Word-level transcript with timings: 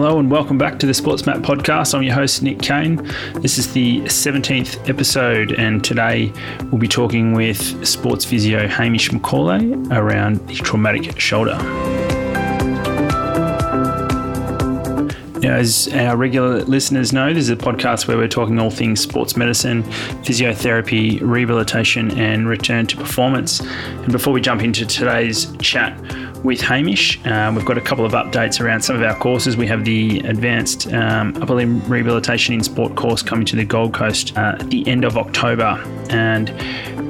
Hello 0.00 0.20
and 0.20 0.30
welcome 0.30 0.56
back 0.58 0.78
to 0.78 0.86
the 0.86 0.94
Sports 0.94 1.26
Map 1.26 1.38
podcast. 1.38 1.92
I'm 1.92 2.04
your 2.04 2.14
host, 2.14 2.40
Nick 2.40 2.60
Kane. 2.60 3.04
This 3.42 3.58
is 3.58 3.72
the 3.72 4.02
17th 4.02 4.88
episode, 4.88 5.50
and 5.54 5.82
today 5.82 6.32
we'll 6.70 6.78
be 6.78 6.86
talking 6.86 7.32
with 7.32 7.84
sports 7.84 8.24
physio 8.24 8.68
Hamish 8.68 9.10
Macauley 9.10 9.74
around 9.90 10.36
the 10.46 10.54
traumatic 10.54 11.18
shoulder. 11.18 11.58
Now, 15.40 15.54
as 15.54 15.88
our 15.94 16.16
regular 16.16 16.62
listeners 16.62 17.12
know, 17.12 17.34
this 17.34 17.42
is 17.42 17.50
a 17.50 17.56
podcast 17.56 18.06
where 18.06 18.16
we're 18.16 18.28
talking 18.28 18.60
all 18.60 18.70
things 18.70 19.00
sports 19.00 19.36
medicine, 19.36 19.82
physiotherapy, 20.22 21.20
rehabilitation, 21.22 22.16
and 22.16 22.48
return 22.48 22.86
to 22.86 22.96
performance. 22.96 23.60
And 23.60 24.12
before 24.12 24.32
we 24.32 24.40
jump 24.40 24.62
into 24.62 24.86
today's 24.86 25.50
chat, 25.58 25.96
with 26.44 26.60
Hamish. 26.60 27.24
Um, 27.26 27.54
we've 27.54 27.64
got 27.64 27.78
a 27.78 27.80
couple 27.80 28.04
of 28.04 28.12
updates 28.12 28.60
around 28.60 28.82
some 28.82 28.96
of 28.96 29.02
our 29.02 29.14
courses. 29.14 29.56
We 29.56 29.66
have 29.66 29.84
the 29.84 30.20
advanced 30.20 30.92
um, 30.92 31.36
upper 31.40 31.54
limb 31.54 31.82
rehabilitation 31.88 32.54
in 32.54 32.62
sport 32.62 32.94
course 32.94 33.22
coming 33.22 33.44
to 33.46 33.56
the 33.56 33.64
Gold 33.64 33.94
Coast 33.94 34.36
uh, 34.36 34.56
at 34.58 34.70
the 34.70 34.86
end 34.88 35.04
of 35.04 35.16
October, 35.16 35.82
and 36.10 36.48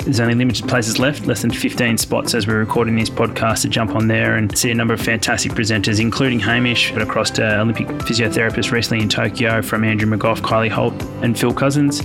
there's 0.09 0.21
only 0.21 0.35
limited 0.35 0.67
places 0.67 0.99
left, 0.99 1.27
less 1.27 1.43
than 1.43 1.51
15 1.51 1.99
spots 1.99 2.35
as 2.35 2.47
we're 2.47 2.59
recording 2.59 2.97
this 2.97 3.11
podcast 3.11 3.61
to 3.61 3.69
jump 3.69 3.95
on 3.95 4.09
there 4.09 4.37
and 4.37 4.57
see 4.57 4.71
a 4.71 4.75
number 4.75 4.95
of 4.95 5.01
fantastic 5.03 5.53
presenters, 5.53 6.01
including 6.01 6.41
Hamish, 6.41 6.93
but 6.93 7.03
across 7.03 7.31
to 7.33 7.61
Olympic 7.61 7.87
physiotherapist 7.89 8.73
recently 8.73 9.03
in 9.03 9.11
Tokyo 9.11 9.61
from 9.61 9.85
Andrew 9.85 10.09
McGough, 10.09 10.39
Kylie 10.39 10.71
Holt, 10.71 10.95
and 11.23 11.39
Phil 11.39 11.53
Cousins, 11.53 12.01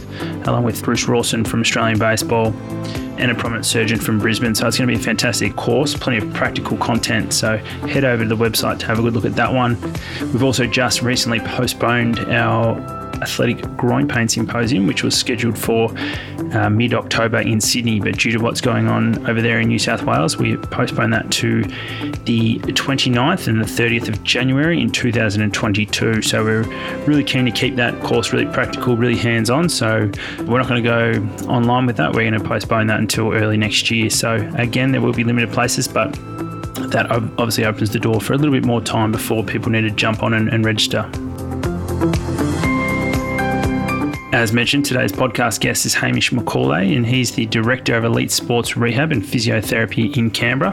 along 0.46 0.66
with 0.66 0.84
Bruce 0.84 1.08
Rawson 1.08 1.46
from 1.46 1.62
Australian 1.62 1.98
Baseball 1.98 2.48
and 3.18 3.32
a 3.32 3.36
prominent 3.36 3.66
surgeon 3.66 3.98
from 3.98 4.20
Brisbane. 4.20 4.54
So 4.54 4.68
it's 4.68 4.78
going 4.78 4.90
to 4.90 4.94
be 4.94 5.00
a 5.00 5.04
fantastic 5.04 5.56
course, 5.56 5.96
plenty 5.96 6.18
of 6.18 6.34
practical 6.34 6.76
content. 6.76 7.32
So 7.32 7.56
head 7.88 8.04
over 8.04 8.24
to 8.24 8.30
the 8.30 8.36
website 8.36 8.80
to 8.80 8.86
have 8.88 9.00
a 9.00 9.02
good 9.02 9.14
look 9.14 9.24
at 9.24 9.36
that 9.38 9.54
one. 9.54 9.80
We've 10.20 10.44
also 10.44 10.68
just 10.68 11.02
recently 11.02 11.40
postponed 11.40 12.20
our 12.20 13.03
Athletic 13.22 13.62
Groin 13.78 14.08
Pain 14.08 14.28
Symposium, 14.28 14.88
which 14.88 15.04
was 15.04 15.16
scheduled 15.16 15.58
for 15.58 15.92
uh, 16.54 16.70
mid 16.70 16.94
October 16.94 17.40
in 17.40 17.60
Sydney, 17.60 18.00
but 18.00 18.18
due 18.18 18.32
to 18.32 18.40
what's 18.40 18.62
going 18.62 18.88
on 18.88 19.26
over 19.28 19.42
there 19.42 19.60
in 19.60 19.68
New 19.68 19.80
South 19.80 20.04
Wales, 20.04 20.38
we 20.38 20.58
postponed 20.58 21.14
that 21.14 21.32
to 21.32 21.64
the 22.26 22.60
29th 22.60 23.48
and 23.48 23.62
the 23.62 23.66
30th 23.66 24.08
of 24.08 24.24
January 24.24 24.80
in 24.82 24.92
2022. 24.92 26.22
So 26.22 26.44
we're 26.44 26.64
really 27.06 27.24
keen 27.24 27.46
to 27.46 27.52
keep 27.52 27.76
that 27.76 28.00
course 28.04 28.32
really 28.34 28.46
practical, 28.46 28.96
really 28.96 29.18
hands 29.18 29.50
on. 29.50 29.70
So 29.70 30.12
we're 30.40 30.60
not 30.60 30.68
going 30.68 30.84
to 30.84 30.90
go 30.90 31.48
online 31.48 31.86
with 31.86 31.98
that. 31.98 32.14
We're 32.14 32.30
going 32.30 32.42
to 32.42 32.48
postpone 32.48 32.88
that 32.88 33.00
until 33.00 33.34
early 33.34 33.58
next 33.58 33.90
year. 33.90 34.10
So 34.10 34.36
again, 34.56 34.92
there 34.92 35.02
will 35.02 35.14
be 35.14 35.24
limited 35.24 35.52
places, 35.52 35.88
but 35.88 36.12
that 36.92 37.10
obviously 37.12 37.66
opens 37.66 37.90
the 37.90 38.00
door 38.00 38.22
for 38.22 38.34
a 38.34 38.38
little 38.38 38.54
bit 38.54 38.66
more 38.66 38.82
time 38.82 39.12
before 39.12 39.44
people 39.44 39.72
need 39.72 39.82
to 39.82 39.92
jump 39.92 40.24
on 40.24 40.34
and, 40.34 40.50
and 40.50 40.66
register. 40.66 41.10
As 44.34 44.52
mentioned, 44.52 44.84
today's 44.84 45.12
podcast 45.12 45.60
guest 45.60 45.86
is 45.86 45.94
Hamish 45.94 46.32
Macauley, 46.32 46.98
and 46.98 47.06
he's 47.06 47.34
the 47.34 47.46
Director 47.46 47.96
of 47.96 48.04
Elite 48.04 48.32
Sports 48.32 48.76
Rehab 48.76 49.12
and 49.12 49.22
Physiotherapy 49.22 50.18
in 50.18 50.32
Canberra. 50.32 50.72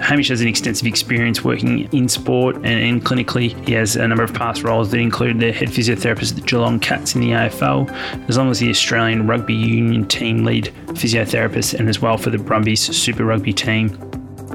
Hamish 0.00 0.28
has 0.28 0.40
an 0.40 0.46
extensive 0.46 0.86
experience 0.86 1.42
working 1.42 1.92
in 1.92 2.08
sport 2.08 2.54
and, 2.54 2.66
and, 2.66 3.04
clinically. 3.04 3.48
He 3.66 3.72
has 3.72 3.96
a 3.96 4.06
number 4.06 4.22
of 4.22 4.32
past 4.32 4.62
roles 4.62 4.92
that 4.92 4.98
include 4.98 5.40
the 5.40 5.50
head 5.50 5.70
physiotherapist 5.70 6.30
at 6.30 6.36
the 6.36 6.42
Geelong 6.42 6.78
Cats 6.78 7.16
in 7.16 7.22
the 7.22 7.30
AFL, 7.30 7.90
as 8.28 8.38
long 8.38 8.52
as 8.52 8.60
the 8.60 8.70
Australian 8.70 9.26
Rugby 9.26 9.54
Union 9.54 10.06
team 10.06 10.44
lead 10.44 10.72
physiotherapist, 10.90 11.74
and 11.74 11.88
as 11.88 12.00
well 12.00 12.16
for 12.16 12.30
the 12.30 12.38
Brumbies 12.38 12.96
Super 12.96 13.24
Rugby 13.24 13.52
team. 13.52 13.98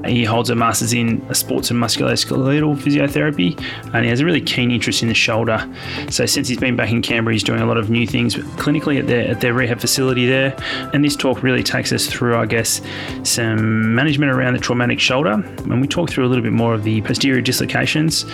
He 0.06 0.24
holds 0.24 0.50
a 0.50 0.56
master's 0.56 0.94
in 0.94 1.34
sports 1.34 1.72
and 1.72 1.82
musculoskeletal 1.82 2.76
physiotherapy, 2.78 3.60
and 3.94 4.04
he 4.04 4.10
has 4.10 4.20
a 4.20 4.26
really 4.26 4.42
keen 4.42 4.72
interest 4.72 5.02
in 5.04 5.08
the 5.08 5.14
shoulder. 5.14 5.68
So 6.10 6.26
since 6.26 6.48
he's 6.48 6.58
been 6.60 6.76
back 6.76 6.92
in 6.92 7.02
Canberra, 7.02 7.34
he's 7.34 7.44
doing 7.44 7.62
a 7.62 7.66
lot 7.66 7.78
of 7.78 7.90
new 7.90 8.08
things 8.08 8.36
clinically 8.36 9.00
at 9.00 9.08
their 9.08 9.30
at 9.30 9.42
their 9.42 9.53
rehab 9.53 9.80
facility 9.80 10.25
there. 10.25 10.56
And 10.94 11.03
this 11.03 11.16
talk 11.16 11.44
really 11.44 11.64
takes 11.64 11.92
us 11.92 12.08
through, 12.08 12.36
I 12.36 12.46
guess, 12.46 12.81
some 13.24 13.94
management 13.94 14.31
around 14.31 14.53
the 14.53 14.59
traumatic 14.59 15.00
shoulder, 15.00 15.31
and 15.34 15.81
we 15.81 15.88
talk 15.88 16.09
through 16.09 16.25
a 16.25 16.30
little 16.30 16.44
bit 16.44 16.54
more 16.54 16.74
of 16.74 16.84
the 16.84 17.02
posterior 17.02 17.42
dislocations. 17.42 18.25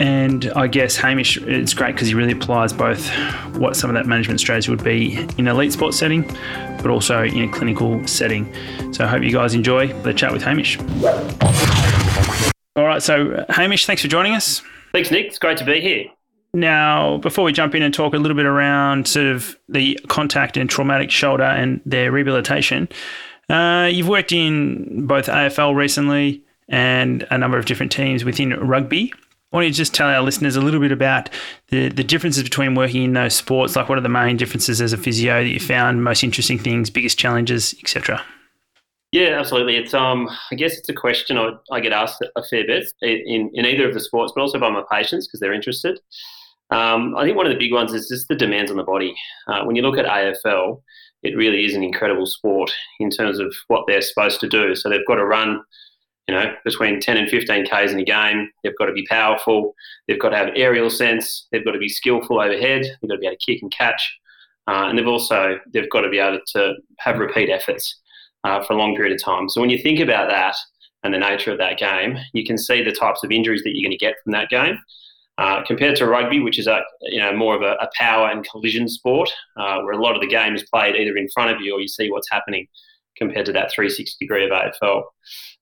And 0.00 0.50
I 0.56 0.66
guess 0.66 0.96
Hamish, 0.96 1.36
it's 1.38 1.74
great 1.74 1.94
because 1.94 2.08
he 2.08 2.14
really 2.14 2.32
applies 2.32 2.72
both 2.72 3.08
what 3.56 3.76
some 3.76 3.90
of 3.90 3.94
that 3.94 4.06
management 4.06 4.40
strategy 4.40 4.70
would 4.70 4.82
be 4.82 5.16
in 5.16 5.46
an 5.46 5.48
elite 5.48 5.72
sports 5.72 5.96
setting, 5.96 6.22
but 6.78 6.86
also 6.86 7.22
in 7.22 7.48
a 7.48 7.52
clinical 7.52 8.04
setting. 8.06 8.52
So 8.92 9.04
I 9.04 9.06
hope 9.06 9.22
you 9.22 9.32
guys 9.32 9.54
enjoy 9.54 9.92
the 10.02 10.12
chat 10.12 10.32
with 10.32 10.42
Hamish. 10.42 10.78
All 12.74 12.84
right, 12.84 13.02
so 13.02 13.44
Hamish, 13.50 13.86
thanks 13.86 14.02
for 14.02 14.08
joining 14.08 14.34
us. 14.34 14.62
Thanks, 14.92 15.10
Nick. 15.10 15.26
It's 15.26 15.38
great 15.38 15.58
to 15.58 15.64
be 15.64 15.80
here. 15.80 16.04
Now, 16.54 17.16
before 17.18 17.44
we 17.44 17.52
jump 17.52 17.74
in 17.74 17.82
and 17.82 17.94
talk 17.94 18.12
a 18.12 18.18
little 18.18 18.36
bit 18.36 18.44
around 18.44 19.08
sort 19.08 19.26
of 19.26 19.56
the 19.68 19.98
contact 20.08 20.56
and 20.56 20.68
traumatic 20.68 21.10
shoulder 21.10 21.44
and 21.44 21.80
their 21.86 22.12
rehabilitation, 22.12 22.88
uh, 23.48 23.88
you've 23.90 24.08
worked 24.08 24.32
in 24.32 25.06
both 25.06 25.26
AFL 25.26 25.74
recently 25.74 26.42
and 26.68 27.26
a 27.30 27.38
number 27.38 27.58
of 27.58 27.64
different 27.64 27.90
teams 27.90 28.24
within 28.24 28.50
rugby. 28.60 29.12
Why 29.50 29.60
don't 29.60 29.68
you 29.68 29.74
just 29.74 29.94
tell 29.94 30.08
our 30.08 30.22
listeners 30.22 30.56
a 30.56 30.62
little 30.62 30.80
bit 30.80 30.92
about 30.92 31.28
the, 31.68 31.88
the 31.88 32.04
differences 32.04 32.42
between 32.42 32.74
working 32.74 33.02
in 33.02 33.12
those 33.12 33.34
sports? 33.34 33.76
Like, 33.76 33.88
what 33.88 33.98
are 33.98 34.02
the 34.02 34.08
main 34.08 34.38
differences 34.38 34.80
as 34.80 34.92
a 34.92 34.96
physio 34.96 35.42
that 35.42 35.50
you 35.50 35.60
found, 35.60 36.04
most 36.04 36.24
interesting 36.24 36.58
things, 36.58 36.88
biggest 36.88 37.18
challenges, 37.18 37.74
etc.? 37.80 38.22
Yeah, 39.12 39.38
absolutely. 39.38 39.76
It's 39.76 39.92
um, 39.92 40.28
I 40.50 40.54
guess 40.54 40.78
it's 40.78 40.88
a 40.88 40.94
question 40.94 41.36
I, 41.36 41.50
I 41.70 41.80
get 41.80 41.92
asked 41.92 42.24
a 42.34 42.42
fair 42.44 42.66
bit 42.66 42.90
in, 43.02 43.50
in 43.52 43.66
either 43.66 43.86
of 43.86 43.92
the 43.92 44.00
sports, 44.00 44.32
but 44.34 44.40
also 44.40 44.58
by 44.58 44.70
my 44.70 44.82
patients 44.90 45.26
because 45.26 45.38
they're 45.38 45.52
interested. 45.52 46.00
Um, 46.70 47.14
I 47.16 47.24
think 47.24 47.36
one 47.36 47.44
of 47.44 47.52
the 47.52 47.58
big 47.58 47.72
ones 47.72 47.92
is 47.92 48.08
just 48.08 48.28
the 48.28 48.34
demands 48.34 48.70
on 48.70 48.78
the 48.78 48.82
body. 48.84 49.14
Uh, 49.46 49.64
when 49.64 49.76
you 49.76 49.82
look 49.82 49.98
at 49.98 50.06
AFL, 50.06 50.80
it 51.22 51.36
really 51.36 51.66
is 51.66 51.74
an 51.74 51.84
incredible 51.84 52.24
sport 52.24 52.72
in 53.00 53.10
terms 53.10 53.38
of 53.38 53.54
what 53.68 53.84
they're 53.86 54.00
supposed 54.00 54.40
to 54.40 54.48
do. 54.48 54.74
So 54.74 54.88
they've 54.88 55.06
got 55.06 55.16
to 55.16 55.26
run, 55.26 55.62
you 56.26 56.34
know, 56.34 56.54
between 56.64 56.98
10 56.98 57.18
and 57.18 57.28
15 57.28 57.66
Ks 57.66 57.92
in 57.92 58.00
a 58.00 58.04
game. 58.04 58.48
They've 58.64 58.76
got 58.78 58.86
to 58.86 58.94
be 58.94 59.06
powerful. 59.10 59.74
They've 60.08 60.18
got 60.18 60.30
to 60.30 60.38
have 60.38 60.48
aerial 60.56 60.88
sense. 60.88 61.48
They've 61.52 61.64
got 61.64 61.72
to 61.72 61.78
be 61.78 61.90
skillful 61.90 62.40
overhead. 62.40 62.84
They've 62.84 63.10
got 63.10 63.16
to 63.16 63.20
be 63.20 63.26
able 63.26 63.36
to 63.36 63.44
kick 63.44 63.60
and 63.60 63.70
catch. 63.70 64.18
Uh, 64.66 64.86
and 64.88 64.98
they've 64.98 65.06
also 65.06 65.58
they've 65.74 65.90
got 65.90 66.00
to 66.00 66.08
be 66.08 66.20
able 66.20 66.40
to 66.54 66.74
have 67.00 67.18
repeat 67.18 67.50
efforts 67.50 68.00
uh, 68.44 68.62
for 68.64 68.72
a 68.74 68.76
long 68.76 68.94
period 68.96 69.14
of 69.14 69.22
time. 69.22 69.48
So 69.48 69.60
when 69.60 69.70
you 69.70 69.78
think 69.78 70.00
about 70.00 70.28
that 70.30 70.54
and 71.02 71.12
the 71.12 71.18
nature 71.18 71.52
of 71.52 71.58
that 71.58 71.78
game, 71.78 72.16
you 72.32 72.44
can 72.44 72.58
see 72.58 72.82
the 72.82 72.92
types 72.92 73.22
of 73.24 73.30
injuries 73.30 73.62
that 73.62 73.72
you're 73.74 73.88
going 73.88 73.98
to 73.98 74.04
get 74.04 74.14
from 74.22 74.32
that 74.32 74.50
game. 74.50 74.78
Uh, 75.38 75.64
compared 75.64 75.96
to 75.96 76.06
rugby, 76.06 76.40
which 76.40 76.58
is 76.58 76.66
a 76.66 76.82
you 77.00 77.18
know 77.18 77.34
more 77.34 77.56
of 77.56 77.62
a, 77.62 77.72
a 77.80 77.88
power 77.96 78.28
and 78.28 78.46
collision 78.48 78.86
sport, 78.86 79.30
uh, 79.56 79.80
where 79.80 79.94
a 79.94 80.02
lot 80.02 80.14
of 80.14 80.20
the 80.20 80.26
game 80.26 80.54
is 80.54 80.62
played 80.64 80.94
either 80.94 81.16
in 81.16 81.26
front 81.30 81.50
of 81.50 81.60
you 81.60 81.74
or 81.74 81.80
you 81.80 81.88
see 81.88 82.10
what's 82.10 82.30
happening, 82.30 82.68
compared 83.16 83.46
to 83.46 83.52
that 83.52 83.72
360 83.72 84.24
degree 84.24 84.44
of 84.44 84.50
AFL. 84.50 85.02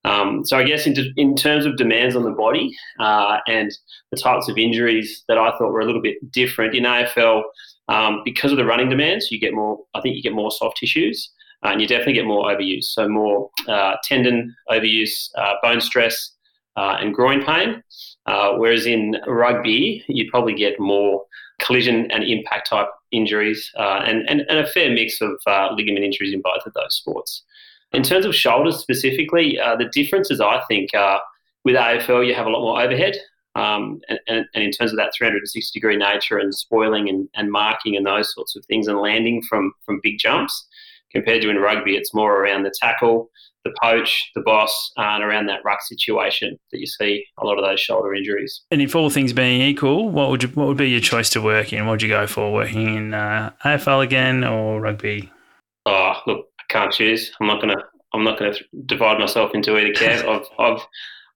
Um, 0.05 0.45
so 0.45 0.57
I 0.57 0.65
guess 0.65 0.87
in, 0.87 0.97
in, 1.17 1.37
terms 1.37 1.67
of 1.67 1.77
demands 1.77 2.17
on 2.17 2.25
the 2.25 2.31
body 2.31 2.75
uh, 2.99 3.39
and 3.47 3.71
the 4.11 4.17
types 4.17 4.49
of 4.49 4.57
injuries 4.57 5.25
that 5.29 5.39
I 5.39 5.51
thought 5.51 5.73
were 5.73 5.81
a 5.81 5.87
little 5.87 6.03
bit 6.03 6.33
different 6.33 6.75
in 6.75 6.85
AFL, 6.85 7.43
um, 7.89 8.23
because 8.25 8.51
of 8.51 8.57
the 8.57 8.65
running 8.65 8.89
demands, 8.89 9.31
you 9.31 9.39
get 9.39 9.53
more. 9.53 9.79
I 9.95 10.01
think 10.01 10.17
you 10.17 10.23
get 10.23 10.33
more 10.33 10.51
soft 10.51 10.79
tissues 10.79 11.31
and 11.63 11.81
you 11.81 11.87
definitely 11.87 12.15
get 12.15 12.25
more 12.25 12.45
overuse. 12.45 12.85
So 12.85 13.09
more 13.09 13.51
uh, 13.69 13.97
tendon 14.05 14.55
overuse, 14.71 15.31
uh, 15.37 15.55
bone 15.63 15.81
stress, 15.81 16.33
uh, 16.77 16.97
and 17.01 17.15
groin 17.15 17.45
pain. 17.45 17.83
Uh, 18.27 18.53
whereas 18.57 18.87
in 18.87 19.17
rugby, 19.27 20.05
you'd 20.09 20.31
probably 20.31 20.55
get 20.55 20.79
more 20.79 21.25
collision 21.61 22.11
and 22.11 22.25
impact 22.25 22.69
type 22.71 22.89
injuries, 23.13 23.71
uh, 23.77 24.03
and, 24.07 24.29
and, 24.29 24.43
and 24.49 24.59
a 24.59 24.67
fair 24.67 24.91
mix 24.91 25.21
of 25.21 25.33
ligament 25.77 26.05
injuries 26.05 26.33
in 26.33 26.41
both 26.41 26.65
of 26.65 26.73
those 26.75 26.95
sports. 26.95 27.43
In 27.93 28.03
terms 28.03 28.25
of 28.25 28.35
shoulders 28.35 28.79
specifically, 28.79 29.59
the 29.79 29.91
differences 29.93 30.41
I 30.41 30.63
think 30.69 30.91
are 30.95 31.21
with 31.65 31.75
AFL, 31.75 32.27
you 32.27 32.35
have 32.35 32.47
a 32.47 32.51
lot 32.51 32.63
more 32.63 32.81
overhead. 32.81 33.17
Um, 33.57 34.01
and, 34.09 34.21
and, 34.29 34.47
and, 34.55 34.63
in 34.63 34.71
terms 34.71 34.93
of 34.93 34.97
that 34.99 35.13
360 35.17 35.77
degree 35.77 35.97
nature 35.97 36.39
and 36.39 36.55
spoiling 36.55 37.09
and, 37.09 37.29
and 37.35 37.51
marking 37.51 37.97
and 37.97 38.07
those 38.07 38.33
sorts 38.33 38.55
of 38.55 38.65
things 38.67 38.87
and 38.87 39.01
landing 39.01 39.43
from, 39.43 39.73
from 39.85 40.01
big 40.05 40.19
jumps, 40.19 40.69
compared 41.13 41.43
to 41.43 41.51
in 41.51 41.57
rugby, 41.57 41.97
it's 41.97 42.15
more 42.15 42.43
around 42.43 42.63
the 42.63 42.73
tackle, 42.81 43.31
the 43.65 43.73
poach, 43.83 44.31
the 44.35 44.41
boss, 44.41 44.93
uh, 44.99 45.03
and 45.03 45.25
around 45.25 45.47
that 45.47 45.61
ruck 45.65 45.83
situation 45.83 46.59
that 46.73 46.79
you 46.79 46.87
see 46.87 47.25
a 47.39 47.47
lot 47.47 47.59
of 47.59 47.65
those 47.65 47.81
shoulder 47.81 48.15
injuries. 48.15 48.63
And 48.71 48.81
if 48.81 48.95
all 48.95 49.11
things 49.11 49.33
being 49.33 49.61
equal, 49.61 50.09
what 50.11 50.31
would 50.31 50.43
you, 50.43 50.49
what 50.51 50.67
would 50.67 50.77
be 50.77 50.89
your 50.89 51.01
choice 51.01 51.31
to 51.31 51.43
work 51.43 51.73
in? 51.73 51.85
What 51.87 51.93
would 51.93 52.03
you 52.03 52.09
go 52.09 52.27
for, 52.27 52.53
working 52.53 52.97
in 52.97 53.15
uh, 53.15 53.53
AFL 53.65 54.03
again 54.03 54.45
or 54.45 54.81
rugby? 54.81 55.31
Oh, 55.87 56.15
look, 56.27 56.47
I 56.59 56.63
can't 56.69 56.93
choose. 56.93 57.33
I'm 57.41 57.47
not 57.47 57.61
gonna 57.61 57.83
I'm 58.13 58.25
not 58.25 58.39
gonna 58.39 58.55
divide 58.87 59.19
myself 59.19 59.53
into 59.55 59.79
either 59.79 59.93
camp. 59.93 60.27
I've 60.29 60.47
I've 60.59 60.87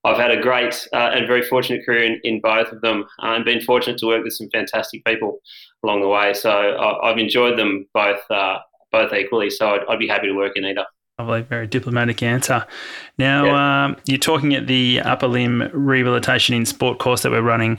I've 0.05 0.19
had 0.19 0.31
a 0.31 0.41
great 0.41 0.87
uh, 0.93 1.11
and 1.15 1.27
very 1.27 1.43
fortunate 1.43 1.85
career 1.85 2.05
in, 2.05 2.21
in 2.25 2.41
both 2.41 2.69
of 2.69 2.83
them, 2.83 3.05
uh, 3.23 3.29
and 3.29 3.45
been 3.45 3.63
fortunate 3.63 3.99
to 3.99 4.07
work 4.07 4.23
with 4.23 4.35
some 4.35 4.51
fantastic 4.51 5.03
people 5.05 5.39
along 5.83 6.03
the 6.03 6.09
way. 6.09 6.35
So 6.35 6.51
I, 6.51 7.09
have 7.09 7.19
enjoyed 7.19 7.59
them 7.59 7.87
both 7.95 8.21
uh, 8.31 8.59
both 8.95 9.13
equally. 9.13 9.51
So 9.51 9.71
I'd, 9.71 9.81
I'd 9.89 9.99
be 9.99 10.09
happy 10.09 10.29
to 10.29 10.35
work 10.35 10.53
in 10.57 10.65
either. 10.65 10.85
Lovely, 11.19 11.43
very 11.43 11.67
diplomatic 11.67 12.23
answer. 12.23 12.67
Now, 13.19 13.45
yeah. 13.45 13.85
um, 13.85 13.97
you're 14.05 14.19
talking 14.19 14.55
at 14.55 14.67
the 14.67 15.01
upper 15.01 15.29
limb 15.29 15.71
rehabilitation 15.73 16.55
in 16.57 16.67
sport 16.67 16.99
course 16.99 17.23
that 17.23 17.31
we're 17.31 17.43
running 17.43 17.79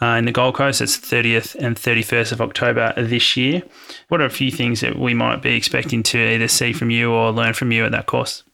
uh, 0.00 0.16
in 0.16 0.24
the 0.24 0.32
Gold 0.32 0.54
Coast. 0.54 0.80
It's 0.80 0.96
30th 0.96 1.54
and 1.56 1.76
31st 1.76 2.32
of 2.32 2.40
October 2.40 2.94
this 2.96 3.36
year. 3.36 3.62
What 4.08 4.22
are 4.22 4.26
a 4.26 4.30
few 4.30 4.50
things 4.50 4.80
that 4.80 4.98
we 4.98 5.12
might 5.12 5.42
be 5.42 5.54
expecting 5.54 6.02
to 6.04 6.18
either 6.18 6.48
see 6.48 6.72
from 6.72 6.90
you 6.90 7.12
or 7.12 7.32
learn 7.32 7.52
from 7.52 7.70
you 7.70 7.84
at 7.84 7.92
that 7.92 8.06
course? 8.06 8.44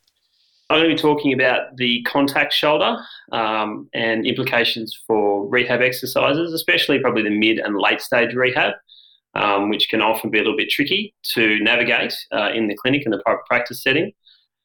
I'm 0.69 0.81
going 0.81 0.91
to 0.91 0.97
be 0.97 1.01
talking 1.01 1.33
about 1.33 1.77
the 1.77 2.03
contact 2.03 2.53
shoulder 2.53 2.97
um, 3.31 3.89
and 3.95 4.27
implications 4.27 5.01
for 5.07 5.47
rehab 5.49 5.81
exercises, 5.81 6.53
especially 6.53 6.99
probably 6.99 7.23
the 7.23 7.31
mid 7.31 7.61
and 7.61 7.79
late 7.79 8.01
stage 8.01 8.35
rehab, 8.35 8.75
um, 9.37 9.69
which 9.69 9.89
can 9.89 10.01
often 10.01 10.31
be 10.31 10.39
a 10.39 10.43
little 10.43 10.57
bit 10.57 10.71
tricky 10.71 11.15
to 11.35 11.59
navigate 11.61 12.15
uh, 12.33 12.51
in 12.55 12.69
the 12.69 12.77
clinic 12.77 13.03
and 13.05 13.13
the 13.13 13.23
private 13.25 13.45
practice 13.47 13.83
setting. 13.83 14.13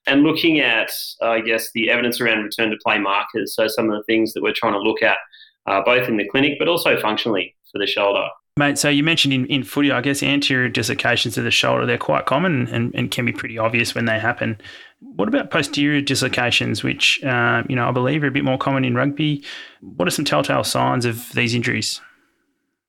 And 0.08 0.24
looking 0.24 0.60
at, 0.60 0.90
I 1.22 1.42
guess, 1.42 1.70
the 1.74 1.92
evidence 1.92 2.20
around 2.20 2.44
return 2.44 2.72
to 2.72 2.78
play 2.84 2.98
markers. 2.98 3.54
So, 3.54 3.68
some 3.68 3.90
of 3.90 3.96
the 3.96 4.04
things 4.04 4.34
that 4.34 4.42
we're 4.42 4.54
trying 4.54 4.74
to 4.74 4.80
look 4.80 5.04
at, 5.04 5.18
uh, 5.68 5.82
both 5.84 6.08
in 6.08 6.18
the 6.18 6.28
clinic 6.28 6.54
but 6.58 6.68
also 6.68 7.00
functionally 7.00 7.56
for 7.72 7.78
the 7.78 7.86
shoulder. 7.86 8.28
Mate, 8.58 8.78
so 8.78 8.90
you 8.90 9.04
mentioned 9.04 9.34
in, 9.34 9.46
in 9.46 9.64
footy, 9.64 9.92
I 9.92 10.02
guess 10.02 10.22
anterior 10.22 10.68
dislocations 10.68 11.38
of 11.38 11.46
the 11.46 11.52
shoulder, 11.52 11.86
they're 11.86 11.98
quite 11.98 12.26
common 12.26 12.68
and, 12.68 12.94
and 12.94 13.10
can 13.10 13.26
be 13.26 13.32
pretty 13.32 13.58
obvious 13.58 13.96
when 13.96 14.06
they 14.06 14.20
happen. 14.20 14.60
What 15.00 15.30
about 15.30 15.52
posterior 15.52 16.02
dislocations, 16.02 16.84
which, 16.84 17.24
uh, 17.24 17.64
you 17.70 17.76
know, 17.78 17.88
I 17.88 17.92
believe 17.92 18.24
are 18.24 18.28
a 18.28 18.32
bit 18.32 18.44
more 18.44 18.58
common 18.58 18.84
in 18.84 18.94
rugby? 18.94 19.44
What 19.80 20.08
are 20.08 20.12
some 20.12 20.26
telltale 20.26 20.66
signs 20.66 21.06
of 21.06 21.32
these 21.32 21.56
injuries? 21.56 22.02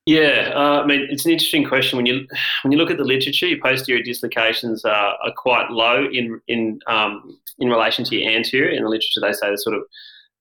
Yeah, 0.04 0.50
uh, 0.54 0.82
I 0.82 0.86
mean, 0.86 1.06
it's 1.10 1.24
an 1.24 1.30
interesting 1.30 1.64
question. 1.64 1.96
When 1.96 2.06
you 2.06 2.26
when 2.62 2.72
you 2.72 2.78
look 2.78 2.90
at 2.90 2.98
the 2.98 3.04
literature, 3.04 3.46
your 3.46 3.60
posterior 3.60 4.02
dislocations 4.02 4.84
are, 4.84 5.16
are 5.22 5.32
quite 5.36 5.70
low 5.70 6.06
in 6.12 6.40
in 6.48 6.80
um, 6.86 7.38
in 7.58 7.68
relation 7.68 8.04
to 8.06 8.16
your 8.16 8.30
anterior. 8.30 8.70
In 8.70 8.82
the 8.82 8.88
literature, 8.88 9.20
they 9.20 9.32
say 9.32 9.50
the 9.50 9.58
sort 9.58 9.76
of 9.76 9.82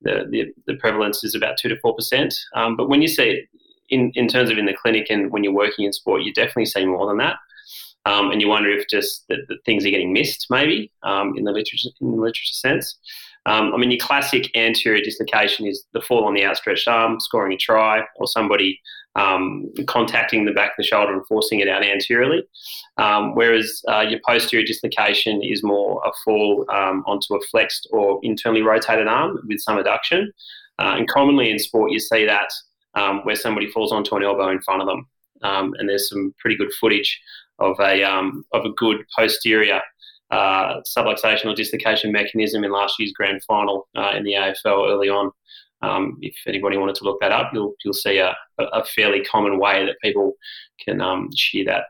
the, 0.03 0.25
the, 0.31 0.53
the 0.65 0.79
prevalence 0.79 1.23
is 1.23 1.35
about 1.35 1.57
two 1.57 1.69
to 1.69 1.77
four 1.79 1.95
percent. 1.95 2.33
Um, 2.55 2.75
but 2.75 2.89
when 2.89 3.01
you 3.01 3.07
see 3.07 3.29
it 3.29 3.49
in, 3.89 4.11
in 4.15 4.27
terms 4.27 4.49
of 4.49 4.57
in 4.57 4.65
the 4.65 4.73
clinic 4.73 5.07
and 5.09 5.31
when 5.31 5.43
you're 5.43 5.53
working 5.53 5.85
in 5.85 5.93
sport, 5.93 6.23
you 6.23 6.33
definitely 6.33 6.65
see 6.65 6.85
more 6.85 7.05
than 7.05 7.17
that. 7.17 7.35
Um, 8.05 8.31
and 8.31 8.41
you 8.41 8.47
wonder 8.47 8.71
if 8.71 8.87
just 8.87 9.25
the, 9.29 9.37
things 9.63 9.85
are 9.85 9.91
getting 9.91 10.11
missed, 10.11 10.47
maybe 10.49 10.91
um, 11.03 11.37
in 11.37 11.43
the 11.43 11.51
literature 11.51 11.89
in 12.01 12.11
the 12.11 12.17
literature 12.17 12.53
sense. 12.53 12.97
Um, 13.45 13.73
I 13.73 13.77
mean, 13.77 13.91
your 13.91 13.99
classic 13.99 14.55
anterior 14.55 15.03
dislocation 15.03 15.67
is 15.67 15.83
the 15.93 16.01
fall 16.01 16.25
on 16.25 16.33
the 16.33 16.45
outstretched 16.45 16.87
arm, 16.87 17.19
scoring 17.19 17.53
a 17.53 17.57
try, 17.57 18.01
or 18.15 18.27
somebody 18.27 18.79
um, 19.15 19.71
contacting 19.87 20.45
the 20.45 20.51
back 20.51 20.71
of 20.71 20.77
the 20.77 20.83
shoulder 20.83 21.13
and 21.13 21.25
forcing 21.27 21.59
it 21.59 21.67
out 21.67 21.83
anteriorly. 21.83 22.43
Um, 22.97 23.35
whereas 23.35 23.81
uh, 23.87 24.01
your 24.01 24.19
posterior 24.25 24.65
dislocation 24.65 25.41
is 25.43 25.63
more 25.63 26.01
a 26.05 26.11
fall 26.23 26.65
um, 26.69 27.03
onto 27.07 27.35
a 27.35 27.41
flexed 27.49 27.87
or 27.91 28.19
internally 28.23 28.61
rotated 28.61 29.07
arm 29.07 29.39
with 29.47 29.59
some 29.59 29.77
adduction. 29.77 30.27
Uh, 30.79 30.95
and 30.97 31.07
commonly 31.07 31.51
in 31.51 31.59
sport, 31.59 31.91
you 31.91 31.99
see 31.99 32.25
that 32.25 32.49
um, 32.95 33.19
where 33.23 33.35
somebody 33.35 33.69
falls 33.69 33.91
onto 33.91 34.15
an 34.15 34.23
elbow 34.23 34.49
in 34.49 34.61
front 34.61 34.81
of 34.81 34.87
them. 34.87 35.07
Um, 35.43 35.73
and 35.77 35.89
there's 35.89 36.09
some 36.09 36.33
pretty 36.39 36.55
good 36.55 36.71
footage 36.79 37.19
of 37.59 37.79
a, 37.79 38.03
um, 38.03 38.45
of 38.53 38.65
a 38.65 38.71
good 38.71 39.03
posterior 39.15 39.81
uh, 40.31 40.81
subluxation 40.81 41.45
or 41.45 41.55
dislocation 41.55 42.11
mechanism 42.11 42.63
in 42.63 42.71
last 42.71 42.95
year's 42.99 43.11
grand 43.11 43.43
final 43.43 43.87
uh, 43.97 44.13
in 44.15 44.23
the 44.23 44.33
AFL 44.33 44.89
early 44.89 45.09
on. 45.09 45.31
Um, 45.81 46.17
if 46.21 46.35
anybody 46.45 46.77
wanted 46.77 46.95
to 46.95 47.03
look 47.03 47.19
that 47.21 47.31
up, 47.31 47.51
you'll 47.53 47.75
you'll 47.83 47.93
see 47.93 48.17
a, 48.17 48.35
a 48.59 48.85
fairly 48.85 49.23
common 49.23 49.59
way 49.59 49.85
that 49.85 49.99
people 50.01 50.33
can 50.83 51.01
um, 51.01 51.29
shear 51.35 51.65
that 51.65 51.85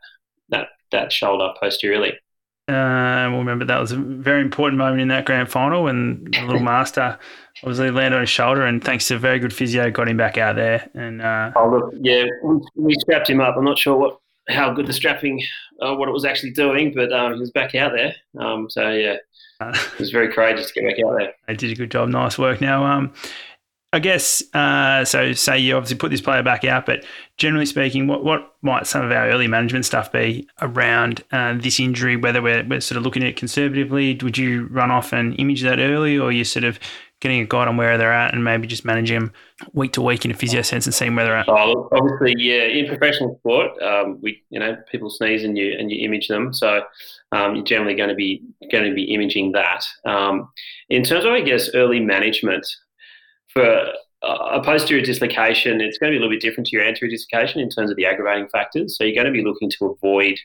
that 0.50 0.70
that 0.92 1.12
shoulder 1.12 1.50
posteriorly. 1.60 2.14
Uh, 2.68 3.28
we'll 3.30 3.40
remember 3.40 3.66
that 3.66 3.80
was 3.80 3.92
a 3.92 3.98
very 3.98 4.42
important 4.42 4.78
moment 4.78 5.02
in 5.02 5.10
that 5.10 5.26
grand 5.26 5.50
final 5.50 5.84
when 5.84 6.24
the 6.32 6.42
little 6.44 6.60
master 6.62 7.20
obviously 7.64 7.92
landed 7.92 8.16
on 8.16 8.22
his 8.22 8.30
shoulder, 8.30 8.66
and 8.66 8.84
thanks 8.84 9.08
to 9.08 9.16
a 9.16 9.20
very 9.20 9.40
good 9.40 9.54
physio, 9.54 9.92
got 9.92 10.08
him 10.08 10.18
back 10.18 10.38
out 10.38 10.56
there. 10.56 10.90
And 10.94 11.22
uh, 11.22 11.52
oh 11.56 11.70
look, 11.70 11.94
yeah, 12.00 12.26
we 12.76 12.94
strapped 12.96 13.30
him 13.30 13.42
up. 13.42 13.56
I'm 13.58 13.66
not 13.66 13.78
sure 13.78 13.98
what 13.98 14.20
how 14.48 14.74
good 14.74 14.88
the 14.88 14.94
strapping, 14.94 15.42
uh, 15.82 15.96
what 15.96 16.08
it 16.08 16.12
was 16.12 16.26
actually 16.26 16.52
doing, 16.52 16.94
but 16.96 17.12
um, 17.12 17.34
he 17.34 17.40
was 17.40 17.52
back 17.52 17.76
out 17.76 17.92
there. 17.94 18.16
Um, 18.40 18.70
so 18.70 18.90
yeah, 18.90 19.18
uh, 19.60 19.74
it 19.94 20.00
was 20.00 20.12
very 20.12 20.32
courageous 20.32 20.72
to 20.72 20.82
get 20.82 20.90
back 20.90 21.06
out 21.06 21.18
there. 21.18 21.34
They 21.48 21.56
did 21.56 21.72
a 21.72 21.76
good 21.76 21.92
job. 21.92 22.10
Nice 22.10 22.38
work. 22.38 22.62
Now, 22.62 22.86
um, 22.86 23.14
I 23.94 24.00
guess 24.00 24.42
uh, 24.54 25.04
so. 25.04 25.34
Say 25.34 25.60
you 25.60 25.76
obviously 25.76 25.98
put 25.98 26.12
this 26.12 26.22
player 26.22 26.42
back 26.44 26.64
out, 26.64 26.86
but 26.86 27.04
generally 27.38 27.66
speaking, 27.66 28.08
what 28.08 28.24
what 28.24 28.56
might 28.62 28.88
some 28.88 29.04
of 29.04 29.12
our 29.12 29.28
early 29.28 29.48
management 29.48 29.86
stuff 29.86 30.12
be 30.12 30.48
around 30.62 31.24
uh, 31.34 31.56
this 31.58 31.78
injury? 31.80 32.16
Whether 32.16 32.42
we're, 32.42 32.66
we're 32.66 32.80
sort 32.80 32.98
of 32.98 33.04
looking 33.04 33.22
at 33.22 33.30
it 33.30 33.36
conservatively, 33.36 34.18
would 34.22 34.38
you 34.38 34.68
run 34.68 34.92
off 34.92 35.12
and 35.12 35.38
image 35.40 35.62
that 35.64 35.80
early, 35.80 36.18
or 36.18 36.32
you 36.32 36.46
sort 36.46 36.64
of 36.64 36.80
getting 37.20 37.42
a 37.42 37.46
guide 37.46 37.68
on 37.68 37.78
where 37.78 37.98
they're 37.98 38.14
at 38.14 38.34
and 38.34 38.44
maybe 38.44 38.66
just 38.66 38.84
managing 38.84 39.20
them 39.20 39.34
week 39.74 39.94
to 39.94 40.02
week 40.02 40.26
in 40.26 40.32
a 40.32 40.34
physio 40.34 40.62
sense 40.62 40.86
and 40.88 40.96
seeing 40.96 41.16
where 41.16 41.26
they're 41.26 41.38
at? 41.38 41.50
Oh, 41.50 41.90
obviously, 41.92 42.34
yeah. 42.38 42.64
In 42.64 42.88
professional 42.88 43.38
sport, 43.40 43.72
um, 43.82 44.20
we 44.22 44.42
you 44.50 44.60
know 44.60 44.78
people 44.90 45.10
sneeze 45.10 45.44
and 45.44 45.58
you 45.58 45.76
and 45.78 45.92
you 45.92 46.06
image 46.06 46.30
them, 46.30 46.54
so 46.54 46.82
um, 47.34 47.56
you're 47.56 47.66
generally 47.66 47.96
going 47.96 48.08
to 48.08 48.16
be 48.16 48.42
going 48.72 48.86
to 48.86 48.96
be 48.96 49.14
imaging 49.14 49.52
that. 49.52 49.84
Um, 50.06 50.50
in 50.90 51.04
terms 51.04 51.26
of 51.26 51.34
I 51.34 51.42
guess 51.42 51.70
early 51.74 52.00
management, 52.00 52.66
for 53.54 53.94
a 54.24 54.62
posterior 54.64 55.04
dislocation, 55.04 55.82
it's 55.82 55.98
going 55.98 56.12
to 56.12 56.14
be 56.14 56.18
a 56.18 56.22
little 56.22 56.34
bit 56.34 56.42
different 56.42 56.68
to 56.68 56.76
your 56.76 56.86
anterior 56.86 57.12
dislocation 57.12 57.60
in 57.60 57.70
terms 57.70 57.90
of 57.90 57.98
the 57.98 58.06
aggravating 58.06 58.48
factors. 58.50 58.98
So 58.98 59.04
you're 59.04 59.16
going 59.16 59.26
to 59.26 59.32
be 59.32 59.44
looking 59.44 59.72
to 59.80 59.86
avoid 59.88 60.38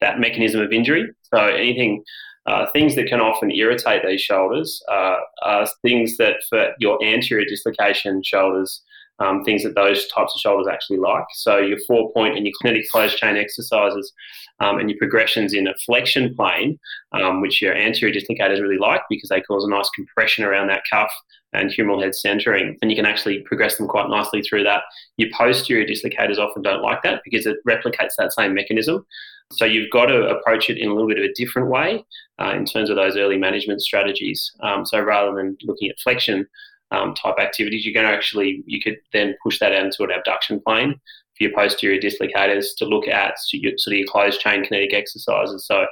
that 0.00 0.18
mechanism 0.18 0.60
of 0.60 0.72
injury. 0.72 1.10
So 1.22 1.38
anything, 1.38 2.04
uh, 2.46 2.66
things 2.72 2.94
that 2.96 3.08
can 3.08 3.20
often 3.20 3.50
irritate 3.50 4.02
these 4.06 4.20
shoulders 4.20 4.82
uh, 4.90 5.16
are 5.42 5.68
things 5.82 6.16
that 6.16 6.36
for 6.48 6.72
your 6.78 7.02
anterior 7.04 7.44
dislocation 7.44 8.22
shoulders, 8.22 8.82
um, 9.20 9.44
things 9.44 9.62
that 9.62 9.74
those 9.74 10.06
types 10.08 10.32
of 10.34 10.40
shoulders 10.40 10.68
actually 10.70 10.98
like. 10.98 11.24
So 11.34 11.58
your 11.58 11.78
four 11.86 12.12
point 12.12 12.36
and 12.36 12.46
your 12.46 12.54
kinetic 12.60 12.88
closed 12.90 13.16
chain 13.16 13.36
exercises 13.36 14.12
um, 14.60 14.78
and 14.78 14.88
your 14.88 14.98
progressions 14.98 15.54
in 15.54 15.66
a 15.66 15.74
flexion 15.86 16.34
plane, 16.34 16.78
um, 17.12 17.40
which 17.40 17.60
your 17.60 17.74
anterior 17.74 18.14
dislocators 18.14 18.60
really 18.60 18.78
like 18.78 19.02
because 19.08 19.28
they 19.28 19.40
cause 19.40 19.64
a 19.64 19.70
nice 19.70 19.88
compression 19.90 20.44
around 20.44 20.68
that 20.68 20.82
cuff 20.90 21.10
and 21.52 21.70
humeral 21.70 22.02
head 22.02 22.14
centering. 22.14 22.76
And 22.82 22.90
you 22.90 22.96
can 22.96 23.06
actually 23.06 23.40
progress 23.40 23.76
them 23.76 23.88
quite 23.88 24.08
nicely 24.08 24.42
through 24.42 24.64
that. 24.64 24.82
Your 25.16 25.30
posterior 25.32 25.86
dislocators 25.86 26.38
often 26.38 26.62
don't 26.62 26.82
like 26.82 27.02
that 27.02 27.22
because 27.24 27.46
it 27.46 27.56
replicates 27.66 28.14
that 28.18 28.32
same 28.32 28.54
mechanism. 28.54 29.06
So 29.52 29.64
you've 29.64 29.90
got 29.90 30.06
to 30.06 30.28
approach 30.28 30.68
it 30.68 30.76
in 30.76 30.90
a 30.90 30.92
little 30.92 31.08
bit 31.08 31.18
of 31.18 31.24
a 31.24 31.32
different 31.32 31.68
way 31.68 32.04
uh, 32.38 32.52
in 32.54 32.66
terms 32.66 32.90
of 32.90 32.96
those 32.96 33.16
early 33.16 33.38
management 33.38 33.80
strategies. 33.80 34.52
Um, 34.60 34.84
so 34.84 35.00
rather 35.00 35.34
than 35.34 35.56
looking 35.62 35.88
at 35.88 35.98
flexion 36.00 36.46
um, 36.90 37.14
type 37.14 37.38
activities, 37.38 37.84
you're 37.84 37.94
going 37.94 38.06
to 38.06 38.16
actually, 38.16 38.62
you 38.66 38.80
could 38.80 38.96
then 39.12 39.34
push 39.42 39.58
that 39.58 39.72
out 39.72 39.84
into 39.84 40.04
an 40.04 40.10
abduction 40.10 40.60
plane 40.60 40.94
for 41.36 41.44
your 41.44 41.52
posterior 41.52 42.00
dislocators 42.00 42.66
to 42.78 42.84
look 42.84 43.06
at 43.08 43.38
sort 43.38 43.64
of 43.64 43.92
your 43.92 44.06
closed 44.06 44.40
chain 44.40 44.64
kinetic 44.64 44.94
exercises. 44.94 45.66
So 45.66 45.86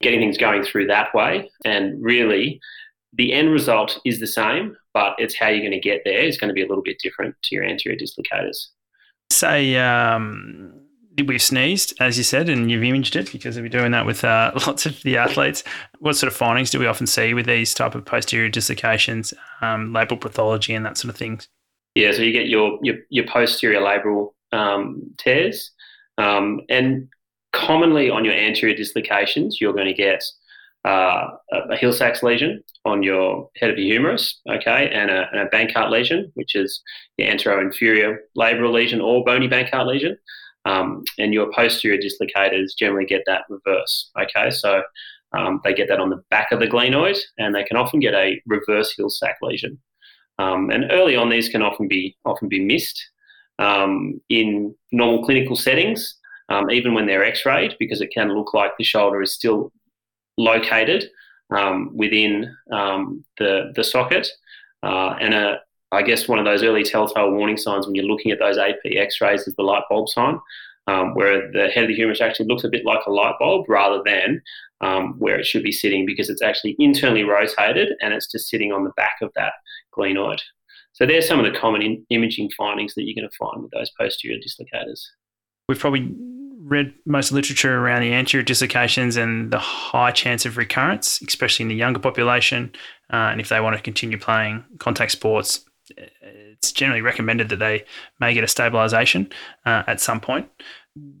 getting 0.00 0.20
things 0.20 0.38
going 0.38 0.62
through 0.62 0.86
that 0.86 1.12
way 1.14 1.50
and 1.64 2.02
really 2.02 2.60
the 3.14 3.32
end 3.32 3.50
result 3.50 3.98
is 4.04 4.20
the 4.20 4.26
same, 4.26 4.76
but 4.94 5.14
it's 5.18 5.36
how 5.36 5.48
you're 5.48 5.60
going 5.60 5.72
to 5.72 5.80
get 5.80 6.02
there 6.04 6.20
is 6.20 6.38
going 6.38 6.48
to 6.48 6.54
be 6.54 6.62
a 6.62 6.68
little 6.68 6.82
bit 6.82 6.98
different 7.02 7.34
to 7.44 7.54
your 7.54 7.64
anterior 7.64 7.98
dislocators. 7.98 8.68
Say 9.30 9.76
um, 9.76 10.72
we've 11.26 11.42
sneezed, 11.42 11.94
as 12.00 12.18
you 12.18 12.24
said, 12.24 12.48
and 12.48 12.70
you've 12.70 12.82
imaged 12.82 13.16
it 13.16 13.32
because 13.32 13.58
we're 13.58 13.68
doing 13.68 13.92
that 13.92 14.06
with 14.06 14.24
uh, 14.24 14.52
lots 14.66 14.86
of 14.86 15.02
the 15.02 15.16
athletes. 15.16 15.64
What 15.98 16.16
sort 16.16 16.32
of 16.32 16.36
findings 16.36 16.70
do 16.70 16.78
we 16.78 16.86
often 16.86 17.06
see 17.06 17.34
with 17.34 17.46
these 17.46 17.74
type 17.74 17.94
of 17.94 18.04
posterior 18.04 18.48
dislocations, 18.48 19.34
um, 19.60 19.92
labral 19.92 20.20
pathology, 20.20 20.74
and 20.74 20.84
that 20.86 20.96
sort 20.96 21.10
of 21.12 21.16
things? 21.16 21.48
Yeah, 21.94 22.12
so 22.12 22.22
you 22.22 22.32
get 22.32 22.48
your 22.48 22.78
your, 22.82 22.96
your 23.10 23.26
posterior 23.26 23.80
labral 23.80 24.32
um, 24.52 25.02
tears, 25.18 25.72
um, 26.16 26.60
and 26.68 27.08
commonly 27.52 28.10
on 28.10 28.24
your 28.24 28.34
anterior 28.34 28.76
dislocations, 28.76 29.60
you're 29.60 29.72
going 29.72 29.86
to 29.86 29.94
get 29.94 30.22
uh, 30.84 31.28
a 31.70 31.76
Hill 31.76 31.92
Sachs 31.92 32.22
lesion 32.22 32.62
on 32.84 33.02
your 33.02 33.50
head 33.56 33.70
of 33.70 33.78
your 33.78 33.86
humerus, 33.86 34.40
okay, 34.48 34.90
and 34.90 35.10
a, 35.10 35.28
and 35.32 35.40
a 35.40 35.46
Bankart 35.48 35.90
lesion, 35.90 36.30
which 36.34 36.54
is 36.54 36.80
your 37.16 37.28
anteroinferior 37.28 38.18
labral 38.36 38.72
lesion 38.72 39.00
or 39.00 39.24
bony 39.24 39.48
Bankart 39.48 39.86
lesion. 39.86 40.16
Um, 40.68 41.04
and 41.18 41.32
your 41.32 41.50
posterior 41.52 41.98
dislocators 41.98 42.76
generally 42.78 43.06
get 43.06 43.22
that 43.26 43.44
reverse, 43.48 43.94
okay? 44.22 44.50
So 44.50 44.82
um, 45.36 45.60
they 45.64 45.74
get 45.74 45.88
that 45.88 46.00
on 46.00 46.10
the 46.10 46.22
back 46.30 46.52
of 46.52 46.60
the 46.60 46.66
glenoid, 46.74 47.18
and 47.38 47.54
they 47.54 47.64
can 47.68 47.76
often 47.82 48.00
get 48.00 48.14
a 48.14 48.40
reverse 48.46 48.90
Hill 48.96 49.10
Sachs 49.10 49.38
lesion. 49.40 49.78
Um, 50.38 50.70
and 50.70 50.84
early 50.90 51.16
on, 51.16 51.30
these 51.30 51.48
can 51.48 51.62
often 51.62 51.88
be 51.88 52.16
often 52.24 52.48
be 52.48 52.62
missed 52.72 52.98
um, 53.58 54.20
in 54.28 54.74
normal 54.92 55.24
clinical 55.24 55.56
settings, 55.56 56.00
um, 56.48 56.70
even 56.70 56.94
when 56.94 57.06
they're 57.06 57.24
X-rayed, 57.24 57.74
because 57.78 58.00
it 58.00 58.12
can 58.12 58.34
look 58.36 58.54
like 58.54 58.72
the 58.76 58.84
shoulder 58.84 59.20
is 59.22 59.32
still 59.32 59.72
located 60.36 61.08
um, 61.56 61.90
within 61.96 62.54
the, 63.38 63.72
the 63.74 63.84
socket. 63.84 64.28
Uh, 64.82 65.16
and 65.20 65.34
a, 65.34 65.58
I 65.90 66.02
guess 66.02 66.28
one 66.28 66.38
of 66.38 66.44
those 66.44 66.62
early 66.62 66.82
telltale 66.82 67.30
warning 67.30 67.56
signs 67.56 67.86
when 67.86 67.94
you're 67.94 68.04
looking 68.04 68.30
at 68.30 68.38
those 68.38 68.58
AP 68.58 68.80
x 68.84 69.20
rays 69.20 69.46
is 69.46 69.54
the 69.56 69.62
light 69.62 69.84
bulb 69.88 70.08
sign, 70.08 70.38
um, 70.86 71.14
where 71.14 71.50
the 71.50 71.68
head 71.68 71.84
of 71.84 71.88
the 71.88 71.94
humerus 71.94 72.20
actually 72.20 72.46
looks 72.46 72.64
a 72.64 72.68
bit 72.68 72.84
like 72.84 73.04
a 73.06 73.10
light 73.10 73.34
bulb 73.38 73.66
rather 73.68 74.02
than 74.04 74.42
um, 74.80 75.14
where 75.18 75.38
it 75.38 75.46
should 75.46 75.62
be 75.62 75.72
sitting 75.72 76.06
because 76.06 76.28
it's 76.28 76.42
actually 76.42 76.76
internally 76.78 77.24
rotated 77.24 77.90
and 78.00 78.12
it's 78.14 78.30
just 78.30 78.48
sitting 78.48 78.72
on 78.72 78.84
the 78.84 78.92
back 78.96 79.16
of 79.22 79.32
that 79.34 79.54
glenoid. 79.96 80.40
So 80.92 81.06
there's 81.06 81.26
some 81.28 81.38
of 81.38 81.50
the 81.50 81.58
common 81.58 81.82
in- 81.82 82.06
imaging 82.10 82.50
findings 82.56 82.94
that 82.94 83.04
you're 83.04 83.14
going 83.14 83.28
to 83.28 83.36
find 83.36 83.62
with 83.62 83.70
those 83.72 83.90
posterior 83.98 84.38
dislocators. 84.38 85.00
We've 85.68 85.78
probably 85.78 86.14
read 86.60 86.92
most 87.06 87.32
literature 87.32 87.78
around 87.78 88.02
the 88.02 88.12
anterior 88.12 88.44
dislocations 88.44 89.16
and 89.16 89.50
the 89.50 89.58
high 89.58 90.10
chance 90.10 90.44
of 90.44 90.56
recurrence, 90.56 91.22
especially 91.22 91.64
in 91.64 91.68
the 91.68 91.74
younger 91.74 92.00
population. 92.00 92.72
Uh, 93.12 93.30
and 93.32 93.40
if 93.40 93.48
they 93.48 93.60
want 93.60 93.76
to 93.76 93.82
continue 93.82 94.18
playing 94.18 94.64
contact 94.78 95.12
sports, 95.12 95.64
it's 95.96 96.72
generally 96.72 97.00
recommended 97.00 97.48
that 97.48 97.58
they 97.58 97.84
may 98.20 98.34
get 98.34 98.44
a 98.44 98.46
stabilisation 98.46 99.32
uh, 99.66 99.82
at 99.86 100.00
some 100.00 100.20
point. 100.20 100.48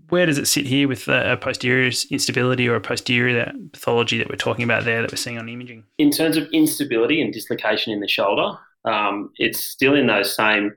Where 0.08 0.26
does 0.26 0.38
it 0.38 0.46
sit 0.46 0.66
here 0.66 0.88
with 0.88 1.06
a 1.08 1.38
posterior 1.40 1.90
instability 2.10 2.68
or 2.68 2.74
a 2.74 2.80
posterior 2.80 3.52
pathology 3.72 4.18
that 4.18 4.28
we're 4.28 4.36
talking 4.36 4.64
about 4.64 4.84
there 4.84 5.02
that 5.02 5.12
we're 5.12 5.16
seeing 5.16 5.38
on 5.38 5.48
imaging? 5.48 5.84
In 5.98 6.10
terms 6.10 6.36
of 6.36 6.48
instability 6.52 7.22
and 7.22 7.32
dislocation 7.32 7.92
in 7.92 8.00
the 8.00 8.08
shoulder, 8.08 8.58
um, 8.84 9.30
it's 9.36 9.60
still 9.60 9.94
in 9.94 10.06
those 10.06 10.34
same 10.34 10.72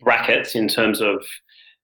brackets 0.00 0.54
in 0.54 0.68
terms 0.68 1.00
of 1.00 1.24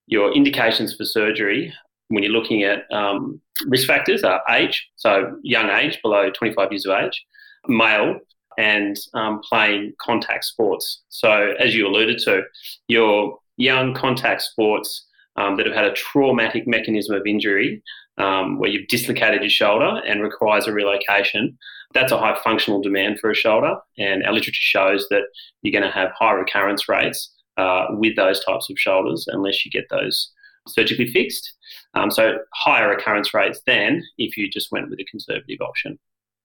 your 0.07 0.33
indications 0.35 0.95
for 0.95 1.05
surgery 1.05 1.73
when 2.09 2.23
you're 2.23 2.33
looking 2.33 2.63
at 2.63 2.91
um, 2.93 3.41
risk 3.67 3.87
factors 3.87 4.23
are 4.23 4.43
age, 4.51 4.89
so 4.97 5.37
young 5.43 5.71
age, 5.71 5.99
below 6.03 6.31
25 6.31 6.73
years 6.73 6.87
of 6.87 6.97
age, 6.99 7.25
male, 7.67 8.19
and 8.59 8.97
um, 9.15 9.41
playing 9.49 9.93
contact 10.01 10.45
sports. 10.45 11.03
So, 11.09 11.55
as 11.59 11.75
you 11.75 11.87
alluded 11.87 12.19
to, 12.21 12.43
your 12.89 13.39
young 13.57 13.95
contact 13.95 14.43
sports 14.43 15.07
um, 15.37 15.57
that 15.57 15.67
have 15.67 15.75
had 15.75 15.85
a 15.85 15.93
traumatic 15.93 16.67
mechanism 16.67 17.15
of 17.15 17.27
injury, 17.27 17.83
um, 18.19 18.59
where 18.59 18.71
you've 18.71 18.89
dislocated 18.89 19.41
your 19.43 19.51
shoulder 19.51 20.01
and 20.07 20.23
requires 20.23 20.67
a 20.67 20.73
relocation, 20.73 21.59
that's 21.93 22.13
a 22.13 22.19
high 22.19 22.37
functional 22.43 22.81
demand 22.81 23.19
for 23.21 23.31
a 23.31 23.35
shoulder. 23.35 23.77
And 23.99 24.25
our 24.25 24.33
literature 24.33 24.53
shows 24.55 25.07
that 25.11 25.23
you're 25.63 25.73
going 25.73 25.91
to 25.91 25.97
have 25.97 26.11
high 26.13 26.33
recurrence 26.33 26.89
rates 26.89 27.33
uh, 27.57 27.87
with 27.91 28.17
those 28.17 28.45
types 28.45 28.71
of 28.71 28.79
shoulders 28.79 29.27
unless 29.29 29.65
you 29.65 29.71
get 29.71 29.89
those 29.91 30.31
surgically 30.69 31.09
fixed. 31.09 31.53
Um, 31.95 32.11
so 32.11 32.39
higher 32.55 32.89
recurrence 32.89 33.35
rates 33.35 33.61
than 33.67 34.03
if 34.19 34.37
you 34.37 34.51
just 34.51 34.73
went 34.73 34.91
with 34.91 34.99
a 35.01 35.05
conservative 35.05 35.61
option. 35.61 35.99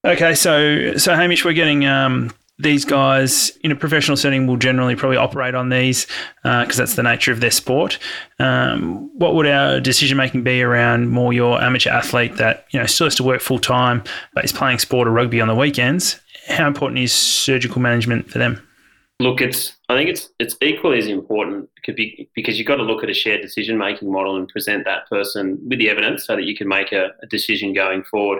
Okay, 0.05 0.33
so 0.33 0.95
so 0.95 1.13
Hamish, 1.13 1.43
we're 1.43 1.53
getting 1.53 1.85
um, 1.85 2.31
these 2.57 2.85
guys 2.85 3.57
in 3.63 3.71
a 3.71 3.75
professional 3.75 4.15
setting 4.15 4.47
will 4.47 4.55
generally 4.55 4.95
probably 4.95 5.17
operate 5.17 5.55
on 5.55 5.69
these 5.69 6.05
because 6.43 6.79
uh, 6.79 6.83
that's 6.83 6.95
the 6.95 7.03
nature 7.03 7.33
of 7.33 7.41
their 7.41 7.51
sport. 7.51 7.99
Um, 8.39 9.09
what 9.17 9.35
would 9.35 9.45
our 9.45 9.81
decision 9.81 10.17
making 10.17 10.43
be 10.43 10.61
around 10.61 11.09
more 11.09 11.33
your 11.33 11.61
amateur 11.61 11.89
athlete 11.89 12.37
that 12.37 12.65
you 12.71 12.79
know 12.79 12.85
still 12.85 13.07
has 13.07 13.15
to 13.15 13.23
work 13.23 13.41
full 13.41 13.59
time 13.59 14.03
but 14.33 14.45
is 14.45 14.53
playing 14.53 14.79
sport 14.79 15.07
or 15.07 15.11
rugby 15.11 15.41
on 15.41 15.49
the 15.49 15.55
weekends? 15.55 16.19
How 16.47 16.67
important 16.67 16.99
is 16.99 17.11
surgical 17.11 17.81
management 17.81 18.29
for 18.29 18.37
them? 18.37 18.65
Look, 19.21 19.41
it's 19.41 19.75
I 19.89 19.97
think 19.97 20.09
it's 20.09 20.29
it's 20.39 20.55
equally 20.61 20.97
as 20.97 21.07
important 21.07 21.69
because 22.35 22.57
you've 22.57 22.67
got 22.67 22.77
to 22.77 22.83
look 22.83 23.03
at 23.03 23.09
a 23.09 23.13
shared 23.13 23.41
decision 23.41 23.77
making 23.77 24.09
model 24.09 24.37
and 24.37 24.47
present 24.47 24.85
that 24.85 25.09
person 25.09 25.59
with 25.67 25.79
the 25.79 25.89
evidence 25.89 26.25
so 26.25 26.37
that 26.37 26.45
you 26.45 26.55
can 26.55 26.69
make 26.69 26.93
a, 26.93 27.09
a 27.21 27.27
decision 27.27 27.73
going 27.73 28.03
forward, 28.03 28.39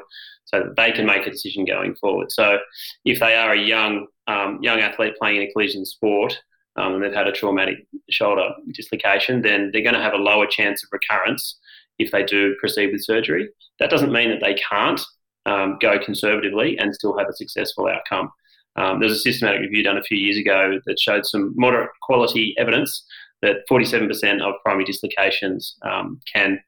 so 0.49 0.63
that 0.63 0.75
they 0.75 0.91
can 0.91 1.05
make 1.05 1.27
a 1.27 1.31
decision 1.31 1.65
going 1.65 1.95
forward. 1.95 2.31
So, 2.31 2.57
if 3.05 3.19
they 3.19 3.35
are 3.35 3.53
a 3.53 3.59
young 3.59 4.07
um, 4.27 4.59
young 4.61 4.79
athlete 4.79 5.15
playing 5.19 5.37
in 5.37 5.43
a 5.43 5.51
collision 5.51 5.85
sport 5.85 6.39
um, 6.75 6.95
and 6.95 7.03
they've 7.03 7.13
had 7.13 7.27
a 7.27 7.31
traumatic 7.31 7.87
shoulder 8.09 8.49
dislocation, 8.73 9.41
then 9.41 9.71
they're 9.71 9.83
going 9.83 9.95
to 9.95 10.01
have 10.01 10.13
a 10.13 10.17
lower 10.17 10.45
chance 10.45 10.83
of 10.83 10.89
recurrence 10.91 11.57
if 11.97 12.11
they 12.11 12.23
do 12.23 12.55
proceed 12.59 12.91
with 12.91 13.03
surgery. 13.03 13.49
That 13.79 13.89
doesn't 13.89 14.11
mean 14.11 14.29
that 14.29 14.41
they 14.41 14.55
can't 14.55 15.01
um, 15.45 15.77
go 15.81 15.99
conservatively 15.99 16.77
and 16.77 16.93
still 16.93 17.17
have 17.17 17.27
a 17.27 17.33
successful 17.33 17.87
outcome. 17.87 18.31
Um, 18.75 18.99
there 18.99 19.09
was 19.09 19.17
a 19.17 19.21
systematic 19.21 19.61
review 19.61 19.83
done 19.83 19.97
a 19.97 20.03
few 20.03 20.17
years 20.17 20.37
ago 20.37 20.79
that 20.85 20.99
showed 20.99 21.25
some 21.25 21.53
moderate 21.55 21.89
quality 22.01 22.55
evidence 22.57 23.03
that 23.41 23.67
47% 23.69 24.41
of 24.41 24.53
primary 24.63 24.85
dislocations 24.85 25.75
um, 25.81 26.19
can 26.33 26.59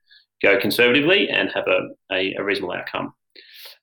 go 0.42 0.60
conservatively 0.60 1.30
and 1.30 1.50
have 1.54 1.66
a, 1.68 1.90
a, 2.12 2.34
a 2.36 2.44
reasonable 2.44 2.74
outcome. 2.74 3.14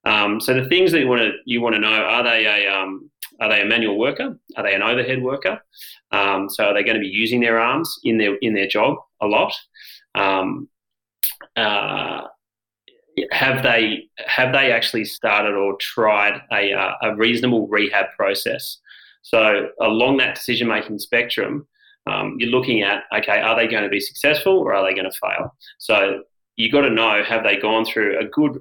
Um, 0.05 0.41
so 0.41 0.55
the 0.55 0.69
things 0.69 0.93
that 0.93 1.01
you 1.01 1.09
want 1.09 1.23
to 1.23 1.33
you 1.45 1.61
want 1.61 1.75
to 1.75 1.81
know 1.81 1.89
are 1.89 2.23
they 2.23 2.47
a 2.47 2.73
um, 2.73 3.11
are 3.41 3.49
they 3.49 3.63
a 3.63 3.67
manual 3.67 3.99
worker? 3.99 4.39
Are 4.57 4.63
they 4.63 4.75
an 4.75 4.83
overhead 4.83 5.23
worker? 5.23 5.61
Um, 6.13 6.49
so 6.49 6.65
are 6.65 6.75
they 6.75 6.83
going 6.83 6.97
to 6.97 7.01
be 7.01 7.09
using 7.09 7.41
their 7.41 7.59
arms 7.59 7.99
in 8.05 8.19
their 8.19 8.37
in 8.37 8.55
their 8.55 8.69
job 8.69 8.97
a 9.21 9.27
lot? 9.27 9.53
Um, 10.15 10.69
uh, 11.57 12.23
have 13.33 13.63
they 13.63 14.09
have 14.27 14.53
they 14.53 14.73
actually 14.73 15.05
started 15.05 15.55
or 15.55 15.77
tried 15.77 16.41
a, 16.53 16.73
uh, 16.73 16.93
a 17.03 17.17
reasonable 17.17 17.69
rehab 17.69 18.07
process? 18.17 18.79
So 19.23 19.69
along 19.81 20.19
that 20.19 20.37
decision 20.37 20.69
making 20.69 20.99
spectrum, 20.99 21.67
um, 22.07 22.37
you're 22.39 22.51
looking 22.51 22.83
at 22.83 23.05
okay, 23.17 23.41
are 23.41 23.57
they 23.57 23.67
going 23.67 23.85
to 23.85 23.89
be 23.89 24.01
successful 24.01 24.59
or 24.59 24.75
are 24.75 24.85
they 24.85 24.95
going 24.95 25.11
to 25.11 25.19
fail? 25.19 25.55
So 25.79 26.23
you've 26.57 26.73
got 26.73 26.83
to 26.83 26.91
know 26.91 27.23
have 27.25 27.45
they 27.45 27.57
gone 27.57 27.85
through 27.85 28.19
a 28.19 28.25
good 28.25 28.61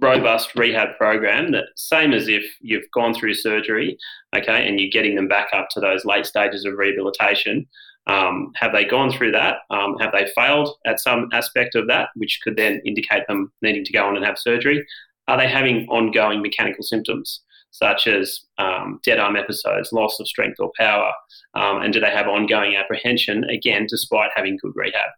robust 0.00 0.54
rehab 0.56 0.96
program 0.96 1.52
that 1.52 1.64
same 1.76 2.12
as 2.12 2.28
if 2.28 2.44
you've 2.60 2.90
gone 2.92 3.14
through 3.14 3.34
surgery 3.34 3.96
okay 4.36 4.66
and 4.66 4.80
you're 4.80 4.90
getting 4.90 5.14
them 5.14 5.28
back 5.28 5.48
up 5.52 5.68
to 5.70 5.78
those 5.78 6.04
late 6.04 6.26
stages 6.26 6.64
of 6.64 6.74
rehabilitation 6.74 7.66
um, 8.06 8.52
have 8.56 8.72
they 8.72 8.84
gone 8.84 9.10
through 9.10 9.32
that? 9.32 9.58
Um, 9.70 9.96
have 9.98 10.12
they 10.12 10.30
failed 10.34 10.76
at 10.84 11.00
some 11.00 11.28
aspect 11.32 11.74
of 11.74 11.86
that, 11.88 12.10
which 12.16 12.40
could 12.42 12.56
then 12.56 12.80
indicate 12.84 13.26
them 13.28 13.52
needing 13.62 13.84
to 13.84 13.92
go 13.92 14.06
on 14.06 14.16
and 14.16 14.24
have 14.24 14.38
surgery? 14.38 14.86
Are 15.26 15.38
they 15.38 15.48
having 15.48 15.88
ongoing 15.88 16.42
mechanical 16.42 16.84
symptoms, 16.84 17.40
such 17.70 18.06
as 18.06 18.40
um, 18.58 19.00
dead 19.04 19.18
arm 19.18 19.36
episodes, 19.36 19.92
loss 19.92 20.20
of 20.20 20.28
strength 20.28 20.60
or 20.60 20.70
power? 20.78 21.12
Um, 21.54 21.80
and 21.80 21.92
do 21.92 22.00
they 22.00 22.10
have 22.10 22.28
ongoing 22.28 22.76
apprehension, 22.76 23.44
again, 23.44 23.86
despite 23.88 24.30
having 24.34 24.58
good 24.58 24.72
rehab? 24.74 25.10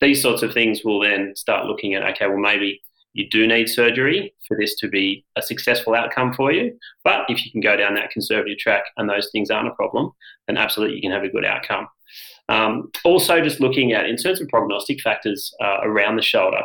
These 0.00 0.20
sorts 0.20 0.42
of 0.42 0.52
things 0.52 0.84
will 0.84 1.00
then 1.00 1.34
start 1.36 1.66
looking 1.66 1.94
at 1.94 2.02
okay, 2.10 2.26
well, 2.26 2.36
maybe 2.36 2.82
you 3.14 3.28
do 3.30 3.46
need 3.46 3.68
surgery 3.68 4.34
for 4.46 4.56
this 4.60 4.74
to 4.76 4.88
be 4.88 5.24
a 5.36 5.42
successful 5.42 5.94
outcome 5.94 6.34
for 6.34 6.52
you. 6.52 6.76
But 7.04 7.24
if 7.28 7.44
you 7.44 7.50
can 7.50 7.60
go 7.60 7.76
down 7.76 7.94
that 7.94 8.10
conservative 8.10 8.58
track 8.58 8.84
and 8.96 9.08
those 9.08 9.28
things 9.32 9.50
aren't 9.50 9.68
a 9.68 9.74
problem, 9.74 10.10
then 10.46 10.56
absolutely 10.56 10.96
you 10.96 11.02
can 11.02 11.12
have 11.12 11.22
a 11.22 11.28
good 11.28 11.44
outcome. 11.44 11.88
Um, 12.48 12.90
also, 13.04 13.40
just 13.40 13.60
looking 13.60 13.92
at 13.92 14.06
in 14.06 14.16
terms 14.16 14.40
of 14.40 14.48
prognostic 14.48 15.00
factors 15.00 15.54
uh, 15.62 15.78
around 15.82 16.16
the 16.16 16.22
shoulder, 16.22 16.60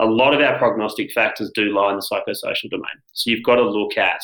a 0.00 0.06
lot 0.06 0.34
of 0.34 0.40
our 0.40 0.58
prognostic 0.58 1.12
factors 1.12 1.50
do 1.54 1.72
lie 1.72 1.90
in 1.90 1.96
the 1.96 2.02
psychosocial 2.02 2.70
domain. 2.70 2.96
So 3.12 3.30
you've 3.30 3.44
got 3.44 3.56
to 3.56 3.70
look 3.70 3.96
at 3.96 4.20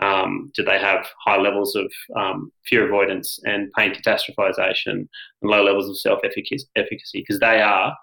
um, 0.00 0.52
do 0.54 0.62
they 0.62 0.78
have 0.78 1.06
high 1.24 1.38
levels 1.38 1.74
of 1.74 1.90
um, 2.16 2.52
fear 2.66 2.86
avoidance 2.86 3.40
and 3.44 3.72
pain 3.72 3.92
catastrophization 3.92 4.86
and 4.86 5.08
low 5.42 5.64
levels 5.64 5.88
of 5.88 5.98
self 5.98 6.20
efficacy? 6.24 6.68
Because 7.12 7.40
they 7.40 7.60
are 7.60 7.96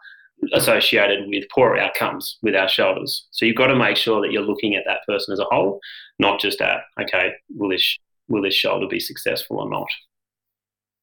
associated 0.54 1.27
with 1.27 1.46
poorer 1.54 1.77
outcomes 1.77 2.38
with 2.42 2.56
our 2.56 2.68
shoulders. 2.70 3.27
So 3.32 3.46
you've 3.46 3.56
got 3.56 3.68
to 3.68 3.75
make 3.75 3.98
sure 3.98 4.22
that 4.22 4.32
you're 4.32 4.44
looking 4.44 4.75
at 4.75 4.84
that 4.86 5.00
person 5.08 5.34
as 5.34 5.39
a 5.39 5.46
whole, 5.46 5.80
not 6.20 6.39
just 6.39 6.62
at 6.62 6.82
okay, 7.01 7.34
will 7.56 7.70
this 7.70 7.98
will 8.27 8.42
this 8.42 8.54
shoulder 8.54 8.88
be 8.88 9.00
successful 9.00 9.60
or 9.60 9.70
not? 9.70 9.88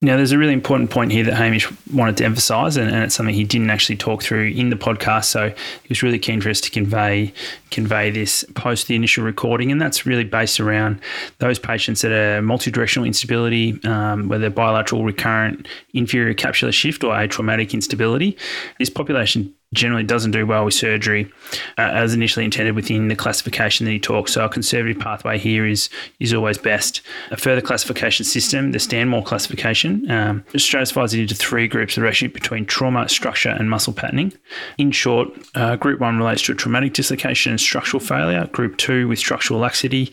Now, 0.05 0.17
there's 0.17 0.33
a 0.33 0.39
really 0.39 0.53
important 0.53 0.91
point 0.91 1.13
here 1.13 1.23
that 1.25 1.35
Hamish 1.35 1.71
wanted 1.93 2.17
to 2.17 2.25
emphasise, 2.25 2.75
and, 2.75 2.91
and, 2.91 3.05
it's 3.05 3.15
something 3.15 3.33
he 3.33 3.45
didn't 3.45 3.71
actually 3.71 3.97
talk 3.97 4.21
through 4.21 4.49
in 4.49 4.69
the 4.71 4.77
podcast. 4.77 5.27
So 5.27 5.49
he 5.51 5.89
was 5.89 6.03
really 6.03 6.19
keen 6.19 6.41
for 6.41 6.51
us 6.51 6.61
to 6.63 6.71
convey 6.71 7.33
convey 7.71 8.11
this 8.11 8.45
post 8.55 8.89
the 8.89 8.97
initial 8.97 9.23
recording, 9.23 9.71
and 9.71 9.81
that's 9.81 10.05
really 10.05 10.25
based 10.25 10.59
around 10.59 11.01
those 11.39 11.61
patients 11.61 12.03
that 12.03 12.11
are 12.11 12.43
multidirectional 12.43 13.07
instability, 13.07 13.79
um, 13.85 14.29
whether 14.29 14.51
bilateral 14.51 15.05
recurrent 15.05 15.69
inferior 15.95 16.35
capsular 16.35 16.73
shift 16.73 17.05
or 17.05 17.15
atraumatic 17.15 17.73
instability. 17.73 18.37
This 18.81 18.91
population 18.91 19.55
generally 19.73 20.03
doesn't 20.03 20.33
do 20.33 20.47
well 20.47 20.65
with 20.65 20.75
surgery 20.75 21.31
uh, 21.79 21.83
as 21.83 22.13
initially 22.13 22.45
intended 22.45 22.75
within 22.75 23.09
the 23.09 23.17
classification 23.17 23.87
that 23.87 23.93
he 23.93 23.99
talks. 23.99 24.33
So 24.33 24.45
a 24.45 24.49
conservative 24.49 25.01
pathway 25.01 25.39
here 25.39 25.67
is 25.67 25.89
is 26.21 26.35
always 26.35 26.59
best. 26.59 27.01
A 27.31 27.37
further 27.37 27.63
classification 27.63 28.25
system, 28.25 28.73
the 28.73 28.79
Stanmore 28.79 29.23
classification, 29.23 30.11
um, 30.11 30.45
stratifies 30.57 31.15
it 31.15 31.21
into 31.21 31.35
three 31.35 31.67
groups: 31.67 31.95
the 31.95 32.03
ratio 32.03 32.29
between 32.29 32.67
trauma, 32.67 33.09
structure, 33.09 33.49
and 33.49 33.71
muscle 33.71 33.95
patterning. 33.95 34.33
In 34.77 34.91
short, 34.91 35.29
uh, 35.55 35.77
group 35.77 36.01
one 36.01 36.19
relates 36.19 36.43
to 36.43 36.53
a 36.53 36.55
traumatic 36.55 36.93
dislocation 36.93 37.53
and 37.53 37.61
structural 37.61 38.01
failure. 38.01 38.47
Group 38.53 38.77
two 38.77 39.09
with 39.09 39.19
structural 39.19 39.59
laxity 39.61 40.13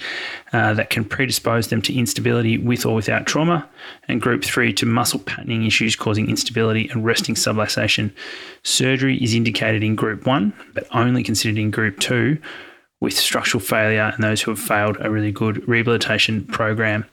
uh, 0.54 0.74
that 0.74 0.90
can 0.90 1.04
predispose 1.04 1.68
them 1.68 1.82
to 1.82 1.94
instability 1.94 2.58
with 2.58 2.86
or 2.86 2.96
without 2.96 3.26
trauma, 3.26 3.68
and 4.08 4.22
group 4.22 4.44
three 4.44 4.72
to 4.74 4.86
muscle 4.86 5.20
patterning 5.20 5.66
issues 5.66 5.98
causing 5.98 6.30
instability 6.30 6.88
and 6.90 7.04
resting 7.04 7.36
subluxation. 7.36 8.12
Surgery 8.64 9.18
is 9.18 9.34
indicated 9.34 9.49
in 9.58 9.96
group 9.96 10.26
one, 10.26 10.54
but 10.74 10.88
only 10.92 11.24
considered 11.24 11.58
in 11.58 11.72
group 11.72 12.00
two 12.00 12.38
with 13.02 13.18
structural 13.18 13.62
failure 13.62 14.12
and 14.14 14.24
those 14.24 14.42
who 14.42 14.52
have 14.52 14.60
failed 14.60 14.98
a 15.00 15.10
really 15.10 15.32
good 15.32 15.66
rehabilitation 15.68 16.46
program. 16.46 17.06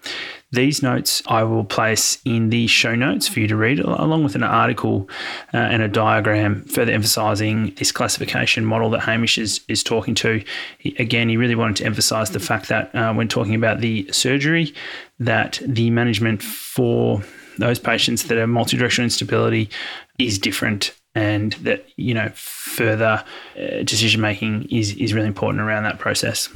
These 0.53 0.83
notes 0.83 1.23
I 1.27 1.43
will 1.45 1.65
place 1.65 2.19
in 2.25 2.51
the 2.51 2.67
show 2.67 2.95
notes 2.95 3.29
for 3.29 3.41
you 3.41 3.49
to 3.49 3.57
read, 3.57 3.81
along 3.81 4.25
with 4.25 4.35
an 4.35 4.43
article 4.43 5.09
uh, 5.53 5.59
and 5.59 5.83
a 5.83 5.89
diagram 5.89 6.65
further 6.65 6.93
emphasizing 6.93 7.75
this 7.77 7.93
classification 7.93 8.65
model 8.65 8.91
that 8.91 9.01
Hamish 9.01 9.39
is, 9.39 9.61
is 9.69 9.83
talking 9.83 10.15
to. 10.17 10.43
He, 10.79 10.95
again, 10.99 11.29
he 11.29 11.37
really 11.37 11.57
wanted 11.57 11.77
to 11.77 11.85
emphasize 11.85 12.31
the 12.31 12.41
fact 12.41 12.69
that 12.69 12.95
uh, 12.95 13.13
when 13.13 13.29
talking 13.29 13.55
about 13.55 13.81
the 13.81 14.11
surgery, 14.13 14.73
that 15.19 15.61
the 15.65 15.91
management 15.91 16.43
for 16.43 17.23
those 17.59 17.79
patients 17.79 18.25
that 18.25 18.39
are 18.39 18.47
multidirectional 18.47 19.05
instability 19.05 19.69
is 20.19 20.39
different 20.39 20.93
and 21.17 21.55
that 21.55 21.89
you 21.97 22.13
know 22.13 22.29
further 22.35 23.25
uh, 23.59 23.83
decision 23.83 24.21
making 24.21 24.69
is, 24.71 24.95
is 24.97 25.15
really 25.15 25.27
important 25.27 25.63
around 25.63 25.83
that 25.83 25.99
process. 25.99 26.49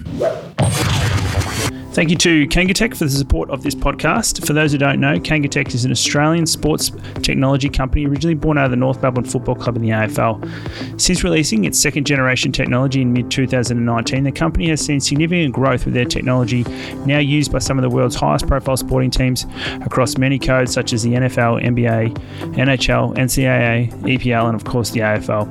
Thank 1.93 2.11
you 2.11 2.17
to 2.19 2.47
Kangatech 2.47 2.97
for 2.97 3.05
the 3.05 3.11
support 3.11 3.51
of 3.51 3.65
this 3.65 3.75
podcast. 3.75 4.47
For 4.47 4.53
those 4.53 4.71
who 4.71 4.79
don't 4.79 5.01
know, 5.01 5.19
Kangatech 5.19 5.75
is 5.75 5.85
an 5.85 5.91
Australian 5.91 6.47
sports 6.47 6.93
technology 7.21 7.69
company 7.69 8.07
originally 8.07 8.37
born 8.37 8.59
out 8.59 8.67
of 8.67 8.71
the 8.71 8.77
North 8.77 9.03
Melbourne 9.03 9.25
Football 9.25 9.57
Club 9.57 9.75
in 9.75 9.83
the 9.83 9.89
AFL. 9.89 11.01
Since 11.01 11.25
releasing 11.25 11.65
its 11.65 11.81
second 11.81 12.07
generation 12.07 12.53
technology 12.53 13.03
in 13.03 13.13
mid 13.13 13.29
2019, 13.29 14.23
the 14.23 14.31
company 14.31 14.69
has 14.69 14.81
seen 14.81 15.01
significant 15.01 15.53
growth 15.53 15.85
with 15.85 15.95
their 15.95 16.05
technology, 16.05 16.63
now 17.07 17.19
used 17.19 17.51
by 17.51 17.59
some 17.59 17.77
of 17.77 17.83
the 17.83 17.91
world's 17.91 18.15
highest 18.15 18.47
profile 18.47 18.77
sporting 18.77 19.11
teams 19.11 19.45
across 19.83 20.17
many 20.17 20.39
codes 20.39 20.73
such 20.73 20.93
as 20.93 21.03
the 21.03 21.15
NFL, 21.15 21.61
NBA, 21.61 22.15
NHL, 22.55 23.17
NCAA, 23.17 23.91
EPL, 24.03 24.50
and 24.51 24.61
of 24.61 24.67
course 24.67 24.91
the 24.91 25.01
AFL. 25.01 25.47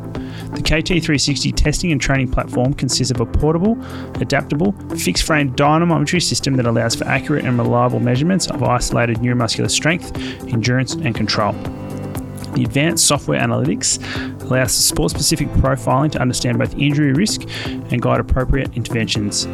The 0.56 0.62
KT360 0.62 1.56
testing 1.56 1.92
and 1.92 2.00
training 2.00 2.32
platform 2.32 2.74
consists 2.74 3.12
of 3.12 3.20
a 3.20 3.26
portable, 3.26 3.78
adaptable, 4.16 4.74
fixed 4.98 5.24
frame 5.24 5.56
dynamometry 5.56 6.22
system 6.22 6.56
that 6.58 6.66
allows 6.66 6.96
for 6.96 7.06
accurate 7.06 7.46
and 7.46 7.58
reliable 7.58 8.00
measurements 8.00 8.48
of 8.48 8.64
isolated 8.64 9.18
neuromuscular 9.18 9.72
strength, 9.72 10.16
endurance, 10.54 10.94
and 10.94 11.16
control. 11.16 11.54
The 12.54 12.64
advanced 12.64 13.06
software 13.06 13.40
analytics 13.40 14.02
allows 14.42 14.76
for 14.76 14.82
sport 14.82 15.12
specific 15.12 15.48
profiling 15.50 16.12
to 16.14 16.20
understand 16.20 16.58
both 16.58 16.76
injury 16.78 17.14
risk 17.14 17.44
and 17.66 18.02
guide 18.02 18.20
appropriate 18.20 18.76
interventions. 18.76 19.46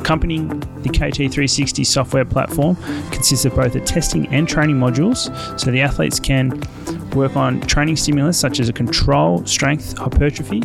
Accompanying 0.00 0.48
the 0.82 0.88
KT360 0.88 1.84
software 1.84 2.24
platform 2.24 2.76
consists 3.10 3.44
of 3.44 3.56
both 3.56 3.72
the 3.72 3.80
testing 3.80 4.28
and 4.28 4.48
training 4.48 4.76
modules, 4.76 5.28
so 5.58 5.72
the 5.72 5.80
athletes 5.80 6.20
can 6.20 6.62
work 7.16 7.36
on 7.36 7.60
training 7.62 7.96
stimulus 7.96 8.38
such 8.38 8.60
as 8.60 8.68
a 8.68 8.72
control, 8.72 9.44
strength, 9.46 9.96
hypertrophy, 9.96 10.62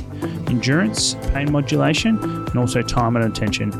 endurance, 0.48 1.16
pain 1.32 1.52
modulation, 1.52 2.20
and 2.22 2.58
also 2.58 2.82
time 2.82 3.16
and 3.16 3.26
attention. 3.26 3.72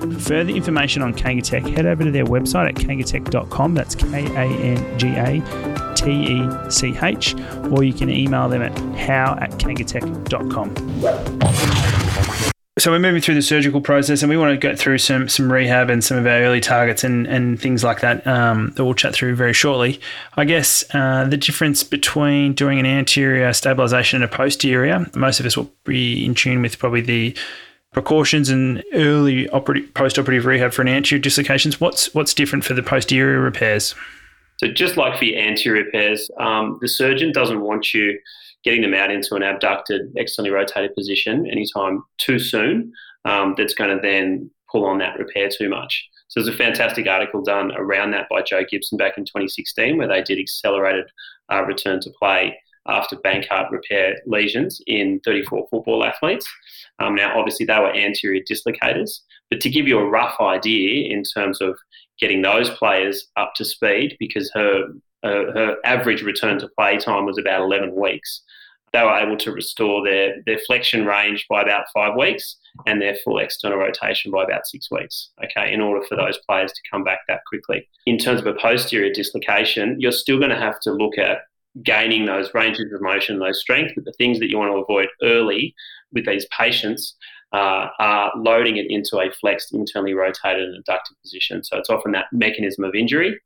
For 0.00 0.20
further 0.20 0.50
information 0.50 1.02
on 1.02 1.12
Kangatech, 1.12 1.74
head 1.74 1.86
over 1.86 2.04
to 2.04 2.10
their 2.10 2.24
website 2.24 2.68
at 2.68 2.74
kangatech.com. 2.76 3.74
That's 3.74 3.94
K 3.94 4.26
A 4.34 4.46
N 4.46 4.98
G 4.98 5.08
A 5.08 5.94
T 5.94 6.10
E 6.10 6.48
C 6.70 6.96
H, 7.02 7.34
or 7.70 7.82
you 7.82 7.92
can 7.92 8.08
email 8.08 8.48
them 8.48 8.62
at 8.62 8.78
how 8.96 9.36
at 9.40 9.50
kangatech.com 9.52 11.99
so 12.80 12.90
we're 12.90 12.98
moving 12.98 13.20
through 13.20 13.34
the 13.34 13.42
surgical 13.42 13.80
process, 13.80 14.22
and 14.22 14.30
we 14.30 14.36
want 14.36 14.58
to 14.58 14.68
go 14.68 14.74
through 14.74 14.98
some 14.98 15.28
some 15.28 15.52
rehab 15.52 15.90
and 15.90 16.02
some 16.02 16.16
of 16.16 16.26
our 16.26 16.40
early 16.40 16.60
targets 16.60 17.04
and 17.04 17.26
and 17.26 17.60
things 17.60 17.84
like 17.84 18.00
that 18.00 18.26
um, 18.26 18.72
that 18.76 18.84
we'll 18.84 18.94
chat 18.94 19.14
through 19.14 19.36
very 19.36 19.52
shortly. 19.52 20.00
I 20.36 20.44
guess 20.44 20.84
uh, 20.94 21.24
the 21.24 21.36
difference 21.36 21.82
between 21.82 22.54
doing 22.54 22.78
an 22.78 22.86
anterior 22.86 23.52
stabilization 23.52 24.22
and 24.22 24.24
a 24.24 24.34
posterior, 24.34 25.06
most 25.14 25.40
of 25.40 25.46
us 25.46 25.56
will 25.56 25.70
be 25.84 26.24
in 26.24 26.34
tune 26.34 26.62
with 26.62 26.78
probably 26.78 27.02
the 27.02 27.36
precautions 27.92 28.48
and 28.48 28.82
early 28.94 29.48
operative, 29.50 29.92
post-operative 29.94 30.46
rehab 30.46 30.72
for 30.72 30.82
an 30.82 30.88
anterior 30.88 31.20
dislocations. 31.20 31.80
What's 31.80 32.14
what's 32.14 32.32
different 32.32 32.64
for 32.64 32.74
the 32.74 32.82
posterior 32.82 33.40
repairs? 33.40 33.94
So 34.56 34.68
just 34.68 34.96
like 34.96 35.18
for 35.18 35.24
your 35.24 35.38
anterior 35.38 35.84
repairs, 35.84 36.30
um, 36.38 36.78
the 36.80 36.88
surgeon 36.88 37.32
doesn't 37.32 37.60
want 37.60 37.94
you 37.94 38.18
getting 38.64 38.82
them 38.82 38.94
out 38.94 39.10
into 39.10 39.34
an 39.34 39.42
abducted, 39.42 40.12
externally 40.16 40.52
rotated 40.52 40.94
position 40.94 41.46
anytime 41.50 42.02
too 42.18 42.38
soon, 42.38 42.92
um, 43.24 43.54
that's 43.56 43.74
going 43.74 43.94
to 43.94 44.00
then 44.02 44.50
pull 44.70 44.84
on 44.84 44.98
that 44.98 45.18
repair 45.18 45.48
too 45.48 45.68
much. 45.68 46.08
So 46.28 46.40
there's 46.40 46.54
a 46.54 46.56
fantastic 46.56 47.06
article 47.08 47.42
done 47.42 47.72
around 47.76 48.12
that 48.12 48.28
by 48.30 48.42
Jo 48.42 48.62
Gibson 48.68 48.96
back 48.96 49.18
in 49.18 49.24
2016 49.24 49.96
where 49.96 50.06
they 50.06 50.22
did 50.22 50.38
accelerated 50.38 51.06
uh, 51.52 51.64
return 51.64 52.00
to 52.00 52.10
play 52.18 52.56
after 52.86 53.16
Bankart 53.16 53.70
repair 53.70 54.16
lesions 54.26 54.80
in 54.86 55.20
34 55.24 55.66
football 55.70 56.04
athletes. 56.04 56.48
Um, 56.98 57.14
now, 57.14 57.38
obviously, 57.38 57.66
they 57.66 57.78
were 57.78 57.94
anterior 57.94 58.42
dislocators, 58.42 59.20
but 59.50 59.60
to 59.60 59.70
give 59.70 59.88
you 59.88 59.98
a 59.98 60.08
rough 60.08 60.36
idea 60.40 61.12
in 61.12 61.22
terms 61.24 61.60
of 61.60 61.76
getting 62.18 62.42
those 62.42 62.70
players 62.70 63.26
up 63.36 63.52
to 63.56 63.64
speed, 63.64 64.16
because 64.18 64.50
her 64.54 64.84
uh, 65.22 65.52
her 65.52 65.76
average 65.84 66.22
return 66.22 66.58
to 66.58 66.68
play 66.68 66.98
time 66.98 67.26
was 67.26 67.38
about 67.38 67.62
11 67.62 67.94
weeks. 67.94 68.42
They 68.92 69.02
were 69.02 69.16
able 69.16 69.36
to 69.36 69.52
restore 69.52 70.04
their, 70.04 70.42
their 70.46 70.58
flexion 70.66 71.06
range 71.06 71.46
by 71.48 71.62
about 71.62 71.84
five 71.94 72.16
weeks 72.16 72.56
and 72.86 73.00
their 73.00 73.14
full 73.16 73.38
external 73.38 73.78
rotation 73.78 74.32
by 74.32 74.42
about 74.42 74.66
six 74.66 74.90
weeks, 74.90 75.30
okay, 75.44 75.72
in 75.72 75.80
order 75.80 76.04
for 76.06 76.16
those 76.16 76.38
players 76.48 76.72
to 76.72 76.80
come 76.90 77.04
back 77.04 77.20
that 77.28 77.40
quickly. 77.46 77.88
In 78.06 78.18
terms 78.18 78.40
of 78.40 78.46
a 78.46 78.54
posterior 78.54 79.12
dislocation, 79.12 79.96
you're 80.00 80.10
still 80.10 80.38
going 80.38 80.50
to 80.50 80.56
have 80.56 80.80
to 80.80 80.92
look 80.92 81.18
at 81.18 81.42
gaining 81.84 82.26
those 82.26 82.52
ranges 82.52 82.92
of 82.92 83.00
motion, 83.00 83.38
those 83.38 83.60
strength, 83.60 83.92
but 83.94 84.04
the 84.04 84.12
things 84.18 84.40
that 84.40 84.50
you 84.50 84.58
want 84.58 84.72
to 84.72 84.78
avoid 84.78 85.08
early 85.22 85.74
with 86.12 86.26
these 86.26 86.46
patients 86.46 87.14
uh, 87.52 87.88
are 87.98 88.32
loading 88.36 88.76
it 88.76 88.86
into 88.88 89.18
a 89.18 89.30
flexed, 89.32 89.74
internally 89.74 90.14
rotated 90.14 90.68
and 90.68 90.84
adducted 90.84 91.20
position. 91.22 91.64
So 91.64 91.78
it's 91.78 91.90
often 91.90 92.12
that 92.12 92.26
mechanism 92.32 92.84
of 92.84 92.94
injury, 92.94 93.38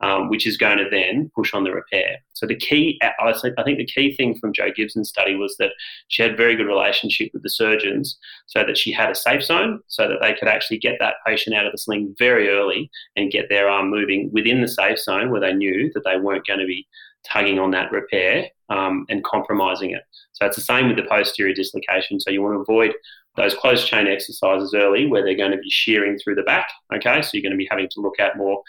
um, 0.00 0.28
which 0.28 0.46
is 0.46 0.56
going 0.56 0.78
to 0.78 0.88
then 0.90 1.30
push 1.34 1.52
on 1.52 1.64
the 1.64 1.72
repair. 1.72 2.18
So 2.34 2.46
the 2.46 2.54
key, 2.54 3.00
I 3.02 3.32
think 3.32 3.78
the 3.78 3.86
key 3.86 4.14
thing 4.14 4.38
from 4.38 4.52
Jo 4.52 4.70
Gibson's 4.70 5.08
study 5.08 5.34
was 5.34 5.56
that 5.58 5.72
she 6.06 6.22
had 6.22 6.36
very 6.36 6.54
good 6.54 6.66
relationship 6.66 7.30
with 7.32 7.42
the 7.42 7.50
surgeons, 7.50 8.16
so 8.46 8.64
that 8.64 8.78
she 8.78 8.92
had 8.92 9.10
a 9.10 9.14
safe 9.14 9.42
zone, 9.42 9.80
so 9.88 10.08
that 10.08 10.18
they 10.20 10.34
could 10.34 10.48
actually 10.48 10.78
get 10.78 10.96
that 11.00 11.14
patient 11.26 11.56
out 11.56 11.66
of 11.66 11.72
the 11.72 11.78
sling 11.78 12.14
very 12.16 12.48
early 12.48 12.88
and 13.16 13.32
get 13.32 13.48
their 13.48 13.68
arm 13.68 13.90
moving 13.90 14.30
within 14.32 14.60
the 14.60 14.68
safe 14.68 14.98
zone 15.00 15.30
where 15.30 15.40
they 15.40 15.52
knew 15.52 15.90
that 15.94 16.04
they 16.04 16.16
weren't 16.16 16.46
going 16.46 16.60
to 16.60 16.66
be 16.66 16.86
tugging 17.24 17.58
on 17.58 17.72
that 17.72 17.90
repair 17.90 18.46
um, 18.68 19.04
and 19.08 19.24
compromising 19.24 19.90
it. 19.90 20.02
So 20.32 20.46
it's 20.46 20.56
the 20.56 20.62
same 20.62 20.86
with 20.86 20.96
the 20.96 21.02
posterior 21.02 21.54
dislocation. 21.54 22.20
So 22.20 22.30
you 22.30 22.42
want 22.42 22.54
to 22.54 22.60
avoid 22.60 22.92
those 23.36 23.54
closed 23.54 23.86
chain 23.86 24.06
exercises 24.06 24.74
early 24.74 25.06
where 25.06 25.24
they're 25.24 25.36
going 25.36 25.52
to 25.52 25.58
be 25.58 25.70
shearing 25.70 26.18
through 26.18 26.34
the 26.34 26.42
back. 26.42 26.68
Okay, 26.94 27.22
so 27.22 27.30
you're 27.32 27.42
going 27.42 27.52
to 27.52 27.56
be 27.56 27.68
having 27.70 27.88
to 27.90 28.00
look 28.00 28.18
at 28.18 28.36
more 28.36 28.60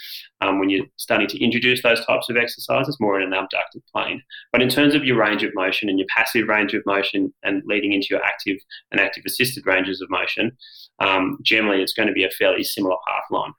um, 0.41 0.59
when 0.59 0.69
you're 0.69 0.85
starting 0.97 1.27
to 1.27 1.43
introduce 1.43 1.81
those 1.81 2.05
types 2.05 2.29
of 2.29 2.37
exercises 2.37 2.97
more 2.99 3.19
in 3.19 3.25
an 3.25 3.33
abducted 3.33 3.81
plane. 3.91 4.21
But 4.51 4.61
in 4.61 4.69
terms 4.69 4.93
of 4.93 5.03
your 5.03 5.17
range 5.17 5.43
of 5.43 5.51
motion 5.55 5.89
and 5.89 5.97
your 5.97 6.07
passive 6.15 6.47
range 6.47 6.73
of 6.73 6.83
motion 6.85 7.33
and 7.43 7.63
leading 7.65 7.93
into 7.93 8.07
your 8.11 8.23
active 8.23 8.57
and 8.91 9.01
active 9.01 9.23
assisted 9.25 9.65
ranges 9.65 10.01
of 10.01 10.09
motion, 10.09 10.55
um, 10.99 11.39
generally 11.41 11.81
it's 11.81 11.93
going 11.93 12.07
to 12.07 12.13
be 12.13 12.23
a 12.23 12.29
fairly 12.29 12.63
similar 12.63 12.95
path 13.07 13.23
line. 13.31 13.53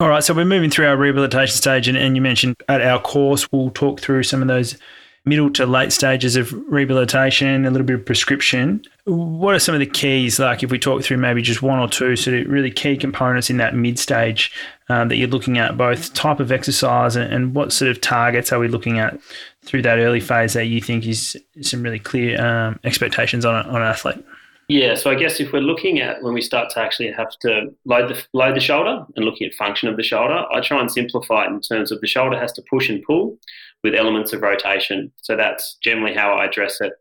All 0.00 0.08
right, 0.08 0.24
so 0.24 0.34
we're 0.34 0.44
moving 0.44 0.68
through 0.68 0.88
our 0.88 0.96
rehabilitation 0.96 1.54
stage, 1.54 1.86
and, 1.86 1.96
and 1.96 2.16
you 2.16 2.22
mentioned 2.22 2.56
at 2.68 2.80
our 2.80 3.00
course 3.00 3.46
we'll 3.52 3.70
talk 3.70 4.00
through 4.00 4.24
some 4.24 4.42
of 4.42 4.48
those 4.48 4.76
middle 5.24 5.50
to 5.50 5.66
late 5.66 5.92
stages 5.92 6.34
of 6.34 6.52
rehabilitation, 6.68 7.64
a 7.64 7.70
little 7.70 7.86
bit 7.86 7.94
of 7.94 8.04
prescription. 8.04 8.84
What 9.04 9.54
are 9.54 9.60
some 9.60 9.74
of 9.74 9.78
the 9.78 9.86
keys, 9.86 10.38
like 10.38 10.62
if 10.62 10.70
we 10.70 10.78
talk 10.78 11.02
through 11.02 11.18
maybe 11.18 11.42
just 11.42 11.62
one 11.62 11.78
or 11.78 11.88
two 11.88 12.16
sort 12.16 12.36
of 12.36 12.46
really 12.48 12.70
key 12.70 12.96
components 12.96 13.48
in 13.48 13.56
that 13.58 13.74
mid 13.74 13.98
stage 13.98 14.52
um, 14.88 15.08
that 15.08 15.16
you're 15.16 15.28
looking 15.28 15.58
at, 15.58 15.76
both 15.76 16.12
type 16.14 16.40
of 16.40 16.50
exercise 16.50 17.14
and, 17.14 17.32
and, 17.32 17.54
what 17.54 17.72
sort 17.72 17.90
of 17.90 18.00
targets 18.00 18.52
are 18.52 18.58
we 18.58 18.68
looking 18.68 18.98
at 18.98 19.18
through 19.62 19.82
that 19.82 19.98
early 19.98 20.20
phase 20.20 20.54
that 20.54 20.66
you 20.66 20.80
think 20.80 21.06
is 21.06 21.36
some 21.60 21.82
really 21.82 22.00
clear 22.00 22.44
um, 22.44 22.80
expectations 22.82 23.44
on, 23.44 23.54
a, 23.54 23.68
on 23.68 23.76
an 23.76 23.88
athlete? 23.88 24.24
Yeah, 24.68 24.94
so 24.94 25.10
I 25.10 25.16
guess 25.16 25.38
if 25.38 25.52
we're 25.52 25.60
looking 25.60 26.00
at 26.00 26.22
when 26.22 26.34
we 26.34 26.40
start 26.40 26.70
to 26.70 26.80
actually 26.80 27.12
have 27.12 27.30
to 27.40 27.74
load 27.84 28.08
the 28.08 28.24
load 28.32 28.56
the 28.56 28.60
shoulder 28.60 29.04
and 29.16 29.24
looking 29.24 29.46
at 29.46 29.54
function 29.54 29.88
of 29.88 29.96
the 29.96 30.02
shoulder, 30.02 30.44
I 30.52 30.60
try 30.60 30.80
and 30.80 30.90
simplify 30.90 31.44
it 31.44 31.48
in 31.48 31.60
terms 31.60 31.92
of 31.92 32.00
the 32.00 32.06
shoulder 32.06 32.38
has 32.38 32.52
to 32.52 32.62
push 32.70 32.88
and 32.88 33.02
pull 33.02 33.38
with 33.82 33.94
elements 33.94 34.32
of 34.32 34.42
rotation. 34.42 35.12
So 35.22 35.36
that's 35.36 35.76
generally 35.82 36.14
how 36.14 36.32
I 36.32 36.46
address 36.46 36.80
it. 36.80 36.92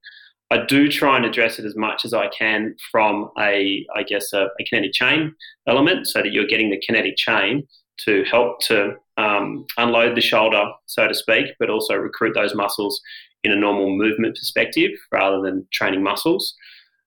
I 0.52 0.65
do 0.65 0.89
try 0.89 1.15
and 1.15 1.26
address 1.26 1.60
it 1.60 1.65
as 1.65 1.78
much 1.78 2.04
as 2.04 2.13
I 2.13 2.28
can 2.28 2.76
from 2.91 3.30
a, 3.39 3.86
I 3.96 4.04
guess, 4.04 4.34
a, 4.34 4.48
a 4.60 4.63
kinetic 4.67 4.91
chain 4.91 5.34
element, 5.65 6.08
so 6.08 6.22
that 6.22 6.34
you're 6.34 6.48
getting 6.48 6.70
the 6.70 6.82
kinetic 6.86 7.15
chain 7.15 7.65
to 8.06 8.26
help 8.30 8.60
to 8.62 8.96
um, 9.17 9.65
unload 9.78 10.17
the 10.17 10.22
shoulder, 10.22 10.63
so 10.88 11.08
to 11.08 11.13
speak, 11.13 11.54
but 11.60 11.70
also 11.70 11.96
recruit 11.96 12.34
those 12.34 12.54
muscles 12.56 13.00
in 13.44 13.52
a 13.52 13.56
normal 13.56 13.96
movement 13.96 14.36
perspective 14.36 14.91
rather 15.12 15.41
than 15.41 15.65
training 15.72 16.04
muscles. 16.04 16.54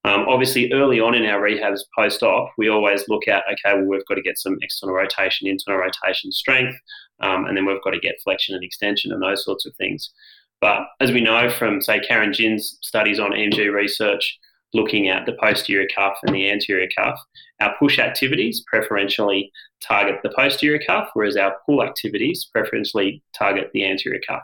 Um, 0.04 0.26
obviously, 0.28 0.72
early 0.72 1.00
on 1.00 1.14
in 1.14 1.24
our 1.24 1.40
rehabs 1.40 1.80
post 1.96 2.22
op, 2.22 2.50
we 2.58 2.68
always 2.68 3.04
look 3.08 3.26
at 3.26 3.44
okay, 3.44 3.76
well, 3.76 3.86
we've 3.86 4.06
got 4.06 4.16
to 4.16 4.22
get 4.22 4.38
some 4.38 4.58
external 4.62 4.94
rotation, 4.94 5.48
internal 5.48 5.80
rotation 5.80 6.30
strength, 6.30 6.76
um, 7.20 7.46
and 7.46 7.56
then 7.56 7.66
we've 7.66 7.82
got 7.82 7.90
to 7.90 8.00
get 8.00 8.20
flexion 8.22 8.54
and 8.54 8.64
extension 8.64 9.12
and 9.12 9.22
those 9.22 9.44
sorts 9.44 9.66
of 9.66 9.74
things. 9.76 10.10
But 10.60 10.82
as 11.00 11.12
we 11.12 11.20
know 11.20 11.50
from, 11.50 11.82
say, 11.82 12.00
Karen 12.00 12.32
Ginn's 12.32 12.78
studies 12.82 13.20
on 13.20 13.32
EMG 13.32 13.72
research, 13.72 14.38
looking 14.72 15.08
at 15.08 15.26
the 15.26 15.34
posterior 15.34 15.86
cuff 15.94 16.14
and 16.22 16.34
the 16.34 16.50
anterior 16.50 16.88
cuff, 16.96 17.18
our 17.60 17.74
push 17.78 17.98
activities 17.98 18.64
preferentially 18.66 19.52
target 19.86 20.16
the 20.22 20.30
posterior 20.30 20.80
cuff, 20.84 21.08
whereas 21.14 21.36
our 21.36 21.54
pull 21.64 21.82
activities 21.82 22.48
preferentially 22.52 23.22
target 23.36 23.70
the 23.72 23.84
anterior 23.84 24.20
cuff. 24.26 24.42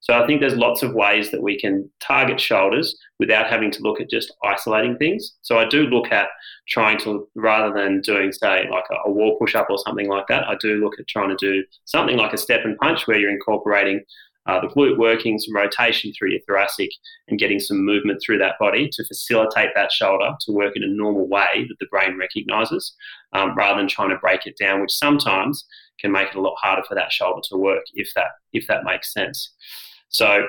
So 0.00 0.14
I 0.14 0.26
think 0.26 0.40
there's 0.40 0.54
lots 0.54 0.82
of 0.82 0.94
ways 0.94 1.30
that 1.30 1.42
we 1.42 1.58
can 1.58 1.90
target 2.00 2.40
shoulders 2.40 2.96
without 3.18 3.50
having 3.50 3.70
to 3.72 3.82
look 3.82 4.00
at 4.00 4.08
just 4.08 4.32
isolating 4.44 4.96
things. 4.96 5.34
So 5.42 5.58
I 5.58 5.68
do 5.68 5.82
look 5.86 6.12
at 6.12 6.28
trying 6.68 6.98
to, 7.00 7.28
rather 7.34 7.74
than 7.74 8.00
doing, 8.00 8.32
say, 8.32 8.68
like 8.70 8.84
a, 9.04 9.10
wall 9.10 9.36
push 9.38 9.54
up 9.54 9.68
or 9.70 9.78
something 9.78 10.08
like 10.08 10.26
that, 10.28 10.46
I 10.46 10.56
do 10.60 10.76
look 10.76 10.98
at 10.98 11.08
trying 11.08 11.30
to 11.30 11.36
do 11.36 11.64
something 11.84 12.16
like 12.16 12.32
a 12.32 12.38
step 12.38 12.64
and 12.64 12.78
punch 12.78 13.06
where 13.06 13.18
you're 13.18 13.30
incorporating 13.30 14.02
uh, 14.46 14.60
the 14.60 14.68
glute 14.68 14.96
working, 14.96 15.38
some 15.38 15.54
rotation 15.54 16.10
through 16.12 16.30
your 16.30 16.40
thoracic, 16.46 16.90
and 17.28 17.38
getting 17.38 17.60
some 17.60 17.84
movement 17.84 18.18
through 18.24 18.38
that 18.38 18.58
body 18.58 18.88
to 18.90 19.04
facilitate 19.04 19.68
that 19.74 19.92
shoulder 19.92 20.30
to 20.40 20.52
work 20.52 20.74
in 20.74 20.82
a 20.82 20.86
normal 20.86 21.28
way 21.28 21.66
that 21.68 21.76
the 21.80 21.86
brain 21.90 22.16
recognizes, 22.18 22.94
um, 23.34 23.54
rather 23.54 23.78
than 23.78 23.88
trying 23.88 24.08
to 24.08 24.16
break 24.16 24.46
it 24.46 24.56
down, 24.56 24.80
which 24.80 24.90
sometimes 24.90 25.66
can 26.00 26.10
make 26.10 26.28
it 26.28 26.36
a 26.36 26.40
lot 26.40 26.56
harder 26.58 26.82
for 26.88 26.94
that 26.94 27.12
shoulder 27.12 27.42
to 27.44 27.58
work 27.58 27.84
if 27.94 28.10
that 28.14 28.28
if 28.52 28.66
that 28.68 28.84
makes 28.84 29.12
sense. 29.12 29.52
So 30.08 30.46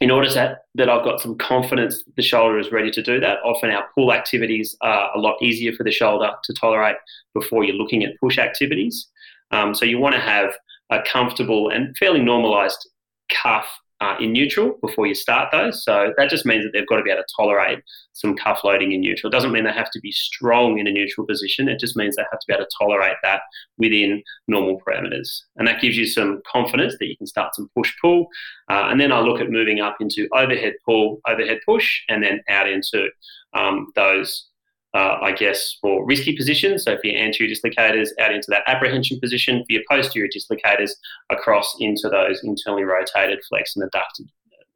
in 0.00 0.10
order 0.10 0.28
to, 0.28 0.58
that 0.74 0.88
I've 0.88 1.04
got 1.04 1.20
some 1.20 1.36
confidence 1.36 2.02
the 2.16 2.22
shoulder 2.22 2.58
is 2.58 2.70
ready 2.72 2.90
to 2.90 3.02
do 3.02 3.18
that, 3.20 3.38
often 3.44 3.70
our 3.70 3.86
pull 3.94 4.12
activities 4.12 4.76
are 4.82 5.10
a 5.14 5.18
lot 5.18 5.40
easier 5.40 5.72
for 5.72 5.84
the 5.84 5.90
shoulder 5.90 6.30
to 6.44 6.52
tolerate 6.54 6.96
before 7.34 7.64
you're 7.64 7.76
looking 7.76 8.04
at 8.04 8.18
push 8.20 8.38
activities. 8.38 9.08
Um, 9.52 9.74
so 9.74 9.84
you 9.84 9.98
want 9.98 10.14
to 10.14 10.20
have 10.20 10.50
a 10.90 10.98
comfortable 11.02 11.70
and 11.70 11.96
fairly 11.96 12.20
normalized 12.20 12.88
cuff 13.30 13.66
uh, 14.00 14.16
in 14.20 14.32
neutral 14.32 14.78
before 14.82 15.06
you 15.06 15.14
start 15.14 15.50
those. 15.52 15.82
So 15.82 16.12
that 16.16 16.28
just 16.28 16.44
means 16.44 16.64
that 16.64 16.70
they've 16.72 16.86
got 16.86 16.96
to 16.96 17.02
be 17.02 17.10
able 17.10 17.22
to 17.22 17.34
tolerate 17.36 17.82
some 18.12 18.36
cuff 18.36 18.60
loading 18.64 18.92
in 18.92 19.00
neutral. 19.00 19.30
It 19.30 19.32
doesn't 19.32 19.52
mean 19.52 19.64
they 19.64 19.72
have 19.72 19.90
to 19.90 20.00
be 20.00 20.12
strong 20.12 20.78
in 20.78 20.86
a 20.86 20.92
neutral 20.92 21.26
position. 21.26 21.68
It 21.68 21.80
just 21.80 21.96
means 21.96 22.16
they 22.16 22.24
have 22.30 22.40
to 22.40 22.46
be 22.46 22.54
able 22.54 22.64
to 22.64 22.70
tolerate 22.78 23.16
that 23.22 23.42
within 23.78 24.22
normal 24.48 24.80
parameters. 24.80 25.40
And 25.56 25.66
that 25.66 25.80
gives 25.80 25.96
you 25.96 26.06
some 26.06 26.42
confidence 26.50 26.96
that 26.98 27.06
you 27.06 27.16
can 27.16 27.26
start 27.26 27.54
some 27.54 27.70
push 27.74 27.92
pull. 28.00 28.26
Uh, 28.70 28.88
and 28.90 29.00
then 29.00 29.12
I 29.12 29.20
look 29.20 29.40
at 29.40 29.50
moving 29.50 29.80
up 29.80 29.96
into 30.00 30.28
overhead 30.32 30.74
pull, 30.84 31.20
overhead 31.26 31.58
push, 31.64 32.02
and 32.08 32.22
then 32.22 32.42
out 32.48 32.68
into 32.68 33.08
um, 33.54 33.92
those 33.94 34.48
uh, 34.96 35.18
I 35.20 35.32
guess, 35.32 35.76
for 35.82 36.06
risky 36.06 36.34
positions. 36.34 36.84
So 36.84 36.96
for 36.96 37.06
your 37.06 37.20
anterior 37.20 37.54
dislocators, 37.54 38.08
out 38.18 38.32
into 38.32 38.46
that 38.48 38.62
apprehension 38.66 39.20
position. 39.20 39.62
For 39.66 39.74
your 39.74 39.82
posterior 39.90 40.28
dislocators, 40.28 40.92
across 41.28 41.76
into 41.78 42.08
those 42.08 42.42
internally 42.42 42.84
rotated, 42.84 43.40
flex, 43.46 43.76
and 43.76 43.84
adducted 43.84 44.26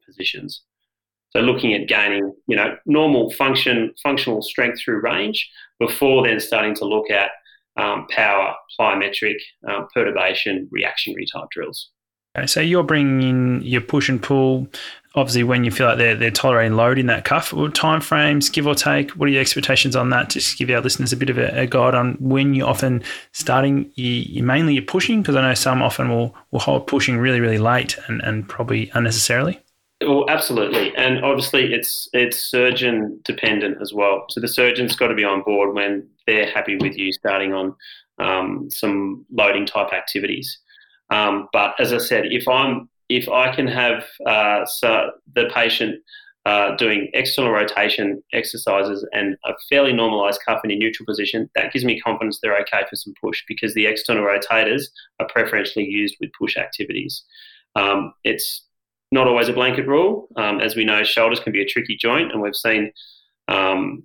positions. 0.05 0.61
So 1.31 1.39
looking 1.39 1.73
at 1.73 1.87
gaining, 1.87 2.35
you 2.45 2.55
know, 2.55 2.77
normal 2.85 3.31
function, 3.31 3.93
functional 4.03 4.43
strength 4.43 4.81
through 4.83 5.01
range 5.01 5.49
before 5.79 6.27
then 6.27 6.39
starting 6.39 6.75
to 6.75 6.85
look 6.85 7.09
at 7.09 7.31
um, 7.77 8.05
power, 8.11 8.53
plyometric, 8.79 9.37
um, 9.67 9.87
perturbation, 9.91 10.67
reactionary 10.71 11.25
type 11.33 11.49
drills. 11.49 11.89
Okay, 12.37 12.47
so 12.47 12.61
you're 12.61 12.83
bringing 12.83 13.21
in 13.27 13.61
your 13.63 13.81
push 13.81 14.07
and 14.07 14.21
pull 14.21 14.67
obviously 15.15 15.43
when 15.43 15.63
you 15.63 15.71
feel 15.71 15.87
like 15.87 15.97
they're, 15.97 16.15
they're 16.15 16.31
tolerating 16.31 16.75
load 16.75 16.97
in 16.97 17.07
that 17.07 17.25
cuff 17.25 17.53
or 17.53 17.69
time 17.69 17.99
frames 17.99 18.49
give 18.49 18.65
or 18.65 18.75
take 18.75 19.11
what 19.11 19.27
are 19.27 19.31
your 19.31 19.41
expectations 19.41 19.95
on 19.95 20.09
that 20.09 20.29
just 20.29 20.57
give 20.57 20.69
our 20.69 20.81
listeners 20.81 21.11
a 21.11 21.17
bit 21.17 21.29
of 21.29 21.37
a, 21.37 21.61
a 21.61 21.67
guide 21.67 21.95
on 21.95 22.13
when 22.19 22.53
you're 22.53 22.67
often 22.67 23.03
starting 23.31 23.91
you, 23.95 24.09
you 24.09 24.43
mainly 24.43 24.73
you're 24.73 24.83
pushing 24.83 25.21
because 25.21 25.35
i 25.35 25.41
know 25.41 25.53
some 25.53 25.81
often 25.81 26.09
will, 26.09 26.35
will 26.51 26.59
hold 26.59 26.87
pushing 26.87 27.17
really 27.17 27.39
really 27.39 27.57
late 27.57 27.97
and, 28.07 28.21
and 28.21 28.47
probably 28.47 28.89
unnecessarily 28.93 29.59
well, 30.03 30.25
absolutely, 30.29 30.95
and 30.95 31.23
obviously 31.23 31.73
it's 31.73 32.09
it's 32.11 32.41
surgeon 32.41 33.19
dependent 33.23 33.77
as 33.81 33.93
well. 33.93 34.25
So 34.29 34.39
the 34.39 34.47
surgeon's 34.47 34.95
got 34.95 35.09
to 35.09 35.15
be 35.15 35.23
on 35.23 35.43
board 35.43 35.75
when 35.75 36.07
they're 36.25 36.49
happy 36.49 36.75
with 36.75 36.97
you 36.97 37.13
starting 37.13 37.53
on 37.53 37.75
um, 38.17 38.69
some 38.71 39.25
loading 39.31 39.67
type 39.67 39.93
activities. 39.93 40.57
Um, 41.11 41.49
but 41.53 41.75
as 41.79 41.93
I 41.93 41.99
said, 41.99 42.25
if 42.27 42.47
I'm 42.47 42.89
if 43.17 43.27
I 43.29 43.53
can 43.53 43.67
have 43.67 44.05
uh, 44.25 44.65
so 44.65 45.11
the 45.35 45.49
patient 45.53 46.01
uh, 46.45 46.75
doing 46.75 47.09
external 47.13 47.51
rotation 47.51 48.21
exercises 48.33 49.07
and 49.13 49.37
a 49.45 49.53
fairly 49.69 49.93
normalized 49.93 50.39
cuff 50.45 50.61
in 50.63 50.71
a 50.71 50.75
neutral 50.75 51.05
position, 51.05 51.49
that 51.55 51.71
gives 51.71 51.85
me 51.85 51.99
confidence 51.99 52.39
they're 52.41 52.59
okay 52.59 52.81
for 52.89 52.95
some 52.95 53.13
push 53.21 53.43
because 53.47 53.73
the 53.73 53.85
external 53.85 54.23
rotators 54.23 54.85
are 55.19 55.27
preferentially 55.27 55.85
used 55.85 56.15
with 56.19 56.31
push 56.39 56.57
activities. 56.57 57.23
Um, 57.75 58.13
it's 58.23 58.65
not 59.11 59.27
always 59.27 59.49
a 59.49 59.53
blanket 59.53 59.87
rule. 59.87 60.29
Um, 60.35 60.61
as 60.61 60.75
we 60.75 60.85
know, 60.85 61.03
shoulders 61.03 61.39
can 61.39 61.53
be 61.53 61.61
a 61.61 61.65
tricky 61.65 61.95
joint, 61.95 62.31
and 62.31 62.41
we've 62.41 62.55
seen, 62.55 62.91
um, 63.47 64.03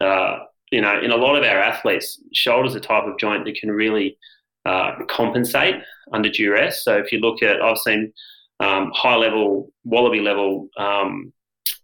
uh, 0.00 0.38
you 0.72 0.80
know, 0.80 1.00
in 1.00 1.12
a 1.12 1.16
lot 1.16 1.36
of 1.36 1.44
our 1.44 1.60
athletes, 1.60 2.20
shoulders 2.32 2.74
are 2.74 2.78
a 2.78 2.80
type 2.80 3.04
of 3.04 3.18
joint 3.18 3.44
that 3.44 3.54
can 3.54 3.70
really 3.70 4.18
uh, 4.64 4.92
compensate 5.08 5.76
under 6.12 6.28
duress. 6.28 6.82
So 6.82 6.96
if 6.96 7.12
you 7.12 7.20
look 7.20 7.42
at, 7.42 7.62
I've 7.62 7.78
seen 7.78 8.12
um, 8.60 8.90
high 8.94 9.16
level, 9.16 9.72
wallaby 9.84 10.20
level 10.20 10.68
um, 10.78 11.32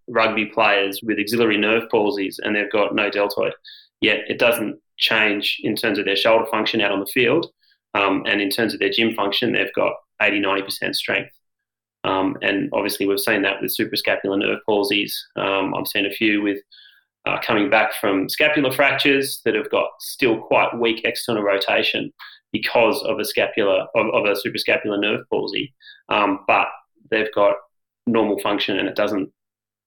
rugby 0.08 0.46
players 0.46 1.00
with 1.02 1.18
axillary 1.18 1.56
nerve 1.56 1.84
palsies 1.92 2.36
and 2.42 2.54
they've 2.54 2.72
got 2.72 2.94
no 2.94 3.10
deltoid. 3.10 3.52
Yet 4.00 4.20
it 4.28 4.38
doesn't 4.38 4.80
change 4.98 5.60
in 5.62 5.76
terms 5.76 5.98
of 5.98 6.04
their 6.04 6.16
shoulder 6.16 6.46
function 6.46 6.80
out 6.80 6.92
on 6.92 7.00
the 7.00 7.06
field. 7.06 7.46
Um, 7.94 8.24
and 8.26 8.40
in 8.40 8.50
terms 8.50 8.72
of 8.72 8.80
their 8.80 8.90
gym 8.90 9.14
function, 9.14 9.52
they've 9.52 9.72
got 9.74 9.92
80, 10.20 10.40
90% 10.40 10.94
strength. 10.94 11.32
Um, 12.04 12.36
and 12.42 12.68
obviously, 12.72 13.06
we've 13.06 13.20
seen 13.20 13.42
that 13.42 13.60
with 13.60 13.76
suprascapular 13.76 14.38
nerve 14.38 14.58
palsies. 14.68 15.12
Um, 15.36 15.74
I've 15.74 15.86
seen 15.86 16.06
a 16.06 16.10
few 16.10 16.42
with 16.42 16.58
uh, 17.26 17.38
coming 17.44 17.70
back 17.70 17.92
from 18.00 18.28
scapular 18.28 18.72
fractures 18.72 19.40
that 19.44 19.54
have 19.54 19.70
got 19.70 19.90
still 20.00 20.38
quite 20.38 20.76
weak 20.76 21.02
external 21.04 21.42
rotation 21.42 22.12
because 22.52 23.02
of 23.02 23.18
a 23.18 23.24
scapular 23.24 23.86
of, 23.94 24.06
of 24.14 24.24
a 24.24 24.34
suprascapular 24.34 25.00
nerve 25.00 25.24
palsy, 25.30 25.74
um, 26.08 26.40
but 26.46 26.68
they've 27.10 27.32
got 27.34 27.56
normal 28.06 28.38
function 28.40 28.78
and 28.78 28.88
it 28.88 28.96
doesn't 28.96 29.30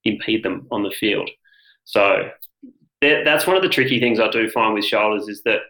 impede 0.04 0.42
them 0.42 0.66
on 0.70 0.82
the 0.82 0.90
field. 0.90 1.30
So 1.84 2.30
that's 3.00 3.46
one 3.46 3.56
of 3.56 3.62
the 3.62 3.68
tricky 3.68 4.00
things 4.00 4.18
I 4.18 4.28
do 4.30 4.50
find 4.50 4.74
with 4.74 4.84
shoulders 4.84 5.28
is 5.28 5.42
that 5.44 5.60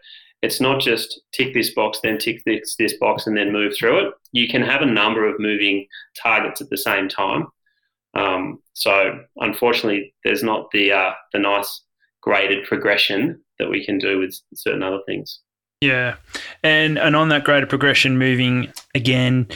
it's 0.41 0.61
not 0.61 0.79
just 0.79 1.21
tick 1.33 1.53
this 1.53 1.73
box, 1.73 1.99
then 2.01 2.17
tick 2.17 2.41
this, 2.45 2.75
this 2.77 2.97
box, 2.97 3.27
and 3.27 3.35
then 3.35 3.51
move 3.51 3.73
through 3.75 4.07
it. 4.07 4.13
You 4.31 4.47
can 4.47 4.61
have 4.61 4.81
a 4.81 4.85
number 4.85 5.27
of 5.27 5.39
moving 5.39 5.87
targets 6.21 6.61
at 6.61 6.69
the 6.69 6.77
same 6.77 7.09
time. 7.09 7.47
Um, 8.13 8.59
so 8.73 9.19
unfortunately, 9.37 10.13
there's 10.23 10.43
not 10.43 10.69
the 10.71 10.91
uh, 10.91 11.11
the 11.33 11.39
nice 11.39 11.81
graded 12.21 12.65
progression 12.65 13.41
that 13.59 13.69
we 13.69 13.85
can 13.85 13.97
do 13.97 14.19
with 14.19 14.35
certain 14.53 14.83
other 14.83 14.99
things. 15.05 15.39
Yeah, 15.81 16.15
and 16.63 16.97
and 16.97 17.15
on 17.15 17.29
that 17.29 17.43
greater 17.43 17.67
progression, 17.67 18.17
moving 18.17 18.73
again, 18.95 19.47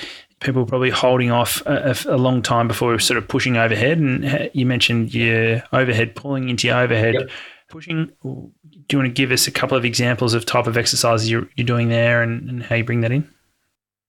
people 0.41 0.65
probably 0.65 0.89
holding 0.89 1.31
off 1.31 1.61
a, 1.65 1.95
a, 2.07 2.17
long 2.17 2.41
time 2.41 2.67
before 2.67 2.99
sort 2.99 3.17
of 3.17 3.27
pushing 3.27 3.57
overhead. 3.57 3.99
And 3.99 4.49
you 4.53 4.65
mentioned 4.65 5.13
your 5.13 5.63
overhead 5.71 6.15
pulling 6.15 6.49
into 6.49 6.67
your 6.67 6.77
overhead 6.77 7.13
yep. 7.13 7.29
pushing. 7.69 8.11
Do 8.23 8.51
you 8.91 8.97
want 8.99 9.07
to 9.07 9.13
give 9.13 9.31
us 9.31 9.47
a 9.47 9.51
couple 9.51 9.77
of 9.77 9.85
examples 9.85 10.33
of 10.33 10.45
type 10.45 10.67
of 10.67 10.77
exercises 10.77 11.29
you're, 11.29 11.47
you're 11.55 11.65
doing 11.65 11.89
there 11.89 12.21
and, 12.21 12.49
and 12.49 12.63
how 12.63 12.75
you 12.75 12.83
bring 12.83 13.01
that 13.01 13.11
in? 13.11 13.31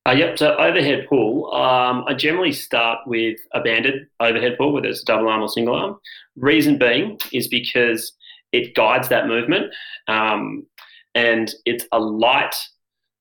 Uh, 0.09 0.13
yep. 0.13 0.37
So 0.37 0.57
overhead 0.57 1.07
pull, 1.09 1.55
um, 1.55 2.05
I 2.09 2.15
generally 2.15 2.53
start 2.53 3.01
with 3.07 3.39
a 3.53 3.61
banded 3.61 4.09
overhead 4.19 4.57
pull, 4.59 4.73
whether 4.73 4.89
it's 4.89 5.03
a 5.03 5.05
double 5.05 5.29
arm 5.29 5.43
or 5.43 5.49
single 5.49 5.77
arm. 5.77 5.99
Reason 6.35 6.77
being 6.77 7.21
is 7.33 7.47
because 7.47 8.13
it 8.51 8.75
guides 8.75 9.09
that 9.11 9.29
movement. 9.29 9.73
Um, 10.09 10.67
and 11.15 11.53
it's 11.65 11.87
a 11.93 11.99
light 11.99 12.55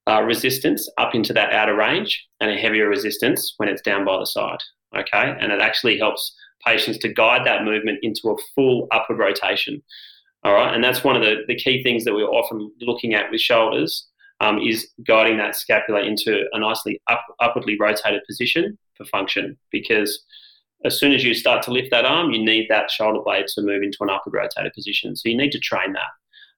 uh, 0.07 0.21
resistance 0.21 0.89
up 0.97 1.13
into 1.13 1.33
that 1.33 1.53
outer 1.53 1.75
range 1.75 2.27
and 2.39 2.49
a 2.49 2.57
heavier 2.57 2.87
resistance 2.87 3.53
when 3.57 3.69
it's 3.69 3.81
down 3.81 4.05
by 4.05 4.17
the 4.17 4.25
side. 4.25 4.59
Okay, 4.95 5.35
and 5.39 5.51
it 5.51 5.61
actually 5.61 5.97
helps 5.97 6.35
patients 6.65 6.97
to 6.99 7.13
guide 7.13 7.45
that 7.45 7.63
movement 7.63 7.99
into 8.01 8.29
a 8.29 8.41
full 8.55 8.87
upward 8.91 9.19
rotation. 9.19 9.81
All 10.43 10.53
right, 10.53 10.73
and 10.73 10.83
that's 10.83 11.03
one 11.03 11.15
of 11.15 11.21
the, 11.21 11.43
the 11.47 11.55
key 11.55 11.83
things 11.83 12.03
that 12.03 12.13
we're 12.13 12.25
often 12.25 12.71
looking 12.81 13.13
at 13.13 13.31
with 13.31 13.39
shoulders 13.39 14.07
um, 14.41 14.59
is 14.59 14.89
guiding 15.05 15.37
that 15.37 15.55
scapula 15.55 16.01
into 16.01 16.45
a 16.51 16.59
nicely 16.59 16.99
up, 17.07 17.23
upwardly 17.39 17.77
rotated 17.79 18.21
position 18.27 18.77
for 18.95 19.05
function 19.05 19.57
because 19.71 20.23
as 20.83 20.99
soon 20.99 21.13
as 21.13 21.23
you 21.23 21.35
start 21.35 21.63
to 21.63 21.71
lift 21.71 21.91
that 21.91 22.05
arm, 22.05 22.31
you 22.31 22.43
need 22.43 22.65
that 22.69 22.89
shoulder 22.89 23.19
blade 23.23 23.45
to 23.47 23.61
move 23.61 23.83
into 23.83 23.97
an 24.01 24.09
upward 24.09 24.33
rotated 24.33 24.73
position. 24.73 25.15
So 25.15 25.29
you 25.29 25.37
need 25.37 25.51
to 25.51 25.59
train 25.59 25.93
that. 25.93 26.09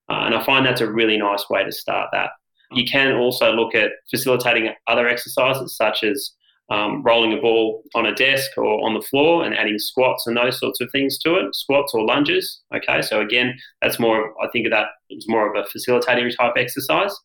Uh, 0.09 0.23
and 0.25 0.35
I 0.35 0.43
find 0.43 0.65
that's 0.65 0.81
a 0.81 0.91
really 0.91 1.17
nice 1.17 1.49
way 1.49 1.63
to 1.63 1.71
start 1.71 2.09
that. 2.11 2.31
You 2.71 2.85
can 2.85 3.13
also 3.13 3.51
look 3.51 3.75
at 3.75 3.91
facilitating 4.09 4.73
other 4.87 5.07
exercises 5.07 5.75
such 5.75 6.03
as 6.03 6.31
um, 6.69 7.03
rolling 7.03 7.33
a 7.33 7.41
ball 7.41 7.83
on 7.93 8.05
a 8.05 8.15
desk 8.15 8.57
or 8.57 8.85
on 8.85 8.93
the 8.93 9.01
floor 9.01 9.45
and 9.45 9.55
adding 9.55 9.77
squats 9.77 10.25
and 10.25 10.35
those 10.35 10.59
sorts 10.59 10.81
of 10.81 10.89
things 10.91 11.17
to 11.19 11.35
it, 11.35 11.55
squats 11.55 11.93
or 11.93 12.05
lunges. 12.05 12.61
Okay, 12.75 13.01
so 13.01 13.21
again, 13.21 13.57
that's 13.81 13.99
more, 13.99 14.33
I 14.43 14.47
think 14.49 14.65
of 14.65 14.71
that 14.71 14.87
as 15.15 15.27
more 15.27 15.53
of 15.53 15.61
a 15.61 15.69
facilitating 15.69 16.31
type 16.31 16.53
exercise. 16.57 17.15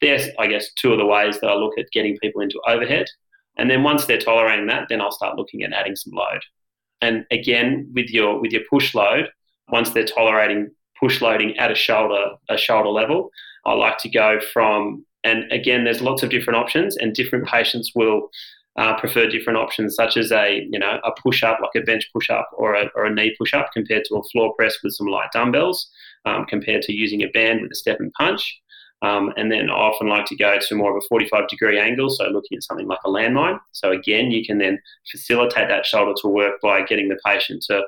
There's, 0.00 0.28
I 0.38 0.46
guess, 0.46 0.72
two 0.74 0.92
of 0.92 0.98
the 0.98 1.06
ways 1.06 1.40
that 1.40 1.48
I 1.48 1.54
look 1.54 1.78
at 1.78 1.90
getting 1.92 2.18
people 2.18 2.42
into 2.42 2.60
overhead. 2.66 3.06
And 3.56 3.70
then 3.70 3.82
once 3.82 4.06
they're 4.06 4.18
tolerating 4.18 4.66
that, 4.66 4.86
then 4.88 5.00
I'll 5.00 5.12
start 5.12 5.36
looking 5.36 5.62
at 5.62 5.72
adding 5.72 5.96
some 5.96 6.12
load. 6.14 6.40
And 7.02 7.24
again, 7.30 7.90
with 7.94 8.10
your 8.10 8.40
with 8.40 8.52
your 8.52 8.62
push 8.68 8.94
load, 8.94 9.30
once 9.68 9.90
they're 9.90 10.04
tolerating 10.04 10.70
push 11.00 11.20
loading 11.20 11.56
at 11.58 11.70
a 11.70 11.74
shoulder 11.74 12.32
a 12.48 12.56
shoulder 12.56 12.90
level. 12.90 13.30
I 13.64 13.72
like 13.72 13.98
to 13.98 14.08
go 14.08 14.38
from 14.52 15.04
and 15.24 15.50
again, 15.52 15.84
there's 15.84 16.00
lots 16.00 16.22
of 16.22 16.30
different 16.30 16.58
options, 16.58 16.96
and 16.96 17.14
different 17.14 17.46
patients 17.46 17.92
will 17.94 18.30
uh, 18.76 18.98
prefer 18.98 19.28
different 19.28 19.58
options, 19.58 19.94
such 19.94 20.16
as 20.16 20.32
a 20.32 20.66
you 20.70 20.78
know 20.78 21.00
a 21.04 21.10
push 21.22 21.42
up, 21.42 21.58
like 21.60 21.82
a 21.82 21.84
bench 21.84 22.08
push 22.12 22.30
up, 22.30 22.48
or 22.54 22.74
a, 22.74 22.90
or 22.94 23.04
a 23.04 23.14
knee 23.14 23.34
push 23.38 23.52
up, 23.52 23.70
compared 23.72 24.04
to 24.06 24.16
a 24.16 24.22
floor 24.24 24.54
press 24.54 24.76
with 24.82 24.94
some 24.94 25.06
light 25.06 25.28
dumbbells, 25.32 25.90
um, 26.24 26.46
compared 26.46 26.82
to 26.82 26.92
using 26.92 27.22
a 27.22 27.28
band 27.28 27.62
with 27.62 27.72
a 27.72 27.74
step 27.74 28.00
and 28.00 28.12
punch. 28.14 28.60
Um, 29.02 29.32
and 29.38 29.50
then 29.50 29.70
I 29.70 29.74
often 29.74 30.08
like 30.08 30.26
to 30.26 30.36
go 30.36 30.58
to 30.58 30.74
more 30.74 30.90
of 30.90 31.02
a 31.02 31.06
45 31.08 31.48
degree 31.48 31.80
angle, 31.80 32.10
so 32.10 32.24
looking 32.24 32.56
at 32.56 32.62
something 32.62 32.86
like 32.86 32.98
a 33.04 33.08
landmine. 33.08 33.58
So 33.72 33.90
again, 33.92 34.30
you 34.30 34.44
can 34.44 34.58
then 34.58 34.78
facilitate 35.10 35.68
that 35.68 35.86
shoulder 35.86 36.12
to 36.20 36.28
work 36.28 36.60
by 36.62 36.82
getting 36.82 37.08
the 37.08 37.18
patient 37.24 37.64
to 37.68 37.82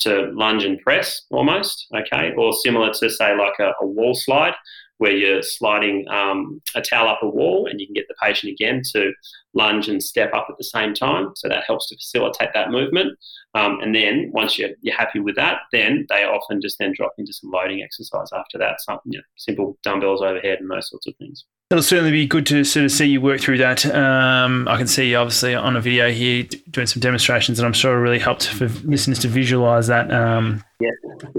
to 0.00 0.30
lunge 0.32 0.64
and 0.64 0.80
press 0.80 1.22
almost, 1.30 1.86
okay, 1.94 2.32
or 2.36 2.52
similar 2.52 2.92
to 2.94 3.10
say 3.10 3.36
like 3.36 3.58
a, 3.58 3.72
a 3.80 3.86
wall 3.86 4.14
slide 4.14 4.54
where 4.98 5.12
you're 5.12 5.42
sliding 5.42 6.06
um, 6.08 6.60
a 6.74 6.82
towel 6.82 7.08
up 7.08 7.20
a 7.22 7.28
wall 7.28 7.66
and 7.66 7.80
you 7.80 7.86
can 7.86 7.94
get 7.94 8.08
the 8.08 8.14
patient 8.20 8.52
again 8.52 8.82
to 8.92 9.12
lunge 9.54 9.88
and 9.88 10.02
step 10.02 10.34
up 10.34 10.48
at 10.50 10.58
the 10.58 10.64
same 10.64 10.92
time. 10.92 11.30
So 11.36 11.48
that 11.48 11.64
helps 11.66 11.88
to 11.88 11.96
facilitate 11.96 12.50
that 12.54 12.70
movement. 12.70 13.16
Um, 13.54 13.78
and 13.80 13.94
then 13.94 14.30
once 14.32 14.58
you're, 14.58 14.70
you're 14.82 14.96
happy 14.96 15.20
with 15.20 15.36
that, 15.36 15.60
then 15.72 16.04
they 16.08 16.24
often 16.24 16.60
just 16.60 16.78
then 16.78 16.92
drop 16.96 17.12
into 17.16 17.32
some 17.32 17.50
loading 17.50 17.82
exercise 17.82 18.28
after 18.32 18.58
that, 18.58 18.80
some 18.80 18.98
you 19.04 19.18
know, 19.18 19.24
simple 19.36 19.78
dumbbells 19.84 20.20
overhead 20.20 20.58
and 20.60 20.70
those 20.70 20.90
sorts 20.90 21.06
of 21.06 21.14
things. 21.16 21.44
It'll 21.70 21.82
certainly 21.82 22.12
be 22.12 22.26
good 22.26 22.46
to 22.46 22.64
sort 22.64 22.86
of 22.86 22.92
see 22.92 23.04
you 23.04 23.20
work 23.20 23.42
through 23.42 23.58
that. 23.58 23.84
Um, 23.84 24.66
I 24.68 24.78
can 24.78 24.86
see 24.86 25.10
you 25.10 25.18
obviously 25.18 25.54
on 25.54 25.76
a 25.76 25.82
video 25.82 26.10
here 26.10 26.44
doing 26.70 26.86
some 26.86 27.00
demonstrations, 27.00 27.58
and 27.58 27.66
I'm 27.66 27.74
sure 27.74 27.94
it 27.94 28.00
really 28.00 28.18
helped 28.18 28.46
for 28.46 28.68
listeners 28.84 29.18
to 29.18 29.28
visualize 29.28 29.86
that 29.88 30.10
um, 30.10 30.64
yeah. 30.80 30.92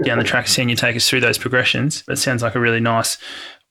down 0.04 0.18
the 0.18 0.24
track, 0.24 0.46
seeing 0.46 0.68
you 0.68 0.76
take 0.76 0.94
us 0.94 1.08
through 1.08 1.20
those 1.20 1.36
progressions. 1.36 2.04
It 2.06 2.16
sounds 2.16 2.44
like 2.44 2.54
a 2.54 2.60
really 2.60 2.78
nice 2.78 3.18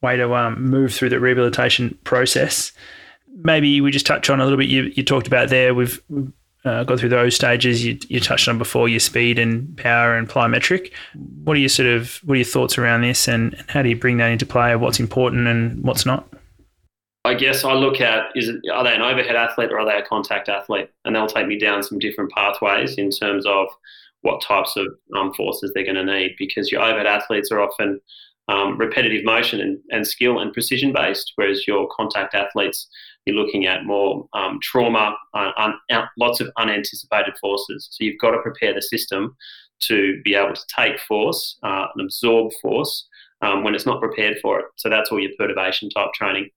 way 0.02 0.18
to 0.18 0.36
um, 0.36 0.62
move 0.62 0.94
through 0.94 1.10
the 1.10 1.20
rehabilitation 1.22 1.98
process. 2.04 2.74
Maybe 3.42 3.80
we 3.80 3.90
just 3.90 4.06
touch 4.06 4.30
on 4.30 4.42
a 4.42 4.44
little 4.44 4.58
bit. 4.58 4.68
You, 4.68 4.92
you 4.96 5.04
talked 5.04 5.28
about 5.28 5.48
there. 5.48 5.74
We've 5.74 6.02
uh, 6.66 6.84
gone 6.84 6.98
through 6.98 7.08
those 7.08 7.36
stages. 7.36 7.86
You, 7.86 7.98
you 8.10 8.20
touched 8.20 8.50
on 8.50 8.58
before 8.58 8.90
your 8.90 9.00
speed 9.00 9.40
and 9.40 9.78
power 9.78 10.14
and 10.18 10.28
plyometric. 10.28 10.92
What 11.46 11.56
are 11.56 11.60
your 11.62 11.70
sort 11.70 11.88
of 11.88 12.20
what 12.26 12.34
are 12.34 12.38
your 12.38 12.44
thoughts 12.44 12.78
around 12.78 13.00
this, 13.00 13.30
and, 13.30 13.54
and 13.54 13.72
how 13.72 13.82
do 13.82 13.88
you 13.88 13.96
bring 13.96 14.18
that 14.18 14.28
into 14.28 14.46
play? 14.46 14.76
What's 14.76 15.00
important 15.00 15.48
and 15.48 15.82
what's 15.86 16.06
not? 16.06 16.28
I 17.26 17.34
guess 17.34 17.66
I 17.66 17.74
look 17.74 18.00
at 18.00 18.28
is 18.36 18.50
are 18.74 18.84
they 18.84 18.96
an 18.96 19.02
overhead 19.02 19.36
athlete 19.36 19.72
or 19.72 19.80
are 19.80 19.86
they 19.86 19.98
a 19.98 20.06
contact 20.06 20.48
athlete, 20.48 20.90
and 21.04 21.16
they'll 21.16 21.28
take 21.28 21.48
me 21.48 21.60
down 21.60 21.84
some 21.84 22.00
different 22.00 22.32
pathways 22.32 22.96
in 22.96 23.10
terms 23.10 23.46
of 23.46 23.68
what 24.22 24.42
types 24.42 24.76
of 24.78 24.88
um, 25.16 25.34
forces 25.34 25.72
they're 25.74 25.84
going 25.84 25.96
to 25.96 26.04
need. 26.04 26.36
Because 26.38 26.72
your 26.72 26.82
overhead 26.82 27.08
athletes 27.08 27.52
are 27.52 27.62
often 27.62 28.00
um, 28.48 28.78
repetitive 28.78 29.24
motion 29.24 29.60
and, 29.60 29.78
and, 29.92 30.08
skill 30.08 30.40
and 30.40 30.52
precision 30.54 30.92
based, 30.92 31.34
whereas 31.36 31.68
your 31.68 31.88
contact 31.96 32.34
athletes 32.34 32.88
you're 33.26 33.36
looking 33.36 33.68
at 33.68 33.86
more 33.86 34.28
um, 34.34 34.60
trauma, 34.62 35.16
uh, 35.36 35.52
un, 35.58 35.74
lots 36.18 36.40
of 36.40 36.50
unanticipated 36.58 37.36
forces. 37.40 37.90
So 37.92 38.04
you've 38.04 38.20
got 38.20 38.32
to 38.32 38.42
prepare 38.42 38.74
the 38.74 38.82
system 38.82 39.36
to 39.82 40.20
be 40.24 40.34
able 40.34 40.56
to 40.56 40.66
take 40.76 41.00
force 41.02 41.58
uh, 41.64 41.88
and 41.94 42.06
absorb 42.06 42.52
force 42.62 43.08
um, 43.42 43.64
when 43.64 43.76
it's 43.76 43.86
not 43.86 44.02
prepared 44.02 44.38
for 44.42 44.60
it. 44.60 44.66
So 44.78 44.90
that's 44.90 45.12
all 45.12 45.20
your 45.20 45.32
perturbation 45.38 45.90
type 45.90 46.12
training. 46.14 46.50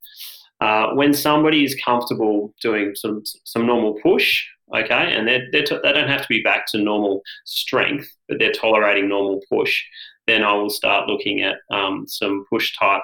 Uh, 0.63 0.95
when 0.95 1.13
somebody 1.13 1.65
is 1.65 1.75
comfortable 1.85 2.55
doing 2.63 2.95
some 2.95 3.21
some 3.43 3.67
normal 3.67 3.95
push, 4.01 4.47
okay, 4.73 5.13
and 5.13 5.27
they're, 5.27 5.49
they're 5.51 5.65
they 5.83 5.93
don't 5.93 6.09
have 6.09 6.23
to 6.23 6.29
be 6.29 6.41
back 6.41 6.67
to 6.69 6.79
normal 6.79 7.21
strength, 7.45 8.09
but 8.29 8.39
they're 8.39 8.53
tolerating 8.53 9.09
normal 9.09 9.43
push, 9.51 9.83
then 10.29 10.45
I 10.45 10.53
will 10.53 10.71
start 10.71 11.09
looking 11.09 11.43
at 11.43 11.57
um, 11.73 12.07
some 12.07 12.45
push 12.49 12.77
type 12.79 13.03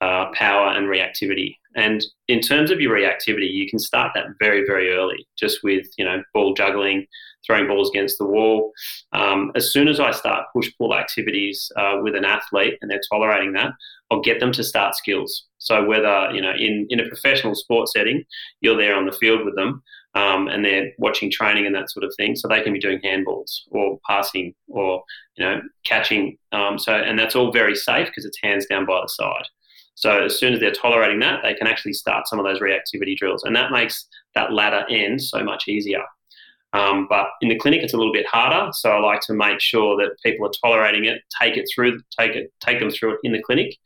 uh, 0.00 0.26
power 0.34 0.68
and 0.68 0.86
reactivity. 0.86 1.56
And 1.76 2.04
in 2.28 2.40
terms 2.40 2.70
of 2.70 2.80
your 2.80 2.96
reactivity, 2.96 3.50
you 3.50 3.68
can 3.68 3.78
start 3.78 4.12
that 4.14 4.26
very, 4.38 4.64
very 4.66 4.92
early, 4.92 5.26
just 5.38 5.58
with 5.62 5.86
you 5.98 6.04
know 6.04 6.22
ball 6.32 6.54
juggling, 6.54 7.06
throwing 7.46 7.66
balls 7.66 7.90
against 7.90 8.18
the 8.18 8.26
wall. 8.26 8.72
Um, 9.12 9.50
as 9.54 9.72
soon 9.72 9.88
as 9.88 9.98
I 9.98 10.12
start 10.12 10.46
push 10.52 10.70
pull 10.78 10.94
activities 10.94 11.70
uh, 11.76 11.96
with 12.00 12.14
an 12.14 12.24
athlete 12.24 12.74
and 12.80 12.90
they're 12.90 13.00
tolerating 13.10 13.52
that, 13.54 13.72
I'll 14.10 14.20
get 14.20 14.40
them 14.40 14.52
to 14.52 14.64
start 14.64 14.94
skills. 14.94 15.46
So 15.58 15.84
whether 15.84 16.30
you 16.32 16.40
know 16.40 16.52
in 16.52 16.86
in 16.90 17.00
a 17.00 17.08
professional 17.08 17.54
sports 17.54 17.92
setting, 17.92 18.24
you're 18.60 18.76
there 18.76 18.94
on 18.94 19.06
the 19.06 19.12
field 19.12 19.44
with 19.44 19.56
them. 19.56 19.82
Um, 20.16 20.46
and 20.46 20.64
they're 20.64 20.92
watching 20.98 21.28
training 21.28 21.66
and 21.66 21.74
that 21.74 21.90
sort 21.90 22.04
of 22.04 22.14
thing, 22.16 22.36
so 22.36 22.46
they 22.46 22.62
can 22.62 22.72
be 22.72 22.78
doing 22.78 23.00
handballs 23.00 23.62
or 23.72 23.98
passing 24.08 24.54
or 24.68 25.02
you 25.36 25.44
know 25.44 25.60
catching. 25.84 26.38
Um, 26.52 26.78
so 26.78 26.92
and 26.94 27.18
that's 27.18 27.34
all 27.34 27.50
very 27.50 27.74
safe 27.74 28.06
because 28.06 28.24
it's 28.24 28.38
hands 28.40 28.66
down 28.66 28.86
by 28.86 29.00
the 29.02 29.08
side. 29.08 29.46
So 29.94 30.24
as 30.24 30.38
soon 30.38 30.52
as 30.54 30.60
they're 30.60 30.72
tolerating 30.72 31.20
that, 31.20 31.40
they 31.42 31.54
can 31.54 31.66
actually 31.66 31.92
start 31.92 32.26
some 32.28 32.38
of 32.38 32.44
those 32.44 32.60
reactivity 32.60 33.16
drills, 33.16 33.44
and 33.44 33.54
that 33.56 33.70
makes 33.70 34.06
that 34.34 34.52
latter 34.52 34.84
end 34.90 35.22
so 35.22 35.42
much 35.44 35.68
easier. 35.68 36.02
Um, 36.72 37.06
but 37.08 37.28
in 37.40 37.48
the 37.48 37.58
clinic, 37.58 37.82
it's 37.82 37.94
a 37.94 37.96
little 37.96 38.12
bit 38.12 38.26
harder. 38.26 38.72
So 38.72 38.90
I 38.90 38.98
like 38.98 39.20
to 39.22 39.32
make 39.32 39.60
sure 39.60 39.96
that 39.96 40.16
people 40.24 40.46
are 40.46 40.52
tolerating 40.60 41.04
it, 41.04 41.22
take 41.40 41.56
it 41.56 41.66
through, 41.72 42.00
take 42.18 42.32
it, 42.32 42.52
take 42.60 42.80
them 42.80 42.90
through 42.90 43.14
it 43.14 43.20
in 43.22 43.32
the 43.32 43.42
clinic, 43.42 43.76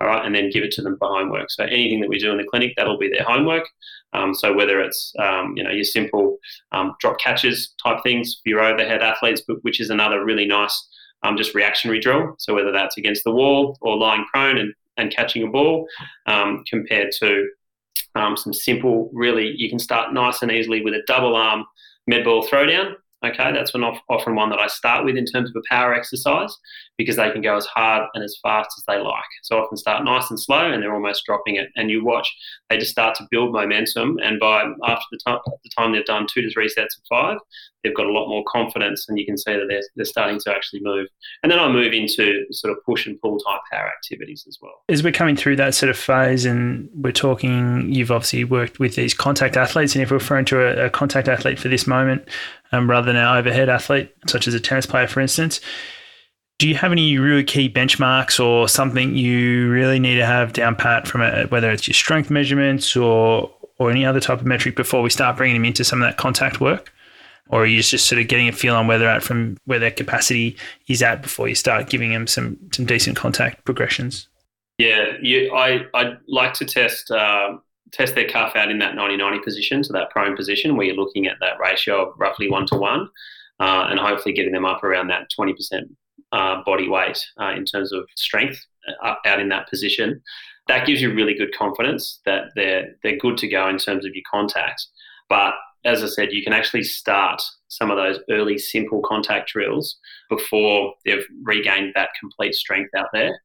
all 0.00 0.06
right, 0.06 0.24
and 0.24 0.34
then 0.34 0.48
give 0.48 0.64
it 0.64 0.72
to 0.72 0.82
them 0.82 0.96
for 0.98 1.08
homework. 1.08 1.50
So 1.50 1.64
anything 1.64 2.00
that 2.00 2.08
we 2.08 2.18
do 2.18 2.30
in 2.30 2.38
the 2.38 2.44
clinic, 2.44 2.72
that'll 2.76 2.98
be 2.98 3.10
their 3.10 3.24
homework. 3.24 3.68
Um, 4.14 4.34
so 4.34 4.54
whether 4.54 4.80
it's 4.80 5.12
um, 5.18 5.52
you 5.56 5.62
know 5.62 5.70
your 5.70 5.84
simple 5.84 6.38
um, 6.72 6.94
drop 7.00 7.20
catches 7.20 7.74
type 7.82 8.02
things 8.02 8.40
for 8.42 8.48
your 8.48 8.60
overhead 8.60 9.02
athletes, 9.02 9.42
which 9.60 9.80
is 9.80 9.90
another 9.90 10.24
really 10.24 10.46
nice 10.46 10.88
um, 11.22 11.36
just 11.36 11.54
reactionary 11.54 12.00
drill. 12.00 12.34
So 12.38 12.54
whether 12.54 12.72
that's 12.72 12.96
against 12.96 13.24
the 13.24 13.32
wall 13.32 13.76
or 13.82 13.98
lying 13.98 14.24
prone 14.32 14.56
and 14.56 14.72
and 14.98 15.14
catching 15.14 15.42
a 15.42 15.46
ball 15.46 15.86
um, 16.26 16.62
compared 16.68 17.10
to 17.20 17.48
um, 18.14 18.36
some 18.36 18.52
simple, 18.52 19.10
really, 19.12 19.54
you 19.56 19.68
can 19.68 19.78
start 19.78 20.12
nice 20.12 20.42
and 20.42 20.50
easily 20.50 20.82
with 20.82 20.94
a 20.94 21.02
double 21.06 21.34
arm 21.34 21.64
med 22.06 22.24
ball 22.24 22.46
throwdown. 22.46 22.94
Okay, 23.24 23.50
that's 23.50 23.74
one 23.74 23.82
often 23.82 24.36
one 24.36 24.48
that 24.50 24.60
I 24.60 24.68
start 24.68 25.04
with 25.04 25.16
in 25.16 25.24
terms 25.24 25.50
of 25.50 25.56
a 25.56 25.68
power 25.68 25.92
exercise 25.92 26.56
because 26.96 27.16
they 27.16 27.32
can 27.32 27.42
go 27.42 27.56
as 27.56 27.66
hard 27.66 28.06
and 28.14 28.22
as 28.22 28.38
fast 28.44 28.70
as 28.78 28.84
they 28.86 29.02
like. 29.02 29.24
So 29.42 29.56
I 29.56 29.60
often 29.60 29.76
start 29.76 30.04
nice 30.04 30.30
and 30.30 30.38
slow 30.38 30.70
and 30.70 30.80
they're 30.80 30.94
almost 30.94 31.24
dropping 31.26 31.56
it. 31.56 31.68
And 31.74 31.90
you 31.90 32.04
watch, 32.04 32.32
they 32.70 32.78
just 32.78 32.92
start 32.92 33.16
to 33.16 33.26
build 33.32 33.52
momentum. 33.52 34.18
And 34.22 34.38
by 34.38 34.62
after 34.86 35.04
the 35.10 35.18
time, 35.26 35.40
the 35.64 35.70
time 35.76 35.92
they've 35.92 36.04
done 36.04 36.28
two 36.32 36.42
to 36.42 36.50
three 36.52 36.68
sets 36.68 36.96
of 36.96 37.02
five, 37.08 37.38
they've 37.88 37.96
got 37.96 38.06
a 38.06 38.12
lot 38.12 38.28
more 38.28 38.44
confidence 38.46 39.08
and 39.08 39.18
you 39.18 39.24
can 39.24 39.38
see 39.38 39.52
that 39.52 39.66
they're, 39.68 39.82
they're 39.96 40.04
starting 40.04 40.38
to 40.40 40.54
actually 40.54 40.80
move. 40.82 41.08
And 41.42 41.50
then 41.50 41.58
I 41.58 41.68
move 41.68 41.92
into 41.92 42.44
sort 42.50 42.72
of 42.72 42.84
push 42.84 43.06
and 43.06 43.20
pull 43.20 43.38
type 43.38 43.60
power 43.72 43.88
activities 43.88 44.44
as 44.46 44.58
well. 44.60 44.72
As 44.88 45.02
we're 45.02 45.12
coming 45.12 45.36
through 45.36 45.56
that 45.56 45.74
sort 45.74 45.90
of 45.90 45.96
phase 45.96 46.44
and 46.44 46.88
we're 46.94 47.12
talking, 47.12 47.92
you've 47.92 48.10
obviously 48.10 48.44
worked 48.44 48.78
with 48.78 48.94
these 48.94 49.14
contact 49.14 49.56
athletes. 49.56 49.94
And 49.94 50.02
if 50.02 50.10
we're 50.10 50.18
referring 50.18 50.44
to 50.46 50.60
a, 50.60 50.86
a 50.86 50.90
contact 50.90 51.28
athlete 51.28 51.58
for 51.58 51.68
this 51.68 51.86
moment, 51.86 52.28
um, 52.72 52.88
rather 52.88 53.06
than 53.06 53.16
an 53.16 53.36
overhead 53.36 53.68
athlete, 53.68 54.14
such 54.26 54.46
as 54.46 54.54
a 54.54 54.60
tennis 54.60 54.86
player, 54.86 55.06
for 55.06 55.20
instance, 55.20 55.60
do 56.58 56.68
you 56.68 56.74
have 56.74 56.90
any 56.90 57.18
really 57.18 57.44
key 57.44 57.68
benchmarks 57.68 58.44
or 58.44 58.68
something 58.68 59.14
you 59.14 59.70
really 59.70 60.00
need 60.00 60.16
to 60.16 60.26
have 60.26 60.52
down 60.52 60.74
pat 60.74 61.06
from 61.06 61.22
a, 61.22 61.44
whether 61.46 61.70
it's 61.70 61.86
your 61.86 61.94
strength 61.94 62.30
measurements 62.30 62.96
or 62.96 63.54
or 63.78 63.90
any 63.90 64.04
other 64.04 64.20
type 64.20 64.40
of 64.40 64.46
metric 64.46 64.74
before 64.74 65.02
we 65.02 65.10
start 65.10 65.36
bringing 65.36 65.54
them 65.54 65.64
into 65.64 65.84
some 65.84 66.02
of 66.02 66.08
that 66.08 66.16
contact 66.16 66.60
work? 66.60 66.92
Or 67.50 67.62
are 67.62 67.66
you 67.66 67.82
just 67.82 68.06
sort 68.06 68.20
of 68.20 68.28
getting 68.28 68.48
a 68.48 68.52
feel 68.52 68.74
on 68.74 68.86
where 68.86 68.98
they're 68.98 69.08
at 69.08 69.22
from 69.22 69.56
where 69.64 69.78
their 69.78 69.90
capacity 69.90 70.56
is 70.86 71.02
at 71.02 71.22
before 71.22 71.48
you 71.48 71.54
start 71.54 71.88
giving 71.88 72.12
them 72.12 72.26
some 72.26 72.58
some 72.72 72.84
decent 72.84 73.16
contact 73.16 73.64
progressions? 73.64 74.28
Yeah, 74.78 75.12
you, 75.20 75.52
I 75.54 75.86
I 75.94 76.14
like 76.28 76.54
to 76.54 76.64
test 76.64 77.10
uh, 77.10 77.56
test 77.92 78.14
their 78.14 78.28
cuff 78.28 78.54
out 78.54 78.70
in 78.70 78.78
that 78.78 78.94
90-90 78.94 79.42
position, 79.42 79.84
so 79.84 79.92
that 79.92 80.10
prone 80.10 80.36
position 80.36 80.76
where 80.76 80.86
you're 80.86 80.96
looking 80.96 81.26
at 81.26 81.36
that 81.40 81.58
ratio 81.58 82.08
of 82.08 82.14
roughly 82.18 82.50
one 82.50 82.66
to 82.66 82.76
one, 82.76 83.08
uh, 83.60 83.86
and 83.90 83.98
hopefully 83.98 84.34
getting 84.34 84.52
them 84.52 84.64
up 84.64 84.84
around 84.84 85.08
that 85.08 85.28
20% 85.38 85.82
uh, 86.32 86.62
body 86.64 86.88
weight 86.88 87.18
uh, 87.40 87.52
in 87.56 87.64
terms 87.64 87.92
of 87.92 88.06
strength 88.16 88.64
uh, 89.02 89.14
out 89.24 89.40
in 89.40 89.48
that 89.48 89.68
position. 89.68 90.22
That 90.66 90.86
gives 90.86 91.00
you 91.00 91.12
really 91.14 91.34
good 91.34 91.54
confidence 91.56 92.20
that 92.26 92.50
they're 92.54 92.94
they're 93.02 93.16
good 93.16 93.38
to 93.38 93.48
go 93.48 93.68
in 93.68 93.78
terms 93.78 94.04
of 94.04 94.14
your 94.14 94.24
contact. 94.30 94.86
But 95.28 95.54
as 95.84 96.02
I 96.02 96.06
said, 96.06 96.32
you 96.32 96.42
can 96.42 96.52
actually 96.52 96.84
start 96.84 97.40
some 97.68 97.90
of 97.90 97.96
those 97.96 98.18
early 98.30 98.58
simple 98.58 99.02
contact 99.02 99.50
drills 99.50 99.96
before 100.28 100.94
they've 101.04 101.24
regained 101.42 101.92
that 101.94 102.10
complete 102.18 102.54
strength 102.54 102.90
out 102.96 103.08
there. 103.12 103.40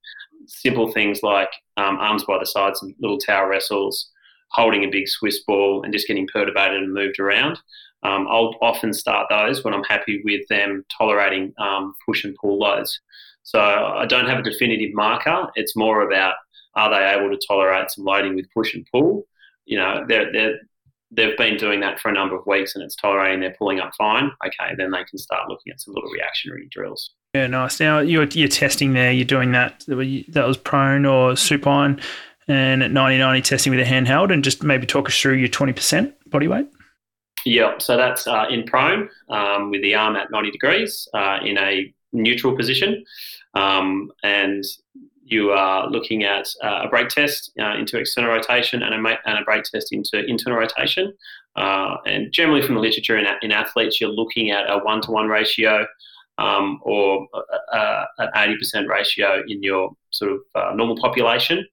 Simple 0.47 0.91
things 0.91 1.23
like 1.23 1.49
um, 1.77 1.97
arms 1.97 2.23
by 2.25 2.37
the 2.39 2.45
sides 2.45 2.81
and 2.81 2.95
little 2.99 3.17
tower 3.17 3.49
wrestles, 3.49 4.09
holding 4.51 4.83
a 4.83 4.89
big 4.89 5.07
Swiss 5.07 5.43
ball 5.43 5.83
and 5.83 5.93
just 5.93 6.07
getting 6.07 6.27
perturbated 6.33 6.77
and 6.77 6.93
moved 6.93 7.19
around. 7.19 7.59
Um, 8.03 8.27
I'll 8.29 8.55
often 8.61 8.93
start 8.93 9.27
those 9.29 9.63
when 9.63 9.73
I'm 9.73 9.83
happy 9.85 10.21
with 10.25 10.45
them 10.49 10.85
tolerating 10.97 11.53
um, 11.57 11.93
push 12.05 12.25
and 12.25 12.35
pull 12.35 12.59
loads. 12.59 12.99
So 13.43 13.59
I 13.59 14.05
don't 14.05 14.27
have 14.27 14.39
a 14.39 14.43
definitive 14.43 14.93
marker. 14.93 15.47
It's 15.55 15.75
more 15.75 16.01
about 16.01 16.35
are 16.75 16.89
they 16.89 17.05
able 17.05 17.29
to 17.29 17.47
tolerate 17.47 17.91
some 17.91 18.03
loading 18.05 18.35
with 18.35 18.51
push 18.53 18.73
and 18.73 18.85
pull? 18.91 19.25
You 19.65 19.77
know, 19.77 20.05
they're, 20.07 20.31
they're, 20.31 20.59
they've 21.15 21.37
been 21.37 21.57
doing 21.57 21.79
that 21.81 21.99
for 21.99 22.09
a 22.09 22.13
number 22.13 22.35
of 22.35 22.45
weeks 22.45 22.75
and 22.75 22.83
it's 22.83 22.95
tolerating, 22.95 23.39
they're 23.39 23.55
pulling 23.57 23.79
up 23.79 23.91
fine. 23.97 24.31
Okay, 24.45 24.73
then 24.77 24.91
they 24.91 25.03
can 25.03 25.17
start 25.17 25.49
looking 25.49 25.71
at 25.71 25.79
some 25.79 25.93
little 25.93 26.09
reactionary 26.09 26.67
drills. 26.71 27.11
Yeah, 27.33 27.47
nice. 27.47 27.79
Now 27.79 27.99
you're, 27.99 28.25
you're 28.25 28.47
testing 28.47 28.93
there, 28.93 29.11
you're 29.11 29.25
doing 29.25 29.51
that, 29.53 29.83
that 29.87 30.47
was 30.47 30.57
prone 30.57 31.05
or 31.05 31.35
supine 31.35 32.01
and 32.47 32.83
at 32.83 32.91
90 32.91 33.17
90 33.17 33.41
testing 33.41 33.71
with 33.75 33.79
a 33.79 33.89
handheld 33.89 34.31
and 34.31 34.43
just 34.43 34.63
maybe 34.63 34.85
talk 34.85 35.07
us 35.07 35.19
through 35.19 35.35
your 35.35 35.49
20% 35.49 36.13
body 36.27 36.47
weight? 36.47 36.67
Yeah, 37.45 37.77
so 37.77 37.97
that's 37.97 38.27
uh, 38.27 38.45
in 38.49 38.63
prone 38.63 39.09
um, 39.29 39.71
with 39.71 39.81
the 39.81 39.95
arm 39.95 40.15
at 40.15 40.31
90 40.31 40.51
degrees 40.51 41.07
uh, 41.13 41.39
in 41.43 41.57
a 41.57 41.93
neutral 42.13 42.55
position. 42.55 43.03
Um, 43.53 44.11
and 44.23 44.63
you 45.25 45.51
are 45.51 45.89
looking 45.89 46.23
at 46.23 46.47
uh, 46.63 46.81
a 46.83 46.89
break 46.89 47.09
test 47.09 47.51
uh, 47.59 47.75
into 47.75 47.97
external 47.97 48.31
rotation 48.31 48.83
and 48.83 48.93
a, 48.93 49.17
and 49.25 49.39
a 49.39 49.43
break 49.43 49.63
test 49.63 49.91
into 49.91 50.25
internal 50.25 50.59
rotation. 50.59 51.13
Uh, 51.55 51.97
and 52.05 52.31
generally, 52.31 52.61
from 52.61 52.75
the 52.75 52.81
literature 52.81 53.17
in, 53.17 53.25
in 53.41 53.51
athletes, 53.51 54.01
you're 54.01 54.09
looking 54.09 54.51
at 54.51 54.69
a 54.69 54.79
one 54.79 55.01
to 55.01 55.11
one 55.11 55.27
ratio 55.27 55.85
um, 56.37 56.79
or 56.81 57.27
an 57.71 58.29
80% 58.35 58.87
ratio 58.87 59.43
in 59.47 59.61
your 59.61 59.91
sort 60.11 60.31
of 60.31 60.39
uh, 60.55 60.73
normal 60.75 60.97
population. 60.97 61.65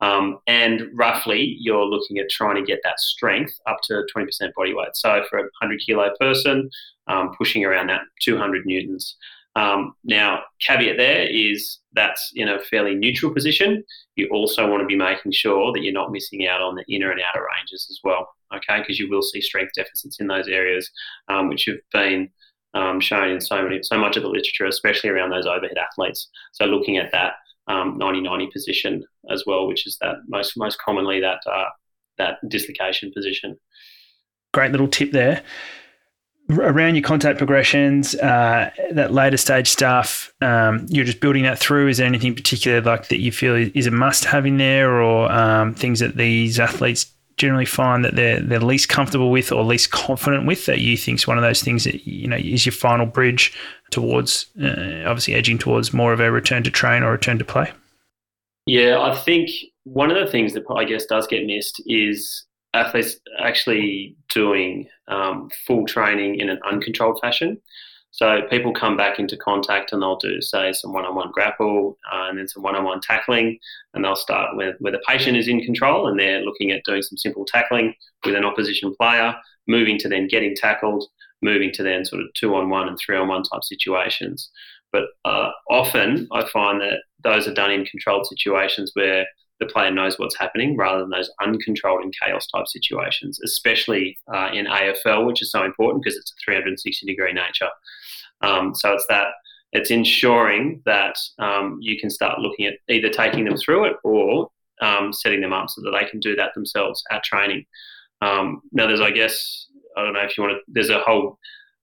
Um, 0.00 0.38
and 0.46 0.82
roughly, 0.94 1.56
you're 1.58 1.84
looking 1.84 2.18
at 2.18 2.28
trying 2.28 2.56
to 2.56 2.62
get 2.62 2.80
that 2.84 3.00
strength 3.00 3.58
up 3.66 3.78
to 3.84 4.04
20% 4.14 4.52
body 4.54 4.74
weight. 4.74 4.94
So, 4.94 5.24
for 5.30 5.38
a 5.38 5.42
100 5.42 5.80
kilo 5.80 6.10
person, 6.20 6.68
um, 7.06 7.32
pushing 7.36 7.64
around 7.64 7.88
that 7.88 8.02
200 8.20 8.66
newtons. 8.66 9.16
Um, 9.56 9.94
now, 10.04 10.42
caveat 10.60 10.98
there 10.98 11.26
is 11.26 11.78
that's 11.94 12.30
in 12.34 12.46
a 12.48 12.60
fairly 12.60 12.94
neutral 12.94 13.32
position. 13.32 13.82
You 14.14 14.28
also 14.30 14.70
want 14.70 14.82
to 14.82 14.86
be 14.86 14.96
making 14.96 15.32
sure 15.32 15.72
that 15.72 15.82
you're 15.82 15.94
not 15.94 16.12
missing 16.12 16.46
out 16.46 16.60
on 16.60 16.74
the 16.74 16.84
inner 16.94 17.10
and 17.10 17.20
outer 17.22 17.44
ranges 17.56 17.88
as 17.90 17.98
well, 18.04 18.28
okay? 18.54 18.80
Because 18.80 18.98
you 18.98 19.08
will 19.08 19.22
see 19.22 19.40
strength 19.40 19.72
deficits 19.74 20.20
in 20.20 20.26
those 20.26 20.46
areas, 20.46 20.90
um, 21.28 21.48
which 21.48 21.64
have 21.64 21.78
been 21.90 22.28
um, 22.74 23.00
shown 23.00 23.30
in 23.30 23.40
so 23.40 23.62
many, 23.62 23.82
so 23.82 23.96
much 23.96 24.18
of 24.18 24.22
the 24.22 24.28
literature, 24.28 24.66
especially 24.66 25.08
around 25.08 25.30
those 25.30 25.46
overhead 25.46 25.78
athletes. 25.78 26.28
So, 26.52 26.66
looking 26.66 26.98
at 26.98 27.10
that 27.12 27.32
90-90 27.68 28.42
um, 28.44 28.50
position 28.52 29.04
as 29.30 29.44
well, 29.46 29.66
which 29.66 29.86
is 29.86 29.96
that 30.02 30.16
most 30.28 30.56
most 30.58 30.78
commonly 30.78 31.18
that 31.20 31.40
uh, 31.50 31.70
that 32.18 32.36
dislocation 32.46 33.10
position. 33.10 33.56
Great 34.52 34.70
little 34.70 34.88
tip 34.88 35.12
there 35.12 35.42
around 36.50 36.94
your 36.94 37.02
contact 37.02 37.38
progressions, 37.38 38.14
uh, 38.16 38.70
that 38.92 39.12
later 39.12 39.36
stage 39.36 39.68
stuff, 39.68 40.32
um, 40.40 40.86
you're 40.88 41.04
just 41.04 41.20
building 41.20 41.42
that 41.44 41.58
through. 41.58 41.88
Is 41.88 41.98
there 41.98 42.06
anything 42.06 42.34
particular 42.34 42.80
like 42.80 43.08
that 43.08 43.20
you 43.20 43.32
feel 43.32 43.54
is 43.54 43.86
a 43.86 43.90
must 43.90 44.24
have 44.26 44.46
in 44.46 44.58
there, 44.58 45.00
or 45.00 45.30
um, 45.30 45.74
things 45.74 46.00
that 46.00 46.16
these 46.16 46.60
athletes 46.60 47.12
generally 47.36 47.66
find 47.66 48.04
that 48.04 48.16
they're 48.16 48.40
they're 48.40 48.60
least 48.60 48.88
comfortable 48.88 49.30
with 49.30 49.52
or 49.52 49.62
least 49.62 49.90
confident 49.90 50.46
with 50.46 50.66
that 50.66 50.80
you 50.80 50.96
think 50.96 51.18
is 51.18 51.26
one 51.26 51.36
of 51.36 51.42
those 51.42 51.62
things 51.62 51.84
that 51.84 52.06
you 52.06 52.26
know 52.26 52.36
is 52.36 52.64
your 52.64 52.72
final 52.72 53.04
bridge 53.04 53.52
towards 53.90 54.46
uh, 54.62 55.04
obviously 55.06 55.34
edging 55.34 55.58
towards 55.58 55.92
more 55.92 56.12
of 56.12 56.20
a 56.20 56.30
return 56.30 56.62
to 56.62 56.70
train 56.70 57.02
or 57.02 57.12
return 57.12 57.38
to 57.38 57.44
play? 57.44 57.70
Yeah, 58.66 59.00
I 59.00 59.14
think 59.14 59.50
one 59.84 60.10
of 60.10 60.16
the 60.16 60.30
things 60.30 60.54
that 60.54 60.64
I 60.74 60.84
guess 60.84 61.06
does 61.06 61.26
get 61.26 61.46
missed 61.46 61.80
is 61.86 62.44
athletes 62.74 63.16
actually 63.38 64.16
doing 64.28 64.86
um, 65.08 65.48
full 65.66 65.86
training 65.86 66.40
in 66.40 66.48
an 66.48 66.60
uncontrolled 66.68 67.18
fashion. 67.20 67.60
So 68.10 68.40
people 68.48 68.72
come 68.72 68.96
back 68.96 69.18
into 69.18 69.36
contact 69.36 69.92
and 69.92 70.00
they'll 70.00 70.16
do, 70.16 70.40
say, 70.40 70.72
some 70.72 70.92
one-on-one 70.94 71.32
grapple 71.32 71.98
uh, 72.10 72.28
and 72.28 72.38
then 72.38 72.48
some 72.48 72.62
one-on-one 72.62 73.00
tackling, 73.00 73.58
and 73.92 74.02
they'll 74.02 74.16
start 74.16 74.56
where, 74.56 74.74
where 74.78 74.92
the 74.92 75.02
patient 75.06 75.36
is 75.36 75.48
in 75.48 75.60
control 75.60 76.08
and 76.08 76.18
they're 76.18 76.40
looking 76.40 76.70
at 76.70 76.84
doing 76.84 77.02
some 77.02 77.18
simple 77.18 77.44
tackling 77.44 77.94
with 78.24 78.34
an 78.34 78.44
opposition 78.44 78.94
player, 78.98 79.34
moving 79.66 79.98
to 79.98 80.08
then 80.08 80.28
getting 80.28 80.56
tackled, 80.56 81.04
moving 81.42 81.70
to 81.72 81.82
then 81.82 82.06
sort 82.06 82.22
of 82.22 82.28
two-on-one 82.34 82.88
and 82.88 82.98
three-on-one 82.98 83.42
type 83.42 83.64
situations. 83.64 84.50
But 84.92 85.04
uh, 85.26 85.50
often 85.68 86.26
I 86.32 86.46
find 86.46 86.80
that 86.80 87.00
those 87.22 87.46
are 87.46 87.52
done 87.52 87.70
in 87.70 87.84
controlled 87.84 88.26
situations 88.26 88.92
where 88.94 89.26
the 89.60 89.66
player 89.66 89.90
knows 89.90 90.18
what's 90.18 90.38
happening 90.38 90.76
rather 90.76 91.00
than 91.00 91.10
those 91.10 91.30
uncontrolled 91.42 92.02
and 92.02 92.14
chaos 92.20 92.46
type 92.46 92.66
situations, 92.66 93.40
especially 93.44 94.18
uh, 94.32 94.50
in 94.52 94.66
AFL, 94.66 95.26
which 95.26 95.42
is 95.42 95.50
so 95.50 95.64
important 95.64 96.02
because 96.02 96.16
it's 96.16 96.32
a 96.32 96.44
360 96.44 97.06
degree 97.06 97.32
nature. 97.32 97.68
Um, 98.42 98.74
so 98.74 98.92
it's 98.92 99.06
that 99.08 99.28
it's 99.72 99.90
ensuring 99.90 100.82
that 100.84 101.16
um, 101.38 101.78
you 101.80 101.98
can 101.98 102.10
start 102.10 102.38
looking 102.38 102.66
at 102.66 102.74
either 102.88 103.08
taking 103.08 103.44
them 103.44 103.56
through 103.56 103.86
it 103.86 103.96
or 104.04 104.50
um, 104.80 105.12
setting 105.12 105.40
them 105.40 105.52
up 105.52 105.70
so 105.70 105.82
that 105.82 105.96
they 105.98 106.08
can 106.08 106.20
do 106.20 106.36
that 106.36 106.52
themselves 106.54 107.02
at 107.10 107.24
training. 107.24 107.64
Um, 108.20 108.62
now, 108.72 108.86
there's, 108.86 109.00
I 109.00 109.10
guess, 109.10 109.66
I 109.96 110.02
don't 110.02 110.12
know 110.12 110.20
if 110.20 110.36
you 110.36 110.44
want 110.44 110.56
to. 110.56 110.62
There's 110.68 110.90
a 110.90 111.00
whole 111.00 111.38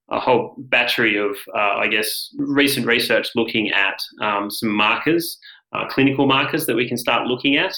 a 0.09 0.19
whole 0.19 0.55
battery 0.57 1.17
of, 1.17 1.37
uh, 1.55 1.77
I 1.77 1.87
guess, 1.87 2.29
recent 2.37 2.85
research 2.85 3.29
looking 3.35 3.71
at 3.71 3.99
um, 4.21 4.51
some 4.51 4.69
markers 4.69 5.37
uh, 5.73 5.87
clinical 5.87 6.25
markers 6.25 6.65
that 6.65 6.75
we 6.75 6.87
can 6.87 6.97
start 6.97 7.27
looking 7.27 7.57
at. 7.57 7.75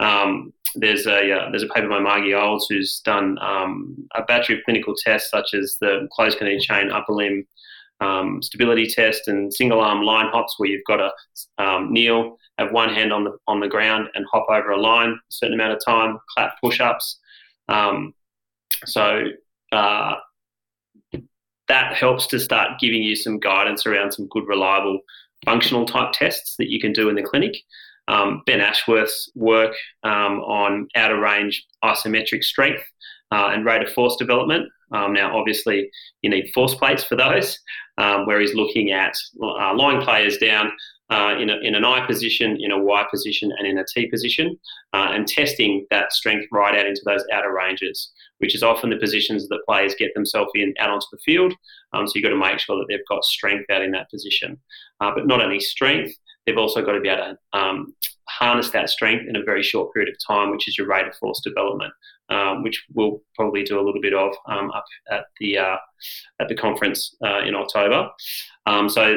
Um, 0.00 0.52
there's 0.74 1.06
a 1.06 1.32
uh, 1.32 1.50
there's 1.50 1.62
a 1.62 1.68
paper 1.68 1.88
by 1.88 2.00
Margie 2.00 2.34
Olds 2.34 2.66
who's 2.68 3.00
done 3.00 3.38
um, 3.40 3.96
a 4.14 4.22
battery 4.22 4.56
of 4.56 4.64
clinical 4.64 4.94
tests 4.96 5.30
such 5.30 5.54
as 5.54 5.76
the 5.80 6.08
closed 6.12 6.38
kinetic 6.38 6.62
chain 6.62 6.90
upper 6.90 7.12
limb 7.12 7.46
um, 8.00 8.42
stability 8.42 8.86
test 8.86 9.28
and 9.28 9.52
single 9.52 9.80
arm 9.80 10.02
line 10.02 10.28
hops 10.32 10.54
where 10.58 10.68
you've 10.68 10.84
got 10.86 10.96
to 10.96 11.64
um, 11.64 11.92
kneel, 11.92 12.36
have 12.58 12.72
one 12.72 12.92
hand 12.92 13.12
on 13.12 13.24
the 13.24 13.36
on 13.46 13.60
the 13.60 13.68
ground 13.68 14.08
and 14.14 14.26
hop 14.32 14.46
over 14.48 14.70
a 14.70 14.80
line 14.80 15.10
a 15.10 15.16
certain 15.28 15.54
amount 15.54 15.72
of 15.72 15.84
time, 15.84 16.18
clap 16.34 16.54
push 16.60 16.80
ups. 16.80 17.18
Um, 17.68 18.14
so 18.86 19.24
uh, 19.72 20.14
that 21.68 21.94
helps 21.94 22.26
to 22.28 22.40
start 22.40 22.80
giving 22.80 23.02
you 23.02 23.14
some 23.14 23.38
guidance 23.38 23.86
around 23.86 24.12
some 24.12 24.26
good 24.28 24.46
reliable 24.46 25.00
functional 25.44 25.84
type 25.84 26.12
tests 26.12 26.56
that 26.58 26.70
you 26.70 26.80
can 26.80 26.92
do 26.92 27.08
in 27.08 27.14
the 27.14 27.22
clinic. 27.22 27.56
Um, 28.08 28.42
ben 28.46 28.60
Ashworth's 28.60 29.30
work 29.34 29.74
um, 30.02 30.40
on 30.40 30.88
outer 30.96 31.20
range 31.20 31.64
isometric 31.84 32.42
strength 32.42 32.82
uh, 33.32 33.50
and 33.52 33.64
rate 33.64 33.82
of 33.82 33.92
force 33.92 34.16
development. 34.16 34.68
Um, 34.92 35.12
now, 35.14 35.36
obviously, 35.36 35.90
you 36.20 36.30
need 36.30 36.50
force 36.54 36.74
plates 36.74 37.02
for 37.02 37.16
those, 37.16 37.58
um, 37.98 38.26
where 38.26 38.40
he's 38.40 38.54
looking 38.54 38.92
at 38.92 39.14
uh, 39.42 39.74
lying 39.74 40.02
players 40.02 40.36
down 40.36 40.70
uh, 41.10 41.34
in, 41.38 41.50
a, 41.50 41.56
in 41.58 41.74
an 41.74 41.84
I 41.84 42.06
position, 42.06 42.58
in 42.60 42.70
a 42.70 42.78
Y 42.78 43.04
position, 43.10 43.50
and 43.58 43.66
in 43.66 43.78
a 43.78 43.84
T 43.94 44.06
position, 44.06 44.58
uh, 44.92 45.08
and 45.12 45.26
testing 45.26 45.86
that 45.90 46.12
strength 46.12 46.46
right 46.52 46.78
out 46.78 46.86
into 46.86 47.02
those 47.04 47.24
outer 47.32 47.52
ranges, 47.54 48.12
which 48.38 48.54
is 48.54 48.62
often 48.62 48.90
the 48.90 48.96
positions 48.96 49.48
that 49.48 49.60
players 49.66 49.94
get 49.98 50.12
themselves 50.14 50.50
in 50.54 50.74
out 50.78 50.90
onto 50.90 51.06
the 51.10 51.18
field. 51.24 51.54
Um, 51.92 52.06
so 52.06 52.12
you've 52.14 52.24
got 52.24 52.30
to 52.30 52.36
make 52.36 52.58
sure 52.58 52.76
that 52.76 52.86
they've 52.88 53.08
got 53.08 53.24
strength 53.24 53.70
out 53.70 53.82
in 53.82 53.92
that 53.92 54.10
position. 54.10 54.58
Uh, 55.00 55.10
but 55.14 55.26
not 55.26 55.42
only 55.42 55.60
strength, 55.60 56.14
they've 56.46 56.58
also 56.58 56.84
got 56.84 56.92
to 56.92 57.00
be 57.00 57.08
able 57.08 57.36
to 57.52 57.58
um, 57.58 57.94
harness 58.28 58.70
that 58.70 58.90
strength 58.90 59.24
in 59.28 59.36
a 59.36 59.44
very 59.44 59.62
short 59.62 59.92
period 59.92 60.12
of 60.12 60.16
time, 60.26 60.50
which 60.50 60.66
is 60.68 60.78
your 60.78 60.86
rate 60.86 61.06
of 61.06 61.14
force 61.16 61.40
development, 61.40 61.92
um, 62.32 62.62
which 62.62 62.84
we'll 62.94 63.20
probably 63.34 63.62
do 63.62 63.78
a 63.78 63.84
little 63.86 64.00
bit 64.00 64.14
of 64.14 64.32
um, 64.46 64.70
up 64.70 64.84
at 65.10 65.24
the 65.38 65.58
uh, 65.58 65.76
at 66.40 66.48
the 66.48 66.54
conference 66.54 67.14
uh, 67.24 67.40
in 67.40 67.54
October. 67.54 68.08
Um, 68.66 68.88
so 68.88 69.16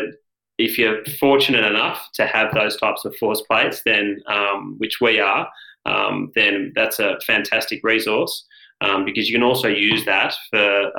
if 0.58 0.78
you're 0.78 1.04
fortunate 1.20 1.66
enough 1.66 2.10
to 2.14 2.26
have 2.26 2.54
those 2.54 2.78
types 2.78 3.06
of 3.06 3.16
force 3.18 3.42
plates, 3.42 3.82
then 3.86 4.22
um, 4.28 4.76
which 4.78 5.02
we 5.02 5.20
are, 5.20 5.48
um, 5.86 6.32
then 6.36 6.72
that's 6.76 7.00
a 7.00 7.18
fantastic 7.26 7.80
resource. 7.84 8.46
Um, 8.82 9.06
because 9.06 9.30
you 9.30 9.36
can 9.36 9.44
also 9.44 9.70
use 9.70 10.04
that 10.06 10.36
for 10.50 10.92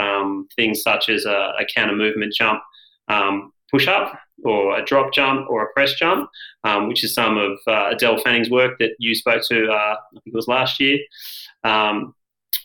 things 0.56 0.80
such 0.80 1.10
as 1.10 1.26
a, 1.26 1.52
a 1.60 1.66
counter 1.74 1.94
movement 1.94 2.32
jump 2.32 2.62
um, 3.08 3.52
push 3.70 3.86
up 3.86 4.18
or 4.44 4.78
a 4.78 4.84
drop 4.84 5.12
jump 5.12 5.48
or 5.48 5.64
a 5.64 5.72
press 5.72 5.94
jump, 5.94 6.28
um, 6.64 6.88
which 6.88 7.02
is 7.02 7.14
some 7.14 7.36
of 7.36 7.58
uh, 7.66 7.90
Adele 7.92 8.18
Fanning's 8.18 8.50
work 8.50 8.78
that 8.78 8.92
you 8.98 9.14
spoke 9.14 9.42
to, 9.48 9.68
uh, 9.70 9.96
I 9.96 9.96
think 10.12 10.26
it 10.26 10.34
was 10.34 10.48
last 10.48 10.78
year, 10.78 10.98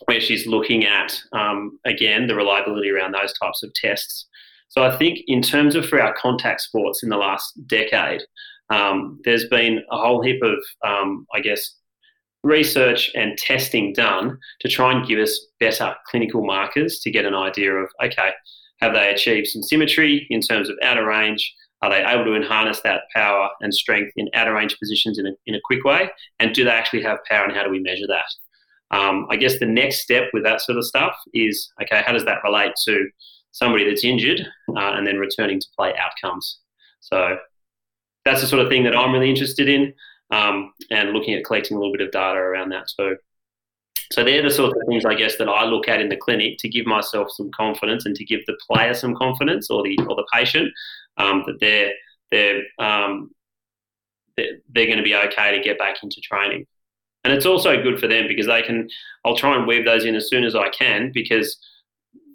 where 0.06 0.20
she's 0.20 0.46
looking 0.46 0.84
at, 0.84 1.20
again, 1.84 2.26
the 2.26 2.34
reliability 2.34 2.90
around 2.90 3.12
those 3.12 3.32
types 3.38 3.62
of 3.62 3.72
tests. 3.74 4.26
So 4.68 4.82
I 4.82 4.96
think 4.96 5.18
in 5.26 5.42
terms 5.42 5.74
of 5.74 5.86
for 5.86 6.00
our 6.00 6.14
contact 6.14 6.62
sports 6.62 7.02
in 7.02 7.10
the 7.10 7.16
last 7.18 7.52
decade, 7.66 8.22
um, 8.70 9.20
there's 9.24 9.46
been 9.48 9.82
a 9.90 9.98
whole 9.98 10.22
heap 10.22 10.42
of, 10.42 10.58
um, 10.86 11.26
I 11.34 11.40
guess, 11.40 11.76
research 12.42 13.10
and 13.14 13.36
testing 13.36 13.92
done 13.92 14.38
to 14.60 14.68
try 14.68 14.92
and 14.92 15.06
give 15.06 15.18
us 15.18 15.38
better 15.60 15.94
clinical 16.08 16.44
markers 16.44 17.00
to 17.00 17.10
get 17.10 17.26
an 17.26 17.34
idea 17.34 17.72
of, 17.72 17.88
okay, 18.02 18.30
have 18.80 18.94
they 18.94 19.10
achieved 19.10 19.46
some 19.46 19.62
symmetry 19.62 20.26
in 20.30 20.40
terms 20.40 20.68
of 20.68 20.76
outer 20.82 21.06
range? 21.06 21.54
Are 21.82 21.90
they 21.90 22.02
able 22.04 22.24
to 22.24 22.46
harness 22.46 22.80
that 22.82 23.02
power 23.14 23.50
and 23.60 23.74
strength 23.74 24.12
in 24.16 24.28
outer 24.34 24.54
range 24.54 24.76
positions 24.78 25.18
in 25.18 25.26
a, 25.26 25.32
in 25.46 25.54
a 25.54 25.60
quick 25.64 25.84
way? 25.84 26.10
And 26.40 26.54
do 26.54 26.64
they 26.64 26.70
actually 26.70 27.02
have 27.02 27.18
power 27.28 27.44
and 27.44 27.54
how 27.54 27.62
do 27.62 27.70
we 27.70 27.80
measure 27.80 28.06
that? 28.08 28.24
Um, 28.92 29.26
I 29.30 29.36
guess 29.36 29.58
the 29.58 29.66
next 29.66 30.02
step 30.02 30.24
with 30.32 30.44
that 30.44 30.60
sort 30.60 30.78
of 30.78 30.84
stuff 30.84 31.14
is, 31.32 31.72
okay, 31.82 32.02
how 32.04 32.12
does 32.12 32.24
that 32.26 32.44
relate 32.44 32.72
to 32.84 33.08
somebody 33.52 33.88
that's 33.88 34.04
injured 34.04 34.40
uh, 34.76 34.92
and 34.94 35.06
then 35.06 35.18
returning 35.18 35.60
to 35.60 35.66
play 35.76 35.94
outcomes. 35.96 36.58
So 37.00 37.36
that's 38.24 38.40
the 38.40 38.46
sort 38.46 38.62
of 38.62 38.68
thing 38.68 38.84
that 38.84 38.96
I'm 38.96 39.12
really 39.12 39.30
interested 39.30 39.68
in 39.68 39.92
um, 40.30 40.72
and 40.90 41.10
looking 41.10 41.34
at 41.34 41.44
collecting 41.44 41.76
a 41.76 41.80
little 41.80 41.92
bit 41.92 42.06
of 42.06 42.10
data 42.10 42.38
around 42.38 42.70
that 42.70 42.88
too. 42.96 43.16
So 44.10 44.24
they're 44.24 44.42
the 44.42 44.50
sorts 44.50 44.74
of 44.74 44.82
things 44.88 45.04
I 45.04 45.14
guess 45.14 45.36
that 45.38 45.48
I 45.48 45.64
look 45.64 45.88
at 45.88 46.00
in 46.00 46.08
the 46.08 46.16
clinic 46.16 46.58
to 46.58 46.68
give 46.68 46.86
myself 46.86 47.28
some 47.30 47.50
confidence 47.54 48.04
and 48.04 48.14
to 48.16 48.24
give 48.24 48.40
the 48.46 48.58
player 48.68 48.92
some 48.94 49.14
confidence 49.14 49.70
or 49.70 49.82
the 49.82 49.96
or 50.06 50.16
the 50.16 50.26
patient 50.32 50.70
um, 51.16 51.44
that 51.46 51.60
they're 51.60 51.92
they're 52.30 52.62
um, 52.78 53.30
they're, 54.36 54.58
they're 54.74 54.86
going 54.86 54.98
to 54.98 55.04
be 55.04 55.14
okay 55.14 55.56
to 55.56 55.62
get 55.62 55.78
back 55.78 56.02
into 56.02 56.20
training. 56.20 56.66
And 57.24 57.32
it's 57.32 57.46
also 57.46 57.80
good 57.82 58.00
for 58.00 58.08
them 58.08 58.26
because 58.26 58.46
they 58.46 58.62
can. 58.62 58.88
I'll 59.24 59.36
try 59.36 59.56
and 59.56 59.66
weave 59.66 59.84
those 59.84 60.04
in 60.04 60.16
as 60.16 60.28
soon 60.28 60.44
as 60.44 60.56
I 60.56 60.68
can 60.70 61.12
because 61.12 61.56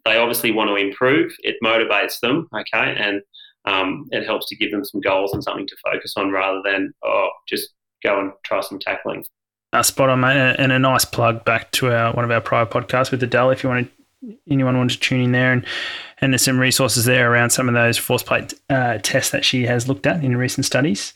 they 0.05 0.17
obviously 0.17 0.51
want 0.51 0.69
to 0.69 0.75
improve. 0.75 1.35
It 1.39 1.57
motivates 1.63 2.19
them, 2.21 2.47
okay, 2.55 2.95
and 2.97 3.21
um, 3.65 4.07
it 4.11 4.25
helps 4.25 4.47
to 4.47 4.55
give 4.55 4.71
them 4.71 4.85
some 4.85 5.01
goals 5.01 5.33
and 5.33 5.43
something 5.43 5.67
to 5.67 5.75
focus 5.83 6.13
on 6.15 6.31
rather 6.31 6.61
than 6.63 6.93
oh, 7.03 7.29
just 7.47 7.69
go 8.03 8.19
and 8.19 8.31
try 8.43 8.61
some 8.61 8.79
tackling. 8.79 9.25
Uh, 9.73 9.83
spot 9.83 10.09
on, 10.09 10.21
mate, 10.21 10.55
and 10.57 10.71
a 10.71 10.79
nice 10.79 11.03
plug 11.03 11.43
back 11.43 11.69
to 11.71 11.93
our 11.93 12.13
one 12.13 12.23
of 12.23 12.31
our 12.31 12.39
prior 12.39 12.65
podcasts 12.65 13.11
with 13.11 13.21
Adele. 13.21 13.51
If 13.51 13.63
you 13.63 13.69
want 13.69 13.91
anyone 14.49 14.77
wants 14.77 14.95
to 14.95 14.99
tune 15.01 15.21
in 15.21 15.31
there, 15.33 15.51
and 15.51 15.65
and 16.19 16.33
there's 16.33 16.43
some 16.43 16.59
resources 16.59 17.05
there 17.05 17.31
around 17.31 17.49
some 17.49 17.67
of 17.67 17.75
those 17.75 17.97
force 17.97 18.23
plate 18.23 18.53
uh, 18.69 18.99
tests 19.03 19.31
that 19.31 19.43
she 19.43 19.65
has 19.65 19.87
looked 19.87 20.07
at 20.07 20.23
in 20.23 20.37
recent 20.37 20.65
studies. 20.65 21.13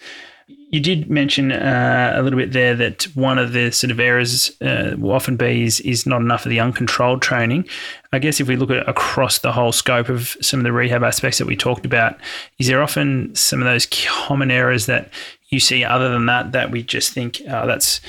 You 0.69 0.79
did 0.79 1.09
mention 1.09 1.51
uh, 1.51 2.13
a 2.15 2.21
little 2.21 2.39
bit 2.39 2.53
there 2.53 2.75
that 2.75 3.03
one 3.13 3.37
of 3.37 3.51
the 3.51 3.71
sort 3.71 3.91
of 3.91 3.99
errors 3.99 4.51
uh, 4.61 4.95
will 4.97 5.11
often 5.11 5.35
be 5.35 5.63
is, 5.63 5.81
is 5.81 6.05
not 6.05 6.21
enough 6.21 6.45
of 6.45 6.49
the 6.49 6.59
uncontrolled 6.59 7.21
training. 7.21 7.67
I 8.13 8.19
guess 8.19 8.39
if 8.39 8.47
we 8.47 8.55
look 8.55 8.69
at 8.69 8.87
across 8.87 9.39
the 9.39 9.51
whole 9.51 9.71
scope 9.71 10.09
of 10.09 10.37
some 10.41 10.59
of 10.59 10.63
the 10.63 10.71
rehab 10.71 11.03
aspects 11.03 11.39
that 11.39 11.47
we 11.47 11.55
talked 11.55 11.85
about, 11.85 12.17
is 12.57 12.67
there 12.67 12.81
often 12.81 13.35
some 13.35 13.59
of 13.59 13.65
those 13.65 13.87
common 13.87 14.49
errors 14.49 14.85
that 14.85 15.11
you 15.49 15.59
see 15.59 15.83
other 15.83 16.09
than 16.09 16.25
that 16.27 16.53
that 16.53 16.71
we 16.71 16.81
just 16.81 17.11
think 17.11 17.41
oh, 17.49 17.67
that's 17.67 17.99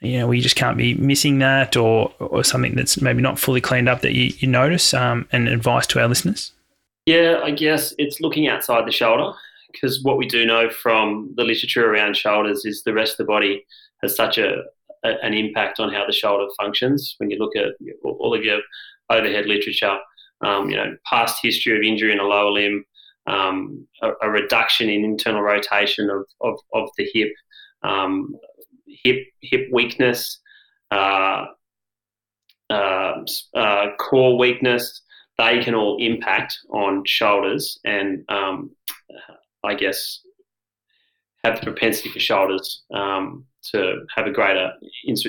you 0.00 0.18
know 0.18 0.26
we 0.26 0.40
just 0.40 0.56
can't 0.56 0.78
be 0.78 0.94
missing 0.94 1.38
that 1.40 1.76
or 1.76 2.12
or 2.18 2.42
something 2.42 2.74
that's 2.74 3.00
maybe 3.00 3.20
not 3.20 3.38
fully 3.38 3.60
cleaned 3.60 3.88
up 3.88 4.00
that 4.00 4.14
you, 4.14 4.32
you 4.38 4.48
notice 4.48 4.94
um, 4.94 5.28
and 5.30 5.48
advice 5.48 5.86
to 5.88 6.00
our 6.00 6.08
listeners? 6.08 6.52
Yeah, 7.04 7.40
I 7.42 7.50
guess 7.50 7.94
it's 7.98 8.20
looking 8.20 8.48
outside 8.48 8.86
the 8.86 8.92
shoulder 8.92 9.34
because 9.80 10.02
what 10.02 10.16
we 10.16 10.26
do 10.26 10.44
know 10.44 10.70
from 10.70 11.32
the 11.36 11.44
literature 11.44 11.90
around 11.90 12.16
shoulders 12.16 12.64
is 12.64 12.82
the 12.82 12.92
rest 12.92 13.12
of 13.12 13.18
the 13.18 13.24
body 13.24 13.64
has 14.02 14.16
such 14.16 14.38
a, 14.38 14.62
a, 15.04 15.14
an 15.22 15.34
impact 15.34 15.80
on 15.80 15.92
how 15.92 16.06
the 16.06 16.12
shoulder 16.12 16.46
functions. 16.60 17.14
When 17.18 17.30
you 17.30 17.38
look 17.38 17.56
at 17.56 17.74
all 18.04 18.34
of 18.34 18.44
your 18.44 18.60
overhead 19.10 19.46
literature, 19.46 19.98
um, 20.40 20.70
you 20.70 20.76
know, 20.76 20.96
past 21.04 21.38
history 21.42 21.76
of 21.76 21.82
injury 21.82 22.12
in 22.12 22.20
a 22.20 22.24
lower 22.24 22.50
limb, 22.50 22.84
um, 23.26 23.86
a, 24.02 24.10
a, 24.22 24.30
reduction 24.30 24.88
in 24.88 25.04
internal 25.04 25.42
rotation 25.42 26.08
of, 26.08 26.24
of, 26.40 26.58
of 26.72 26.88
the 26.96 27.08
hip, 27.12 27.32
um, 27.82 28.34
hip 28.86 29.18
hip 29.42 29.68
weakness, 29.70 30.40
uh, 30.90 31.46
uh, 32.70 33.22
uh, 33.54 33.86
core 33.98 34.38
weakness, 34.38 35.02
they 35.36 35.62
can 35.62 35.74
all 35.74 35.98
impact 36.00 36.58
on 36.70 37.04
shoulders 37.04 37.78
and 37.84 38.24
um, 38.28 38.70
I 39.64 39.74
guess, 39.74 40.20
have 41.44 41.60
the 41.60 41.66
propensity 41.66 42.10
for 42.10 42.18
shoulders 42.18 42.82
um, 42.94 43.44
to 43.72 44.00
have 44.14 44.26
a 44.26 44.32
greater 44.32 44.72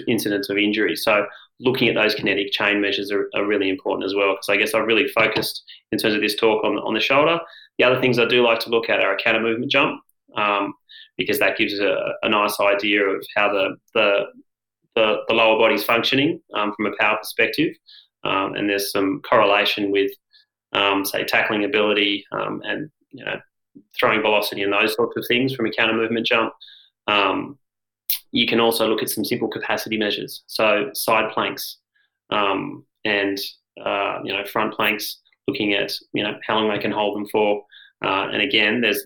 incidence 0.08 0.50
of 0.50 0.58
injury. 0.58 0.96
So 0.96 1.26
looking 1.60 1.90
at 1.90 1.96
those 1.96 2.16
kinetic 2.16 2.52
chain 2.52 2.82
measures 2.82 3.12
are, 3.12 3.30
are 3.36 3.46
really 3.46 3.70
important 3.70 4.06
as 4.06 4.16
well. 4.16 4.34
Because 4.34 4.50
I 4.50 4.58
guess 4.58 4.74
I've 4.74 4.88
really 4.88 5.08
focused 5.10 5.64
in 5.92 6.00
terms 6.00 6.16
of 6.16 6.22
this 6.22 6.36
talk 6.36 6.64
on, 6.64 6.78
on 6.80 6.94
the 6.94 7.00
shoulder. 7.00 7.40
The 7.78 7.86
other 7.86 8.00
things 8.00 8.20
I 8.20 8.26
do 8.26 8.44
like 8.44 8.60
to 8.62 8.70
look 8.70 8.90
at 8.90 9.02
are 9.02 9.16
a 9.16 9.18
counter 9.22 9.42
movement 9.42 9.72
jump 9.72 10.02
um, 10.36 10.74
because 11.18 11.40
that 11.40 11.58
gives 11.58 11.80
a, 11.80 12.14
a, 12.24 12.30
nice 12.30 12.60
idea 12.60 13.04
of 13.04 13.26
how 13.36 13.52
the, 13.52 13.76
the, 13.94 14.26
the, 14.96 15.18
the 15.28 15.34
lower 15.34 15.58
body's 15.58 15.84
functioning 15.84 16.42
um, 16.54 16.74
from 16.76 16.88
a 16.88 16.96
power 17.00 17.18
perspective. 17.18 17.74
Um, 18.24 18.54
and 18.56 18.70
there's 18.70 18.92
some 18.92 19.22
correlation 19.28 19.92
with, 19.92 20.12
um, 20.74 21.06
say, 21.06 21.24
tackling 21.24 21.64
ability 21.64 22.26
um, 22.32 22.62
and 22.64 22.90
you 23.12 23.26
know 23.26 23.40
throwing 24.00 24.22
velocity 24.22 24.64
and 24.64 24.74
those 24.74 24.96
sorts 24.96 25.16
of 25.18 25.26
things 25.28 25.54
from 25.54 25.66
a 25.66 25.72
counter 25.72 25.94
movement 25.94 26.26
jump. 26.26 26.54
Um, 27.08 27.58
you 28.32 28.48
can 28.48 28.60
also 28.60 28.88
look 28.88 29.02
at 29.02 29.10
some 29.10 29.26
simple 29.26 29.48
capacity 29.48 29.98
measures, 29.98 30.44
so 30.48 30.90
side 30.94 31.32
planks 31.32 31.78
um, 32.30 32.86
and 33.06 33.40
uh, 33.84 34.20
you 34.24 34.34
know 34.34 34.46
front 34.46 34.74
planks, 34.74 35.18
looking 35.48 35.74
at 35.74 35.94
you 36.14 36.24
know 36.24 36.38
how 36.46 36.56
long 36.56 36.70
they 36.70 36.80
can 36.80 36.92
hold 36.92 37.16
them 37.16 37.28
for. 37.28 37.64
Uh, 38.04 38.30
and 38.32 38.42
again, 38.42 38.82
there's 38.82 39.06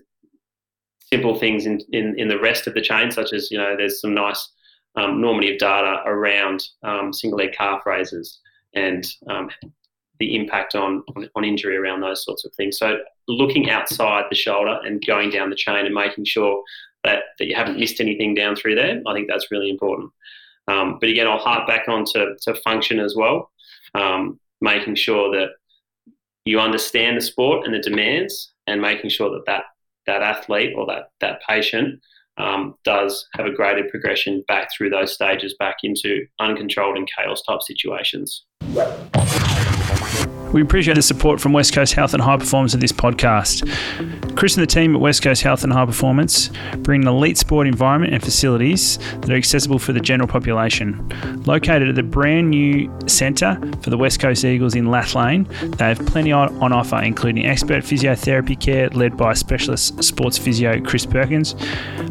simple 1.00 1.38
things 1.38 1.66
in, 1.66 1.80
in, 1.92 2.18
in 2.18 2.28
the 2.28 2.40
rest 2.40 2.66
of 2.66 2.74
the 2.74 2.80
chain, 2.80 3.10
such 3.10 3.32
as 3.32 3.50
you 3.50 3.58
know 3.58 3.76
there's 3.76 4.00
some 4.00 4.14
nice 4.14 4.50
um, 4.96 5.20
normative 5.20 5.58
data 5.58 6.02
around 6.06 6.62
um, 6.82 7.12
single 7.12 7.38
leg 7.38 7.52
calf 7.52 7.84
raises 7.86 8.40
and 8.74 9.06
um, 9.28 9.50
the 10.18 10.36
impact 10.36 10.74
on, 10.74 11.02
on, 11.34 11.44
injury 11.44 11.76
around 11.76 12.00
those 12.00 12.24
sorts 12.24 12.44
of 12.44 12.52
things. 12.54 12.78
So 12.78 12.98
looking 13.26 13.70
outside 13.70 14.24
the 14.30 14.36
shoulder 14.36 14.78
and 14.84 15.04
going 15.04 15.30
down 15.30 15.50
the 15.50 15.56
chain 15.56 15.86
and 15.86 15.94
making 15.94 16.24
sure 16.24 16.62
that, 17.02 17.24
that 17.38 17.46
you 17.46 17.54
haven't 17.54 17.78
missed 17.78 18.00
anything 18.00 18.34
down 18.34 18.54
through 18.54 18.76
there, 18.76 19.02
I 19.06 19.12
think 19.12 19.28
that's 19.28 19.50
really 19.50 19.70
important. 19.70 20.10
Um, 20.68 20.98
but 21.00 21.08
again, 21.08 21.26
I'll 21.26 21.38
harp 21.38 21.66
back 21.66 21.88
on 21.88 22.04
to, 22.12 22.36
to 22.42 22.54
function 22.62 23.00
as 23.00 23.14
well, 23.16 23.50
um, 23.94 24.38
making 24.60 24.94
sure 24.94 25.30
that 25.36 25.50
you 26.44 26.60
understand 26.60 27.16
the 27.16 27.22
sport 27.22 27.66
and 27.66 27.74
the 27.74 27.80
demands 27.80 28.52
and 28.66 28.80
making 28.80 29.10
sure 29.10 29.30
that 29.30 29.46
that, 29.46 29.64
that 30.06 30.22
athlete 30.22 30.74
or 30.76 30.86
that, 30.86 31.10
that 31.20 31.40
patient 31.48 32.00
um, 32.36 32.74
does 32.84 33.28
have 33.34 33.46
a 33.46 33.52
greater 33.52 33.84
progression 33.88 34.44
back 34.48 34.68
through 34.72 34.90
those 34.90 35.12
stages 35.12 35.54
back 35.58 35.76
into 35.82 36.26
uncontrolled 36.40 36.96
and 36.96 37.08
chaos 37.16 37.42
type 37.42 37.62
situations. 37.62 38.44
We 40.52 40.62
appreciate 40.62 40.94
the 40.94 41.02
support 41.02 41.40
from 41.40 41.52
West 41.52 41.74
Coast 41.74 41.94
Health 41.94 42.14
and 42.14 42.22
High 42.22 42.36
Performance 42.36 42.74
of 42.74 42.80
this 42.80 42.92
podcast. 42.92 43.68
Chris 44.36 44.56
and 44.56 44.62
the 44.62 44.66
team 44.66 44.94
at 44.94 45.00
West 45.00 45.22
Coast 45.22 45.42
Health 45.42 45.62
and 45.62 45.72
High 45.72 45.86
Performance 45.86 46.50
bring 46.78 47.02
an 47.02 47.08
elite 47.08 47.38
sport 47.38 47.68
environment 47.68 48.12
and 48.12 48.22
facilities 48.22 48.98
that 49.20 49.30
are 49.30 49.36
accessible 49.36 49.78
for 49.78 49.92
the 49.92 50.00
general 50.00 50.28
population. 50.28 51.08
Located 51.46 51.88
at 51.88 51.94
the 51.94 52.02
brand 52.02 52.50
new 52.50 52.92
centre 53.06 53.56
for 53.82 53.90
the 53.90 53.96
West 53.96 54.18
Coast 54.20 54.44
Eagles 54.44 54.74
in 54.74 54.86
Lathlain, 54.86 55.46
they 55.76 55.84
have 55.84 56.04
plenty 56.06 56.32
on 56.32 56.72
offer, 56.72 57.00
including 57.00 57.46
expert 57.46 57.84
physiotherapy 57.84 58.58
care 58.58 58.88
led 58.90 59.16
by 59.16 59.34
specialist 59.34 60.02
sports 60.02 60.36
physio 60.36 60.80
Chris 60.80 61.06
Perkins, 61.06 61.54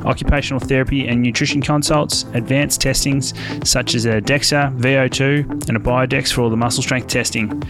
occupational 0.05 0.59
therapy 0.59 1.07
and 1.07 1.21
nutrition 1.21 1.61
consults, 1.61 2.24
advanced 2.34 2.80
testings 2.80 3.34
such 3.63 3.95
as 3.95 4.05
a 4.05 4.21
DEXA, 4.21 4.78
VO2, 4.80 5.67
and 5.67 5.78
a 5.78 5.80
Biodex 5.80 6.32
for 6.32 6.41
all 6.41 6.49
the 6.49 6.57
muscle 6.57 6.84
strength 6.84 7.07
testing. 7.07 7.61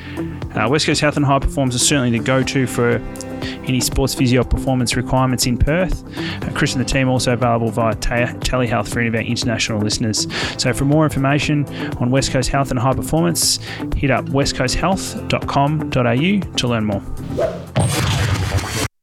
Uh, 0.56 0.70
West 0.70 0.86
Coast 0.86 1.01
Health 1.01 1.18
and 1.18 1.26
High 1.26 1.39
Performance 1.39 1.74
is 1.76 1.88
certainly 1.88 2.16
the 2.16 2.24
go 2.24 2.43
to 2.43 2.68
for 2.68 2.99
any 3.44 3.80
sports 3.80 4.14
physio 4.14 4.44
performance 4.44 4.96
requirements 4.96 5.46
in 5.46 5.58
Perth. 5.58 6.04
Uh, 6.44 6.52
Chris 6.54 6.74
and 6.74 6.84
the 6.84 6.89
team 6.89 7.10
also 7.10 7.34
available 7.34 7.70
via 7.70 7.96
telehealth 7.96 8.89
for 8.89 9.00
any 9.00 9.10
of 9.10 9.16
our 9.16 9.22
international 9.22 9.80
listeners. 9.80 10.28
So, 10.58 10.74
for 10.74 10.86
more 10.86 11.04
information 11.04 11.66
on 11.98 12.12
West 12.12 12.32
Coast 12.32 12.50
Health 12.50 12.72
and 12.72 12.80
High 12.80 12.94
Performance, 12.94 13.58
hit 13.96 14.12
up 14.12 14.26
westcoasthealth.com.au 14.26 16.58
to 16.58 16.68
learn 16.68 16.86
more. 16.86 17.02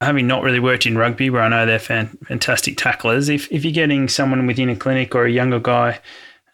Having 0.01 0.27
not 0.27 0.43
really 0.43 0.61
worked 0.61 0.87
in 0.87 0.97
rugby, 0.97 1.29
where 1.29 1.43
I 1.43 1.49
know 1.49 1.67
they're 1.67 1.79
fan- 1.79 2.17
fantastic 2.27 2.79
tacklers, 2.79 3.29
if, 3.29 3.53
if 3.53 3.65
you're 3.65 3.73
getting 3.73 4.09
someone 4.09 4.47
within 4.47 4.71
a 4.71 4.77
clinic 4.77 5.15
or 5.15 5.27
a 5.27 5.31
younger 5.31 5.61
guy, 5.61 6.01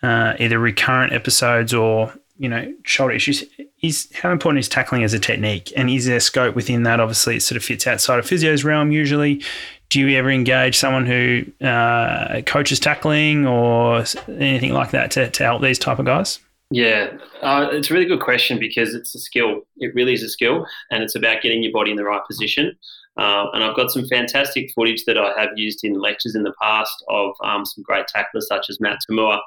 uh, 0.02 0.34
either 0.38 0.58
recurrent 0.58 1.12
episodes 1.12 1.72
or 1.72 2.12
you 2.38 2.48
know 2.48 2.72
shoulder 2.84 3.14
issues, 3.14 3.44
is 3.82 4.08
how 4.14 4.30
important 4.30 4.60
is 4.60 4.68
tackling 4.68 5.04
as 5.04 5.14
a 5.14 5.18
technique, 5.18 5.72
and 5.76 5.90
is 5.90 6.06
there 6.06 6.20
scope 6.20 6.54
within 6.54 6.82
that? 6.84 7.00
Obviously, 7.00 7.36
it 7.36 7.40
sort 7.40 7.56
of 7.56 7.64
fits 7.64 7.86
outside 7.86 8.18
of 8.18 8.26
physio's 8.26 8.64
realm. 8.64 8.92
Usually, 8.92 9.42
do 9.88 10.00
you 10.00 10.16
ever 10.18 10.30
engage 10.30 10.76
someone 10.76 11.06
who 11.06 11.44
uh, 11.64 12.42
coaches 12.42 12.80
tackling 12.80 13.46
or 13.46 14.04
anything 14.28 14.72
like 14.72 14.90
that 14.90 15.10
to, 15.12 15.30
to 15.30 15.44
help 15.44 15.62
these 15.62 15.78
type 15.78 15.98
of 15.98 16.06
guys? 16.06 16.40
Yeah, 16.70 17.16
uh, 17.42 17.68
it's 17.70 17.90
a 17.90 17.94
really 17.94 18.06
good 18.06 18.20
question 18.20 18.58
because 18.58 18.94
it's 18.94 19.14
a 19.14 19.20
skill. 19.20 19.62
It 19.76 19.94
really 19.94 20.14
is 20.14 20.22
a 20.22 20.28
skill, 20.28 20.66
and 20.90 21.02
it's 21.02 21.14
about 21.14 21.42
getting 21.42 21.62
your 21.62 21.72
body 21.72 21.92
in 21.92 21.96
the 21.96 22.04
right 22.04 22.22
position. 22.26 22.76
Uh, 23.16 23.46
and 23.54 23.64
I've 23.64 23.76
got 23.76 23.90
some 23.90 24.06
fantastic 24.08 24.72
footage 24.74 25.04
that 25.06 25.16
I 25.16 25.32
have 25.40 25.50
used 25.56 25.84
in 25.84 25.94
lectures 25.94 26.34
in 26.34 26.42
the 26.42 26.52
past 26.60 26.92
of 27.08 27.34
um, 27.42 27.64
some 27.64 27.82
great 27.82 28.06
tacklers 28.08 28.46
such 28.46 28.68
as 28.68 28.78
Matt 28.80 28.98
Toomua, 29.08 29.40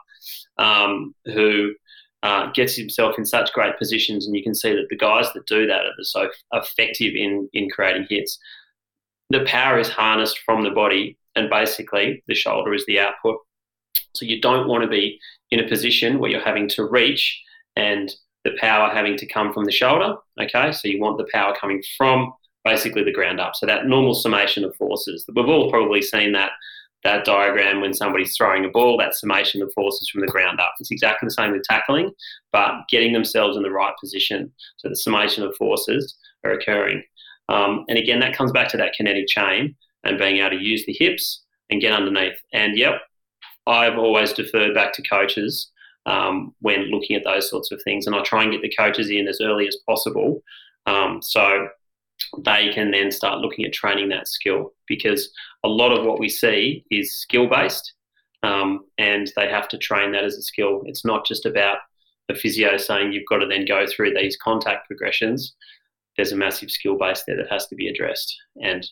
um, 0.58 1.14
who 1.26 1.74
uh, 2.24 2.52
gets 2.52 2.76
himself 2.76 3.18
in 3.18 3.26
such 3.26 3.54
great 3.54 3.78
positions, 3.78 4.26
and 4.26 4.36
you 4.36 4.44
can 4.44 4.56
see 4.56 4.74
that 4.74 4.88
the 4.90 4.98
guys 4.98 5.32
that 5.34 5.46
do 5.46 5.66
that 5.68 5.86
are 5.86 5.94
so 6.02 6.30
effective 6.54 7.16
in 7.16 7.50
in 7.54 7.70
creating 7.70 8.08
hits. 8.10 8.38
The 9.30 9.46
power 9.46 9.80
is 9.80 9.90
harnessed 9.90 10.40
from 10.46 10.64
the 10.64 10.72
body, 10.72 11.18
and 11.36 11.50
basically 11.50 12.24
the 12.28 12.36
shoulder 12.36 12.74
is 12.74 12.86
the 12.86 13.00
output. 13.00 13.38
So 14.16 14.26
you 14.26 14.42
don't 14.42 14.68
want 14.68 14.84
to 14.84 14.90
be 14.90 15.20
in 15.52 15.60
a 15.60 15.68
position 15.68 16.20
where 16.20 16.30
you're 16.30 16.42
having 16.42 16.68
to 16.70 16.86
reach 16.86 17.42
and 17.76 18.14
the 18.44 18.52
power 18.60 18.90
having 18.90 19.18
to 19.18 19.26
come 19.26 19.54
from 19.54 19.66
the 19.66 19.72
shoulder. 19.72 20.16
Okay, 20.42 20.72
so 20.72 20.88
you 20.88 21.00
want 21.00 21.18
the 21.18 21.28
power 21.32 21.56
coming 21.60 21.84
from 21.98 22.34
basically 22.66 23.04
the 23.04 23.14
ground 23.14 23.40
up. 23.40 23.56
So 23.56 23.66
that 23.66 23.86
normal 23.86 24.16
summation 24.16 24.64
of 24.64 24.76
forces. 24.76 25.26
We've 25.34 25.48
all 25.48 25.70
probably 25.70 26.02
seen 26.02 26.34
that 26.34 26.52
that 27.04 27.26
diagram 27.26 27.82
when 27.82 27.94
somebody's 27.94 28.36
throwing 28.36 28.66
a 28.66 28.70
ball, 28.70 28.98
that 28.98 29.16
summation 29.16 29.62
of 29.62 29.72
forces 29.74 30.10
from 30.10 30.22
the 30.22 30.28
ground 30.28 30.60
up. 30.60 30.74
It's 30.80 30.92
exactly 30.92 31.28
the 31.28 31.32
same 31.32 31.52
with 31.52 31.64
tackling, 31.64 32.12
but 32.52 32.74
getting 32.90 33.14
themselves 33.14 33.56
in 33.56 33.64
the 33.64 33.72
right 33.72 33.94
position. 34.00 34.52
So 34.78 34.90
the 34.90 34.96
summation 34.96 35.44
of 35.44 35.56
forces 35.56 36.16
are 36.44 36.52
occurring. 36.52 37.04
Um, 37.48 37.86
and 37.88 37.98
again, 37.98 38.20
that 38.20 38.36
comes 38.36 38.52
back 38.52 38.68
to 38.70 38.78
that 38.78 38.94
kinetic 38.94 39.28
chain 39.28 39.76
and 40.04 40.20
being 40.20 40.38
able 40.38 40.52
to 40.52 40.64
use 40.64 40.86
the 40.86 40.96
hips 40.98 41.44
and 41.70 41.82
get 41.82 41.94
underneath. 41.94 42.38
And 42.54 42.78
yep, 42.78 43.02
I've 43.66 43.98
always 43.98 44.34
deferred 44.34 44.76
back 44.76 44.94
to 44.94 45.04
coaches 45.04 45.72
um, 46.06 46.54
when 46.60 46.92
looking 46.92 47.16
at 47.16 47.24
those 47.24 47.50
sorts 47.50 47.72
of 47.72 47.82
things. 47.84 48.08
And 48.08 48.16
I 48.16 48.24
try 48.24 48.44
and 48.44 48.52
get 48.52 48.62
the 48.62 48.74
coaches 48.78 49.10
in 49.10 49.28
as 49.28 49.40
early 49.42 49.68
as 49.68 49.78
possible. 49.88 50.42
Um, 50.86 51.22
so 51.22 51.70
they 52.44 52.72
can 52.74 52.92
then 52.92 53.12
start 53.12 53.40
looking 53.40 53.66
at 53.66 53.74
training 53.74 54.10
that 54.10 54.28
skill 54.28 54.74
because 54.88 55.30
a 55.64 55.68
lot 55.68 55.92
of 55.92 56.06
what 56.06 56.20
we 56.20 56.30
see 56.30 56.84
is 56.92 57.16
skill 57.16 57.48
based. 57.48 57.94
um, 58.44 58.86
and 58.98 59.32
they 59.36 59.50
have 59.50 59.68
to 59.70 59.78
train 59.78 60.12
that 60.14 60.24
as 60.24 60.36
a 60.38 60.42
skill. 60.42 60.82
It's 60.86 61.04
not 61.04 61.26
just 61.26 61.46
about 61.46 61.78
the 62.30 62.36
physio 62.36 62.78
saying 62.78 63.12
you've 63.12 63.28
got 63.28 63.40
to 63.40 63.48
then 63.48 63.66
go 63.66 63.86
through 63.88 64.14
these 64.14 64.38
contact 64.38 64.88
progressions. 64.88 65.56
There's 66.16 66.32
a 66.32 66.38
massive 66.38 66.72
skill 66.72 66.98
base 66.98 67.24
there 67.26 67.36
that 67.38 67.52
has 67.52 67.68
to 67.68 67.76
be 67.76 67.88
addressed, 67.88 68.36
and 68.62 68.86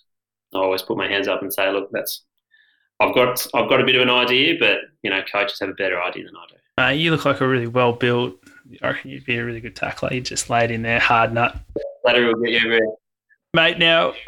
I 0.53 0.57
always 0.59 0.81
put 0.81 0.97
my 0.97 1.07
hands 1.07 1.27
up 1.27 1.41
and 1.41 1.53
say, 1.53 1.71
look, 1.71 1.89
that's 1.91 2.23
I've 2.99 3.13
got 3.13 3.45
I've 3.53 3.69
got 3.69 3.79
a 3.81 3.85
bit 3.85 3.95
of 3.95 4.01
an 4.01 4.09
idea, 4.09 4.55
but 4.59 4.79
you 5.03 5.09
know, 5.09 5.21
coaches 5.31 5.59
have 5.59 5.69
a 5.69 5.73
better 5.73 6.01
idea 6.01 6.25
than 6.25 6.35
I 6.35 6.45
do. 6.49 6.83
Uh, 6.83 6.89
you 6.89 7.11
look 7.11 7.25
like 7.25 7.41
a 7.41 7.47
really 7.47 7.67
well 7.67 7.93
built. 7.93 8.35
I 8.81 8.87
reckon 8.87 9.11
you'd 9.11 9.25
be 9.25 9.37
a 9.37 9.45
really 9.45 9.61
good 9.61 9.75
tackler. 9.75 10.13
You 10.13 10.21
just 10.21 10.49
laid 10.49 10.71
in 10.71 10.81
there, 10.81 10.99
hard 10.99 11.33
nut. 11.33 11.57
Later 12.05 12.27
will 12.27 12.41
get 12.41 12.51
you 12.51 12.57
everywhere. 12.57 12.95
Mate, 13.53 13.79
now. 13.79 14.13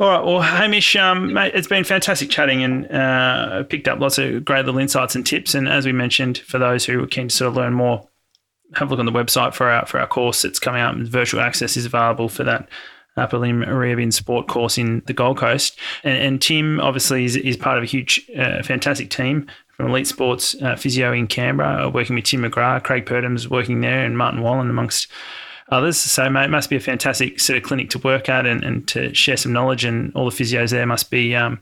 All 0.00 0.08
right. 0.08 0.24
Well, 0.24 0.40
Hamish, 0.40 0.94
um, 0.94 1.32
mate, 1.32 1.52
it's 1.54 1.66
been 1.66 1.82
fantastic 1.82 2.30
chatting 2.30 2.62
and 2.62 2.90
uh, 2.92 3.64
picked 3.64 3.88
up 3.88 3.98
lots 3.98 4.16
of 4.18 4.44
great 4.44 4.64
little 4.64 4.78
insights 4.78 5.16
and 5.16 5.26
tips. 5.26 5.54
And 5.54 5.68
as 5.68 5.84
we 5.84 5.92
mentioned, 5.92 6.38
for 6.38 6.58
those 6.58 6.84
who 6.84 7.02
are 7.02 7.06
keen 7.06 7.28
to 7.28 7.34
sort 7.34 7.48
of 7.48 7.56
learn 7.56 7.74
more, 7.74 8.08
have 8.74 8.88
a 8.88 8.90
look 8.90 9.00
on 9.00 9.06
the 9.06 9.12
website 9.12 9.54
for 9.54 9.68
our 9.68 9.86
for 9.86 9.98
our 9.98 10.06
course 10.06 10.42
that's 10.42 10.60
coming 10.60 10.80
out. 10.80 10.96
Virtual 10.96 11.40
access 11.40 11.76
is 11.76 11.84
available 11.84 12.28
for 12.28 12.44
that 12.44 12.68
upper 13.16 13.38
limb 13.38 13.62
rehab 13.62 14.12
sport 14.12 14.46
course 14.46 14.78
in 14.78 15.02
the 15.06 15.12
Gold 15.12 15.38
Coast. 15.38 15.78
And, 16.04 16.16
and 16.16 16.42
Tim 16.42 16.78
obviously 16.80 17.24
is, 17.24 17.36
is 17.36 17.56
part 17.56 17.78
of 17.78 17.82
a 17.82 17.86
huge, 17.86 18.30
uh, 18.38 18.62
fantastic 18.62 19.10
team 19.10 19.46
from 19.76 19.88
Elite 19.88 20.06
Sports 20.06 20.54
uh, 20.62 20.76
Physio 20.76 21.12
in 21.12 21.26
Canberra, 21.26 21.88
working 21.88 22.14
with 22.16 22.24
Tim 22.24 22.42
McGrath, 22.42 22.84
Craig 22.84 23.06
Purdam's 23.06 23.48
working 23.48 23.80
there, 23.80 24.04
and 24.04 24.16
Martin 24.16 24.42
Wallen 24.42 24.70
amongst 24.70 25.10
others. 25.70 25.98
So 25.98 26.28
mate, 26.30 26.44
it 26.44 26.50
must 26.50 26.70
be 26.70 26.76
a 26.76 26.80
fantastic 26.80 27.40
sort 27.40 27.56
of 27.56 27.62
clinic 27.62 27.90
to 27.90 27.98
work 27.98 28.28
at 28.28 28.46
and, 28.46 28.62
and 28.64 28.86
to 28.88 29.14
share 29.14 29.36
some 29.36 29.52
knowledge. 29.52 29.84
And 29.84 30.12
all 30.14 30.30
the 30.30 30.36
physios 30.36 30.70
there 30.70 30.86
must 30.86 31.10
be 31.10 31.34
um, 31.34 31.60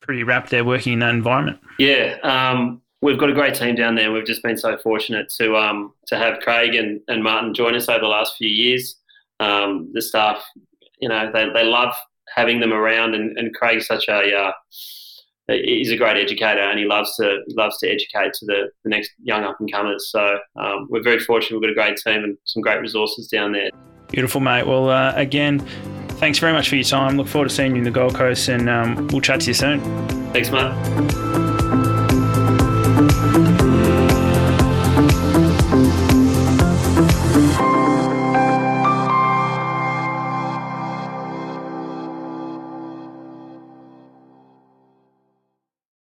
pretty 0.00 0.22
rapt 0.22 0.50
there 0.50 0.64
working 0.64 0.94
in 0.94 0.98
that 1.00 1.14
environment. 1.14 1.58
Yeah. 1.78 2.16
Um, 2.22 2.82
we've 3.00 3.18
got 3.18 3.30
a 3.30 3.34
great 3.34 3.54
team 3.54 3.74
down 3.74 3.94
there. 3.94 4.12
We've 4.12 4.26
just 4.26 4.42
been 4.42 4.56
so 4.56 4.76
fortunate 4.78 5.32
to 5.38 5.56
um, 5.56 5.92
to 6.06 6.16
have 6.16 6.40
Craig 6.40 6.74
and, 6.74 7.00
and 7.08 7.22
Martin 7.22 7.54
join 7.54 7.74
us 7.74 7.88
over 7.88 8.00
the 8.00 8.08
last 8.08 8.36
few 8.36 8.48
years. 8.48 8.96
Um, 9.40 9.90
the 9.92 10.02
staff, 10.02 10.42
you 11.00 11.08
know, 11.08 11.30
they, 11.32 11.48
they 11.50 11.64
love 11.64 11.94
having 12.34 12.60
them 12.60 12.72
around, 12.72 13.14
and, 13.14 13.38
and 13.38 13.54
Craig's 13.54 13.86
such 13.86 14.08
a 14.08 14.36
uh, 14.36 14.52
he's 15.48 15.90
a 15.90 15.96
great 15.96 16.16
educator 16.16 16.60
and 16.60 16.78
he 16.78 16.84
loves 16.84 17.14
to 17.16 17.38
loves 17.48 17.78
to 17.78 17.88
educate 17.88 18.32
to 18.34 18.46
the, 18.46 18.70
the 18.84 18.90
next 18.90 19.10
young 19.22 19.44
up 19.44 19.56
and 19.60 19.70
comers. 19.70 20.10
So 20.10 20.38
um, 20.56 20.86
we're 20.90 21.02
very 21.02 21.18
fortunate. 21.20 21.60
We've 21.60 21.74
got 21.74 21.84
a 21.84 21.86
great 21.88 21.98
team 21.98 22.24
and 22.24 22.36
some 22.44 22.62
great 22.62 22.80
resources 22.80 23.28
down 23.28 23.52
there. 23.52 23.70
Beautiful, 24.08 24.40
mate. 24.40 24.66
Well, 24.66 24.88
uh, 24.88 25.12
again, 25.16 25.60
thanks 26.18 26.38
very 26.38 26.52
much 26.52 26.68
for 26.68 26.76
your 26.76 26.84
time. 26.84 27.16
Look 27.16 27.28
forward 27.28 27.48
to 27.48 27.54
seeing 27.54 27.72
you 27.72 27.78
in 27.78 27.84
the 27.84 27.90
Gold 27.90 28.14
Coast, 28.14 28.48
and 28.48 28.68
um, 28.68 29.06
we'll 29.08 29.20
chat 29.20 29.40
to 29.42 29.46
you 29.48 29.54
soon. 29.54 29.80
Thanks, 30.32 30.50
mate. 30.50 30.72